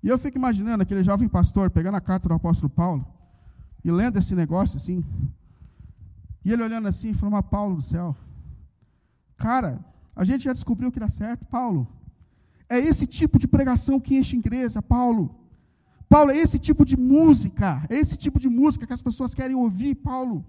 E 0.03 0.09
eu 0.09 0.17
fico 0.17 0.37
imaginando 0.37 0.83
aquele 0.83 1.03
jovem 1.03 1.27
pastor 1.27 1.71
pegando 1.71 1.95
a 1.95 2.01
carta 2.01 2.29
do 2.29 2.35
apóstolo 2.35 2.69
Paulo 2.69 3.05
e 3.83 3.91
lendo 3.91 4.17
esse 4.17 4.35
negócio 4.35 4.77
assim, 4.77 5.03
e 6.45 6.51
ele 6.51 6.63
olhando 6.63 6.87
assim 6.87 7.09
e 7.09 7.13
falando, 7.13 7.33
mas 7.33 7.45
Paulo 7.45 7.75
do 7.75 7.81
céu, 7.81 8.15
cara, 9.35 9.83
a 10.15 10.23
gente 10.23 10.43
já 10.43 10.53
descobriu 10.53 10.91
que 10.91 10.99
dá 10.99 11.07
certo, 11.07 11.45
Paulo. 11.45 11.87
É 12.69 12.79
esse 12.79 13.07
tipo 13.07 13.39
de 13.39 13.47
pregação 13.47 13.99
que 13.99 14.17
enche 14.17 14.35
igreja, 14.37 14.81
Paulo. 14.81 15.35
Paulo, 16.09 16.31
é 16.31 16.37
esse 16.37 16.57
tipo 16.57 16.85
de 16.85 16.95
música, 16.95 17.83
é 17.89 17.95
esse 17.95 18.15
tipo 18.15 18.39
de 18.39 18.49
música 18.49 18.87
que 18.87 18.93
as 18.93 19.01
pessoas 19.01 19.33
querem 19.33 19.55
ouvir, 19.55 19.95
Paulo. 19.95 20.45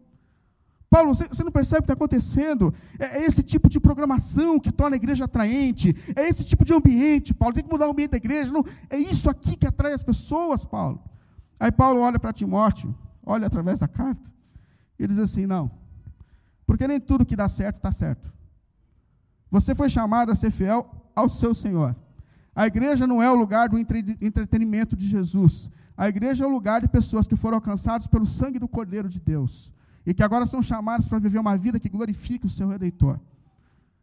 Paulo, 0.91 1.15
você, 1.15 1.45
não 1.45 1.53
percebe 1.53 1.81
o 1.81 1.83
que 1.83 1.93
está 1.93 1.93
acontecendo? 1.93 2.73
É, 2.99 3.19
é, 3.19 3.27
esse 3.27 3.43
tipo 3.43 3.69
de 3.69 3.79
programação 3.79 4.59
que 4.59 4.73
torna 4.73 4.97
a 4.97 4.99
igreja 4.99 5.27
atraente, 5.27 5.95
é 6.17 6.27
esse 6.27 6.45
tipo 6.45 6.65
de 6.65 6.73
ambiente, 6.73 7.35
Paulo. 7.35 7.55
Tem 7.55 7.63
que 7.63 7.71
mudar 7.71 7.87
o 7.89 7.91
ambiente 7.91 8.13
da 8.13 8.17
igreja. 8.17 8.51
Não, 8.51 8.65
é 8.89 8.97
isso 8.97 9.29
aqui 9.29 9.55
que 9.57 9.67
atrai 9.67 9.93
as 9.93 10.03
pessoas, 10.03 10.65
Paulo. 10.65 11.03
Aí 11.61 11.71
Paulo 11.71 12.01
olha 12.01 12.19
para 12.19 12.33
Timóteo, 12.33 12.95
olha 13.25 13.47
através 13.47 13.81
da 13.81 13.89
carta, 13.89 14.31
e 14.99 15.07
diz 15.07 15.19
assim: 15.19 15.45
não, 15.45 15.71
porque 16.67 16.89
nem 16.89 17.01
tudo 17.01 17.27
que 17.27 17.37
dá 17.37 17.49
certo 17.49 17.77
está 17.77 17.93
certo. 17.93 18.33
Você 19.51 19.75
foi 19.75 19.91
chamado 19.91 20.31
a 20.31 20.35
ser 20.35 20.51
fiel 20.51 20.89
ao 21.15 21.29
seu 21.29 21.55
Senhor. 21.55 21.95
A 22.59 22.67
igreja 22.67 23.07
não 23.07 23.23
é 23.23 23.31
o 23.31 23.37
lugar 23.37 23.69
do 23.69 23.79
entretenimento 23.79 24.97
de 24.97 25.07
Jesus. 25.07 25.71
A 25.97 26.09
igreja 26.09 26.43
é 26.43 26.47
o 26.49 26.51
lugar 26.51 26.81
de 26.81 26.89
pessoas 26.89 27.25
que 27.25 27.37
foram 27.37 27.55
alcançadas 27.59 28.09
pelo 28.09 28.27
sangue 28.27 28.59
do 28.59 28.67
Cordeiro 28.67 29.09
de 29.09 29.21
Deus 29.21 29.73
e 30.05 30.13
que 30.13 30.25
agora 30.25 30.45
são 30.45 30.61
chamadas 30.61 31.09
para 31.09 31.21
viver 31.21 31.39
uma 31.39 31.57
vida 31.57 31.79
que 31.79 31.89
glorifique 31.89 32.47
o 32.47 32.51
seu 32.51 32.67
Redentor. 32.67 33.21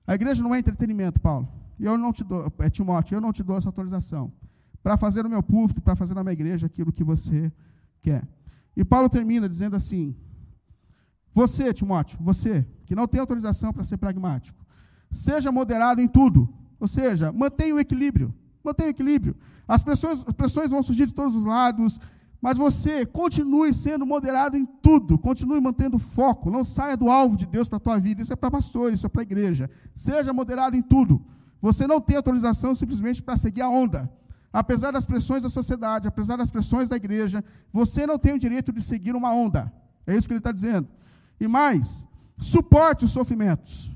A 0.07 0.15
igreja 0.15 0.41
não 0.41 0.55
é 0.55 0.59
entretenimento, 0.59 1.19
Paulo. 1.19 1.49
Eu 1.77 1.97
não 1.97 2.13
te 2.13 2.23
dou, 2.23 2.49
é 2.59 2.69
Timóteo, 2.69 3.17
eu 3.17 3.19
não 3.19 3.33
te 3.33 3.43
dou 3.43 3.57
essa 3.57 3.67
autorização 3.67 4.31
para 4.81 4.95
fazer 4.95 5.23
no 5.23 5.29
meu 5.29 5.43
púlpito, 5.43 5.81
para 5.81 5.93
fazer 5.93 6.13
na 6.13 6.23
minha 6.23 6.31
igreja 6.31 6.65
aquilo 6.65 6.93
que 6.93 7.03
você 7.03 7.51
quer. 8.01 8.25
E 8.73 8.85
Paulo 8.85 9.09
termina 9.09 9.49
dizendo 9.49 9.75
assim: 9.75 10.15
Você, 11.33 11.73
Timóteo, 11.73 12.17
você 12.21 12.65
que 12.85 12.95
não 12.95 13.05
tem 13.05 13.19
autorização 13.19 13.73
para 13.73 13.83
ser 13.83 13.97
pragmático, 13.97 14.65
seja 15.11 15.51
moderado 15.51 15.99
em 15.99 16.07
tudo, 16.07 16.47
ou 16.79 16.87
seja, 16.87 17.33
mantenha 17.33 17.75
o 17.75 17.79
equilíbrio. 17.81 18.33
Mantenha 18.65 18.89
equilíbrio. 18.89 19.35
As 19.67 19.83
pressões, 19.83 20.23
as 20.27 20.33
pressões 20.33 20.71
vão 20.71 20.81
surgir 20.83 21.05
de 21.05 21.13
todos 21.13 21.35
os 21.35 21.45
lados, 21.45 21.99
mas 22.41 22.57
você 22.57 23.05
continue 23.05 23.73
sendo 23.73 24.05
moderado 24.05 24.57
em 24.57 24.65
tudo, 24.65 25.17
continue 25.17 25.59
mantendo 25.61 25.97
foco, 25.97 26.51
não 26.51 26.63
saia 26.63 26.97
do 26.97 27.09
alvo 27.09 27.37
de 27.37 27.45
Deus 27.45 27.69
para 27.69 27.77
a 27.77 27.79
tua 27.79 27.99
vida. 27.99 28.21
Isso 28.21 28.33
é 28.33 28.35
para 28.35 28.51
pastores, 28.51 28.99
isso 28.99 29.05
é 29.07 29.09
para 29.09 29.21
a 29.21 29.23
igreja. 29.23 29.69
Seja 29.93 30.33
moderado 30.33 30.75
em 30.75 30.81
tudo. 30.81 31.21
Você 31.61 31.87
não 31.87 32.01
tem 32.01 32.15
autorização 32.15 32.75
simplesmente 32.75 33.23
para 33.23 33.37
seguir 33.37 33.61
a 33.61 33.69
onda. 33.69 34.11
Apesar 34.51 34.91
das 34.91 35.05
pressões 35.05 35.43
da 35.43 35.49
sociedade, 35.49 36.07
apesar 36.07 36.37
das 36.37 36.49
pressões 36.49 36.89
da 36.89 36.95
igreja, 36.95 37.43
você 37.73 38.05
não 38.05 38.17
tem 38.17 38.33
o 38.33 38.39
direito 38.39 38.71
de 38.71 38.81
seguir 38.81 39.15
uma 39.15 39.33
onda. 39.33 39.71
É 40.05 40.15
isso 40.15 40.27
que 40.27 40.33
ele 40.33 40.39
está 40.39 40.51
dizendo. 40.51 40.87
E 41.39 41.47
mais, 41.47 42.05
suporte 42.37 43.05
os 43.05 43.11
sofrimentos. 43.11 43.94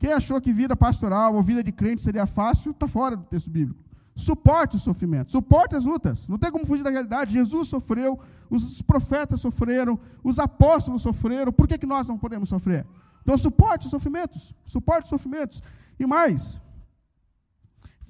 Quem 0.00 0.14
achou 0.14 0.40
que 0.40 0.50
vida 0.50 0.74
pastoral 0.74 1.34
ou 1.34 1.42
vida 1.42 1.62
de 1.62 1.70
crente 1.70 2.00
seria 2.00 2.24
fácil, 2.24 2.72
está 2.72 2.88
fora 2.88 3.14
do 3.14 3.24
texto 3.24 3.50
bíblico. 3.50 3.78
Suporte 4.16 4.76
o 4.76 4.78
sofrimento, 4.78 5.30
suporte 5.30 5.76
as 5.76 5.84
lutas. 5.84 6.26
Não 6.26 6.38
tem 6.38 6.50
como 6.50 6.66
fugir 6.66 6.82
da 6.82 6.88
realidade. 6.88 7.34
Jesus 7.34 7.68
sofreu, 7.68 8.18
os 8.48 8.80
profetas 8.80 9.42
sofreram, 9.42 10.00
os 10.24 10.38
apóstolos 10.38 11.02
sofreram. 11.02 11.52
Por 11.52 11.68
que, 11.68 11.76
que 11.76 11.84
nós 11.84 12.08
não 12.08 12.16
podemos 12.16 12.48
sofrer? 12.48 12.86
Então, 13.22 13.36
suporte 13.36 13.84
os 13.84 13.90
sofrimentos, 13.90 14.54
suporte 14.64 15.04
os 15.04 15.10
sofrimentos. 15.10 15.62
E 15.98 16.06
mais, 16.06 16.62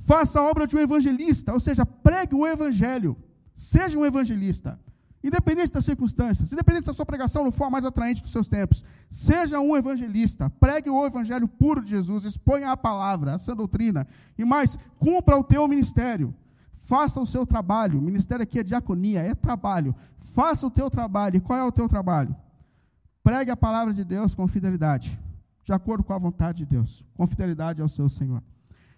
faça 0.07 0.39
a 0.39 0.45
obra 0.45 0.69
de 0.69 0.77
um 0.77 0.81
evangelista, 0.81 1.53
ou 1.53 1.59
seja, 1.59 1.85
pregue 1.85 2.37
o 2.37 2.47
evangelho. 2.47 3.17
Seja 3.53 3.99
um 3.99 4.07
evangelista. 4.07 4.79
Independente 5.23 5.73
das 5.73 5.85
circunstâncias, 5.85 6.51
independente 6.51 6.85
se 6.85 6.91
a 6.91 6.95
sua 6.95 7.05
pregação 7.05 7.45
não 7.45 7.53
for 7.53 7.65
a 7.65 7.71
mais 7.71 7.85
atraente 7.85 8.23
dos 8.23 8.33
seus 8.33 8.49
tempos, 8.49 8.83
seja 9.11 9.61
um 9.61 9.77
evangelista, 9.77 10.49
pregue 10.59 10.89
o 10.89 11.05
evangelho 11.05 11.47
puro 11.47 11.83
de 11.83 11.91
Jesus, 11.91 12.25
exponha 12.25 12.71
a 12.71 12.77
palavra, 12.77 13.35
a 13.35 13.39
sã 13.39 13.55
doutrina, 13.55 14.07
e 14.39 14.45
mais, 14.45 14.79
cumpra 14.99 15.37
o 15.37 15.45
teu 15.45 15.69
ministério, 15.69 16.35
faça 16.79 17.21
o 17.21 17.27
seu 17.27 17.45
trabalho, 17.45 17.99
o 17.99 18.03
ministério 18.03 18.43
aqui 18.43 18.61
é 18.61 18.63
diaconia, 18.63 19.21
é 19.21 19.35
trabalho, 19.35 19.95
faça 20.21 20.67
o 20.67 20.71
teu 20.71 20.89
trabalho, 20.89 21.37
e 21.37 21.41
qual 21.41 21.59
é 21.59 21.65
o 21.65 21.73
teu 21.73 21.87
trabalho? 21.87 22.35
Pregue 23.23 23.51
a 23.51 23.57
palavra 23.57 23.93
de 23.93 24.03
Deus 24.03 24.35
com 24.35 24.49
fidelidade, 24.49 25.21
de 25.63 25.73
acordo 25.73 26.03
com 26.03 26.15
a 26.15 26.19
vontade 26.19 26.59
de 26.59 26.67
Deus, 26.67 27.05
com 27.15 27.27
fidelidade 27.27 27.83
ao 27.83 27.89
seu 27.91 28.09
Senhor. 28.09 28.43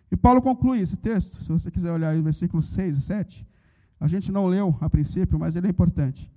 E 0.09 0.17
Paulo 0.17 0.41
conclui 0.41 0.79
esse 0.79 0.97
texto, 0.97 1.43
se 1.43 1.49
você 1.49 1.69
quiser 1.69 1.91
olhar 1.91 2.11
aí 2.11 2.21
o 2.21 2.23
versículo 2.23 2.63
6 2.63 2.97
e 2.97 3.01
7, 3.01 3.47
a 4.03 4.09
gente 4.09 4.33
não 4.33 4.47
leu 4.47 4.77
a 4.81 4.91
princípio, 4.91 5.39
mas 5.39 5.55
ele 5.55 5.69
é 5.69 5.71
importante. 5.71 6.29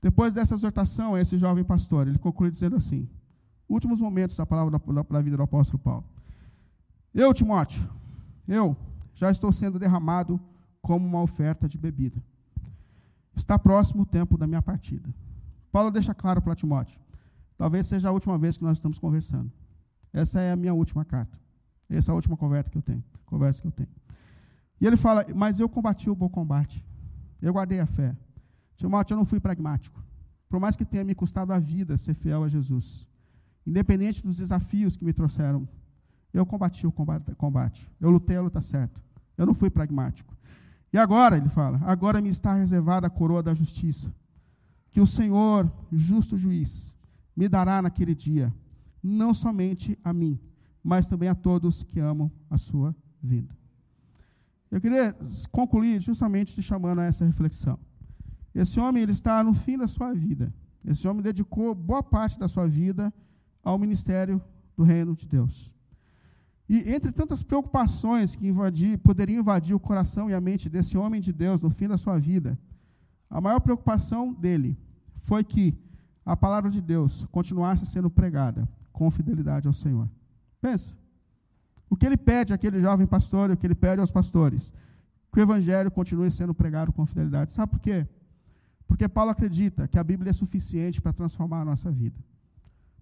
Depois 0.00 0.32
dessa 0.32 0.54
exortação 0.54 1.14
a 1.14 1.20
esse 1.20 1.36
jovem 1.36 1.62
pastor, 1.62 2.08
ele 2.08 2.18
conclui 2.18 2.50
dizendo 2.50 2.76
assim: 2.76 3.06
últimos 3.68 4.00
momentos 4.00 4.38
da 4.38 4.46
palavra 4.46 4.70
da, 4.78 5.02
da 5.02 5.20
vida 5.20 5.36
do 5.36 5.42
apóstolo 5.42 5.78
Paulo. 5.78 6.04
Eu, 7.12 7.34
Timóteo, 7.34 7.86
eu 8.48 8.74
já 9.12 9.30
estou 9.30 9.52
sendo 9.52 9.78
derramado 9.78 10.40
como 10.80 11.06
uma 11.06 11.20
oferta 11.20 11.68
de 11.68 11.76
bebida. 11.76 12.24
Está 13.36 13.58
próximo 13.58 14.04
o 14.04 14.06
tempo 14.06 14.38
da 14.38 14.46
minha 14.46 14.62
partida. 14.62 15.14
Paulo 15.70 15.90
deixa 15.90 16.14
claro 16.14 16.40
para 16.40 16.54
Timóteo: 16.54 16.98
talvez 17.58 17.86
seja 17.86 18.08
a 18.08 18.12
última 18.12 18.38
vez 18.38 18.56
que 18.56 18.64
nós 18.64 18.78
estamos 18.78 18.98
conversando. 18.98 19.52
Essa 20.10 20.40
é 20.40 20.52
a 20.52 20.56
minha 20.56 20.72
última 20.72 21.04
carta. 21.04 21.38
Essa 21.90 22.10
é 22.10 22.12
a 22.12 22.16
última 22.16 22.34
conversa 22.34 22.70
que 22.70 22.78
eu 22.78 22.82
tenho. 22.82 23.04
Conversa 23.26 23.60
que 23.60 23.68
eu 23.68 23.72
tenho. 23.72 23.90
E 24.80 24.86
ele 24.86 24.96
fala: 24.96 25.26
Mas 25.34 25.60
eu 25.60 25.68
combati 25.68 26.08
o 26.08 26.14
bom 26.14 26.30
combate. 26.30 26.82
Eu 27.40 27.52
guardei 27.52 27.80
a 27.80 27.86
fé. 27.86 28.16
Timóteo, 28.76 29.14
eu 29.14 29.18
não 29.18 29.24
fui 29.24 29.40
pragmático. 29.40 30.02
Por 30.48 30.58
mais 30.58 30.76
que 30.76 30.84
tenha 30.84 31.04
me 31.04 31.14
custado 31.14 31.52
a 31.52 31.58
vida 31.58 31.96
ser 31.96 32.14
fiel 32.14 32.44
a 32.44 32.48
Jesus, 32.48 33.06
independente 33.66 34.22
dos 34.22 34.36
desafios 34.36 34.96
que 34.96 35.04
me 35.04 35.12
trouxeram, 35.12 35.68
eu 36.32 36.46
combati 36.46 36.86
o 36.86 36.92
combate. 36.92 37.88
Eu 38.00 38.10
lutei 38.10 38.36
a 38.36 38.42
luta 38.42 38.60
certa. 38.60 39.00
Eu 39.36 39.46
não 39.46 39.54
fui 39.54 39.70
pragmático. 39.70 40.36
E 40.92 40.98
agora, 40.98 41.36
ele 41.36 41.48
fala, 41.48 41.80
agora 41.84 42.20
me 42.20 42.28
está 42.28 42.54
reservada 42.54 43.06
a 43.06 43.10
coroa 43.10 43.42
da 43.42 43.54
justiça, 43.54 44.12
que 44.90 45.00
o 45.00 45.06
Senhor, 45.06 45.70
justo 45.92 46.36
juiz, 46.36 46.94
me 47.36 47.48
dará 47.48 47.80
naquele 47.80 48.14
dia, 48.14 48.52
não 49.00 49.32
somente 49.32 49.96
a 50.02 50.12
mim, 50.12 50.38
mas 50.82 51.06
também 51.06 51.28
a 51.28 51.34
todos 51.34 51.84
que 51.84 52.00
amam 52.00 52.30
a 52.50 52.58
sua 52.58 52.94
vida. 53.22 53.56
Eu 54.70 54.80
queria 54.80 55.16
concluir 55.50 56.00
justamente 56.00 56.54
te 56.54 56.62
chamando 56.62 57.00
a 57.00 57.04
essa 57.04 57.24
reflexão. 57.24 57.78
Esse 58.54 58.78
homem 58.78 59.02
ele 59.02 59.12
está 59.12 59.42
no 59.42 59.52
fim 59.52 59.76
da 59.76 59.88
sua 59.88 60.12
vida. 60.12 60.52
Esse 60.84 61.06
homem 61.08 61.22
dedicou 61.22 61.74
boa 61.74 62.02
parte 62.02 62.38
da 62.38 62.48
sua 62.48 62.66
vida 62.66 63.12
ao 63.62 63.78
ministério 63.78 64.40
do 64.76 64.82
reino 64.82 65.14
de 65.14 65.26
Deus. 65.26 65.72
E 66.68 66.88
entre 66.94 67.10
tantas 67.10 67.42
preocupações 67.42 68.36
que 68.36 68.46
invadir, 68.46 68.96
poderiam 68.98 69.40
invadir 69.40 69.74
o 69.74 69.80
coração 69.80 70.30
e 70.30 70.34
a 70.34 70.40
mente 70.40 70.68
desse 70.68 70.96
homem 70.96 71.20
de 71.20 71.32
Deus 71.32 71.60
no 71.60 71.68
fim 71.68 71.88
da 71.88 71.98
sua 71.98 72.18
vida, 72.18 72.56
A 73.30 73.40
maior 73.40 73.60
preocupação 73.60 74.32
dele 74.32 74.76
foi 75.18 75.44
que 75.44 75.78
a 76.26 76.36
palavra 76.36 76.68
de 76.68 76.80
Deus 76.80 77.24
continuasse 77.30 77.86
sendo 77.86 78.10
pregada 78.10 78.68
com 78.92 79.08
fidelidade 79.10 79.68
ao 79.68 79.72
Senhor. 79.72 80.08
Pensa. 80.60 80.96
O 81.90 81.96
que 81.96 82.06
ele 82.06 82.16
pede 82.16 82.54
àquele 82.54 82.80
jovem 82.80 83.06
pastor, 83.06 83.50
o 83.50 83.56
que 83.56 83.66
ele 83.66 83.74
pede 83.74 84.00
aos 84.00 84.10
pastores, 84.10 84.72
que 85.32 85.40
o 85.40 85.42
evangelho 85.42 85.90
continue 85.90 86.30
sendo 86.30 86.54
pregado 86.54 86.92
com 86.92 87.04
fidelidade. 87.04 87.52
Sabe 87.52 87.72
por 87.72 87.80
quê? 87.80 88.06
Porque 88.86 89.08
Paulo 89.08 89.30
acredita 89.30 89.86
que 89.86 89.98
a 89.98 90.04
Bíblia 90.04 90.30
é 90.30 90.32
suficiente 90.32 91.00
para 91.02 91.12
transformar 91.12 91.62
a 91.62 91.64
nossa 91.64 91.90
vida. 91.90 92.18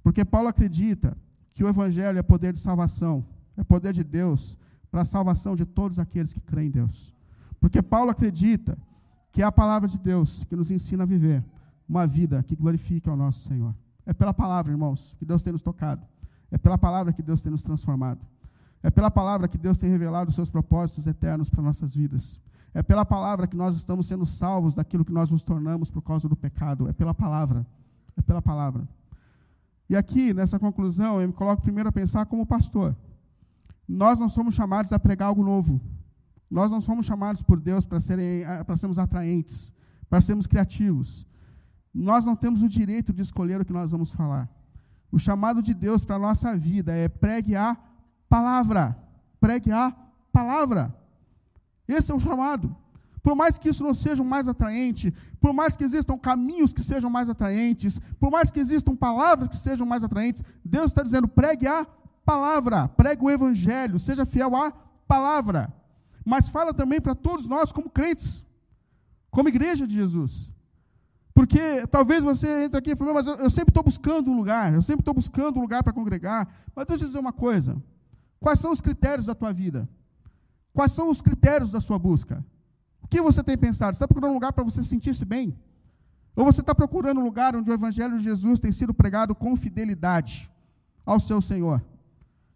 Porque 0.03 0.25
Paulo 0.25 0.49
acredita 0.49 1.17
que 1.55 1.63
o 1.63 1.69
evangelho 1.69 2.19
é 2.19 2.23
poder 2.23 2.53
de 2.53 2.61
salvação, 2.61 3.25
é 3.57 3.63
poder 3.63 3.93
de 3.93 4.03
Deus 4.03 4.57
para 4.91 5.03
a 5.03 5.05
salvação 5.05 5.55
de 5.55 5.65
todos 5.65 5.99
aqueles 5.99 6.33
que 6.33 6.41
creem 6.41 6.69
em 6.69 6.71
Deus. 6.71 7.15
Porque 7.61 7.83
Paulo 7.83 8.11
acredita 8.11 8.79
que 9.33 9.43
é 9.43 9.45
a 9.45 9.53
palavra 9.53 9.89
de 9.89 9.99
Deus 9.99 10.45
que 10.45 10.57
nos 10.57 10.71
ensina 10.71 11.03
a 11.03 11.07
viver 11.07 11.45
uma 11.89 12.07
vida 12.07 12.43
que 12.43 12.55
glorifique 12.55 13.09
ao 13.09 13.17
nosso 13.17 13.49
Senhor. 13.49 13.75
É 14.05 14.13
pela 14.13 14.33
palavra, 14.33 14.73
irmãos, 14.73 15.15
que 15.19 15.25
Deus 15.25 15.43
tem 15.43 15.53
nos 15.53 15.63
tocado. 15.63 16.07
É 16.51 16.57
pela 16.57 16.79
palavra 16.79 17.13
que 17.13 17.23
Deus 17.23 17.43
tem 17.43 17.51
nos 17.51 17.63
transformado. 17.63 18.21
É 18.83 18.91
pela 18.91 19.11
palavra 19.11 19.49
que 19.49 19.59
Deus 19.59 19.79
tem 19.79 19.91
revelado 19.91 20.29
os 20.29 20.35
seus 20.35 20.51
propósitos 20.51 21.07
eternos 21.07 21.49
para 21.49 21.63
nossas 21.63 21.95
vidas. 21.95 22.41
É 22.73 22.83
pela 22.83 23.05
palavra 23.05 23.47
que 23.47 23.57
nós 23.57 23.77
estamos 23.77 24.07
sendo 24.07 24.25
salvos 24.25 24.75
daquilo 24.75 25.05
que 25.05 25.13
nós 25.13 25.31
nos 25.31 25.43
tornamos 25.43 25.91
por 25.91 26.03
causa 26.03 26.29
do 26.29 26.37
pecado. 26.37 26.89
É 26.89 26.93
pela 26.93 27.15
palavra. 27.15 27.67
É 28.17 28.23
pela 28.23 28.41
palavra. 28.41 28.87
E 29.89 29.97
aqui, 29.97 30.35
nessa 30.35 30.59
conclusão, 30.59 31.21
eu 31.21 31.27
me 31.27 31.33
coloco 31.33 31.63
primeiro 31.63 31.89
a 31.89 31.93
pensar 31.93 32.27
como 32.27 32.47
pastor. 32.47 32.95
Nós 33.89 34.19
não 34.19 34.29
somos 34.29 34.55
chamados 34.55 34.93
a 34.93 34.99
pregar 34.99 35.29
algo 35.29 35.43
novo. 35.43 35.81
Nós 36.51 36.71
não 36.71 36.81
somos 36.81 37.07
chamados 37.07 37.43
por 37.43 37.59
Deus 37.59 37.87
para, 37.87 37.99
serem, 37.99 38.45
para 38.67 38.77
sermos 38.77 38.99
atraentes, 38.99 39.73
para 40.09 40.21
sermos 40.21 40.47
criativos. 40.47 41.27
Nós 41.93 42.27
não 42.27 42.37
temos 42.37 42.63
o 42.63 42.69
direito 42.69 43.13
de 43.13 43.23
escolher 43.23 43.61
o 43.61 43.65
que 43.65 43.73
nós 43.73 43.91
vamos 43.91 44.13
falar. 44.13 44.49
O 45.11 45.19
chamado 45.19 45.63
de 45.63 45.73
Deus 45.73 46.05
para 46.05 46.17
a 46.17 46.19
nossa 46.19 46.57
vida 46.57 46.93
é 46.93 47.09
pregue 47.09 47.57
a 47.57 47.77
palavra. 48.29 48.97
Pregue 49.41 49.73
a 49.73 49.95
palavra. 50.33 50.95
Esse 51.87 52.13
é 52.13 52.15
o 52.15 52.21
chamado. 52.21 52.75
Por 53.23 53.35
mais 53.35 53.59
que 53.59 53.69
isso 53.69 53.83
não 53.83 53.93
seja 53.93 54.23
mais 54.23 54.49
atraente, 54.49 55.13
por 55.41 55.53
mais 55.53 55.77
que 55.77 55.85
existam 55.85 56.17
caminhos 56.17 56.73
que 56.73 56.83
sejam 56.83 57.11
mais 57.11 57.29
atraentes, 57.29 57.99
por 58.19 58.31
mais 58.31 58.51
que 58.51 58.61
existam 58.61 58.95
palavras 58.95 59.49
que 59.49 59.57
sejam 59.57 59.87
mais 59.87 60.05
atraentes, 60.05 60.43
Deus 60.65 60.87
está 60.87 61.03
dizendo: 61.03 61.29
pregue 61.29 61.67
a 61.67 61.87
palavra, 62.25 62.89
pregue 62.89 63.25
o 63.25 63.31
evangelho, 63.31 63.99
seja 63.99 64.25
fiel 64.25 64.55
à 64.57 64.73
palavra. 65.07 65.73
Mas 66.25 66.49
fala 66.49 66.73
também 66.75 67.01
para 67.01 67.15
todos 67.15 67.47
nós, 67.47 67.73
como 67.73 67.91
crentes, 67.91 68.45
como 69.31 69.49
igreja 69.49 69.87
de 69.87 69.95
Jesus. 69.95 70.53
Porque 71.35 71.87
talvez 71.87 72.25
você 72.25 72.65
entre 72.65 72.79
aqui 72.79 72.91
e 72.91 72.97
fale, 72.97 73.13
mas 73.13 73.27
eu, 73.27 73.35
eu 73.35 73.51
sempre 73.51 73.71
estou 73.71 73.83
buscando 73.83 74.31
um 74.31 74.37
lugar, 74.37 74.75
eu 74.75 74.83
sempre 74.83 75.03
estou 75.03 75.15
buscando 75.15 75.59
um 75.59 75.63
lugar 75.63 75.83
para 75.83 75.93
congregar. 75.93 76.49
Mas 76.75 76.87
deixa 76.87 77.05
eu 77.05 77.09
dizer 77.09 77.19
uma 77.19 77.33
coisa: 77.33 77.77
quais 78.41 78.61
são 78.61 78.71
os 78.71 78.81
critérios 78.81 79.27
da 79.27 79.35
tua 79.35 79.53
vida? 79.53 79.89
Quais 80.73 80.93
são 80.93 81.09
os 81.09 81.21
critérios 81.21 81.71
da 81.71 81.81
sua 81.81 81.99
busca? 81.99 82.45
O 83.03 83.09
que 83.09 83.21
você 83.21 83.43
tem 83.43 83.57
pensado? 83.57 83.95
Você 83.95 83.97
está 83.97 84.07
procurando 84.07 84.31
um 84.33 84.35
lugar 84.35 84.53
para 84.53 84.65
você 84.65 84.83
sentir-se 84.83 85.25
bem? 85.25 85.57
Ou 86.37 86.45
você 86.45 86.61
está 86.61 86.75
procurando 86.75 87.21
um 87.21 87.25
lugar 87.25 87.57
onde 87.57 87.69
o 87.71 87.73
Evangelho 87.73 88.17
de 88.19 88.25
Jesus 88.25 88.61
tem 88.61 88.71
sido 88.71 88.95
pregado 88.95 89.35
com 89.35 89.57
fidelidade 89.57 90.49
ao 91.05 91.19
seu 91.19 91.41
Senhor? 91.41 91.83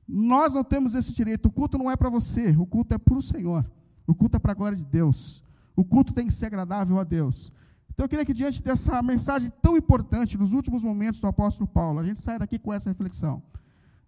Nós 0.07 0.55
não 0.55 0.62
temos 0.62 0.95
esse 0.95 1.12
direito. 1.12 1.47
O 1.47 1.51
culto 1.51 1.78
não 1.78 1.91
é 1.91 1.97
para 1.97 2.11
você, 2.11 2.51
o 2.57 2.66
culto 2.66 2.95
é 2.95 2.99
para 2.99 3.14
o 3.14 3.22
Senhor. 3.22 3.64
O 4.07 4.14
culto 4.14 4.37
é 4.37 4.39
para 4.39 4.53
a 4.53 4.55
glória 4.55 4.76
de 4.76 4.85
Deus. 4.85 5.43
O 5.74 5.85
culto 5.85 6.12
tem 6.12 6.26
que 6.26 6.33
ser 6.33 6.47
agradável 6.47 7.01
a 7.01 7.05
Deus. 7.05 7.51
Então 7.91 8.05
eu 8.05 8.09
queria 8.09 8.24
que, 8.24 8.35
diante 8.35 8.62
dessa 8.62 9.03
mensagem 9.03 9.51
tão 9.62 9.76
importante, 9.76 10.37
dos 10.37 10.53
últimos 10.53 10.83
momentos 10.83 11.20
do 11.20 11.26
apóstolo 11.26 11.66
Paulo, 11.66 11.99
a 11.99 12.05
gente 12.05 12.20
saia 12.20 12.39
daqui 12.39 12.59
com 12.59 12.72
essa 12.72 12.91
reflexão. 12.91 13.43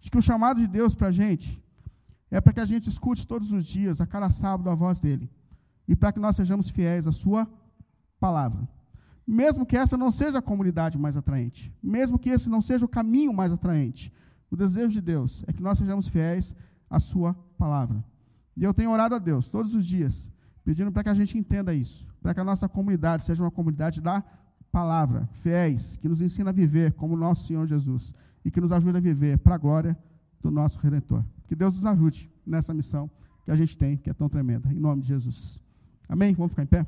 De 0.00 0.10
que 0.10 0.18
o 0.18 0.22
chamado 0.22 0.60
de 0.60 0.66
Deus 0.66 0.94
para 0.94 1.08
a 1.08 1.10
gente 1.10 1.63
é 2.36 2.40
para 2.40 2.52
que 2.52 2.58
a 2.58 2.66
gente 2.66 2.88
escute 2.88 3.24
todos 3.24 3.52
os 3.52 3.64
dias, 3.64 4.00
a 4.00 4.06
cada 4.06 4.28
sábado, 4.28 4.68
a 4.68 4.74
voz 4.74 5.00
dele 5.00 5.30
e 5.86 5.94
para 5.94 6.12
que 6.12 6.18
nós 6.18 6.34
sejamos 6.34 6.68
fiéis 6.68 7.06
à 7.06 7.12
Sua 7.12 7.48
palavra. 8.18 8.68
Mesmo 9.24 9.64
que 9.64 9.76
essa 9.76 9.96
não 9.96 10.10
seja 10.10 10.38
a 10.38 10.42
comunidade 10.42 10.98
mais 10.98 11.16
atraente, 11.16 11.72
mesmo 11.80 12.18
que 12.18 12.30
esse 12.30 12.48
não 12.48 12.60
seja 12.60 12.84
o 12.84 12.88
caminho 12.88 13.32
mais 13.32 13.52
atraente, 13.52 14.12
o 14.50 14.56
desejo 14.56 14.94
de 14.94 15.00
Deus 15.00 15.44
é 15.46 15.52
que 15.52 15.62
nós 15.62 15.78
sejamos 15.78 16.08
fiéis 16.08 16.56
à 16.90 16.98
Sua 16.98 17.34
palavra. 17.56 18.04
E 18.56 18.64
eu 18.64 18.74
tenho 18.74 18.90
orado 18.90 19.14
a 19.14 19.18
Deus 19.20 19.48
todos 19.48 19.72
os 19.72 19.86
dias, 19.86 20.28
pedindo 20.64 20.90
para 20.90 21.04
que 21.04 21.10
a 21.10 21.14
gente 21.14 21.38
entenda 21.38 21.72
isso, 21.72 22.04
para 22.20 22.34
que 22.34 22.40
a 22.40 22.44
nossa 22.44 22.68
comunidade 22.68 23.22
seja 23.22 23.44
uma 23.44 23.50
comunidade 23.50 24.00
da 24.00 24.24
palavra, 24.72 25.28
fiéis, 25.42 25.96
que 25.96 26.08
nos 26.08 26.20
ensina 26.20 26.50
a 26.50 26.52
viver 26.52 26.94
como 26.94 27.16
nosso 27.16 27.46
Senhor 27.46 27.64
Jesus 27.64 28.12
e 28.44 28.50
que 28.50 28.60
nos 28.60 28.72
ajude 28.72 28.98
a 28.98 29.00
viver 29.00 29.38
para 29.38 29.54
a 29.54 29.58
glória 29.58 29.96
do 30.42 30.50
nosso 30.50 30.80
Redentor. 30.80 31.24
Que 31.46 31.54
Deus 31.54 31.76
nos 31.76 31.86
ajude 31.86 32.30
nessa 32.46 32.72
missão 32.72 33.10
que 33.44 33.50
a 33.50 33.56
gente 33.56 33.76
tem, 33.76 33.96
que 33.96 34.10
é 34.10 34.14
tão 34.14 34.28
tremenda. 34.28 34.72
Em 34.72 34.78
nome 34.78 35.02
de 35.02 35.08
Jesus. 35.08 35.60
Amém? 36.08 36.34
Vamos 36.34 36.52
ficar 36.52 36.62
em 36.62 36.66
pé? 36.66 36.86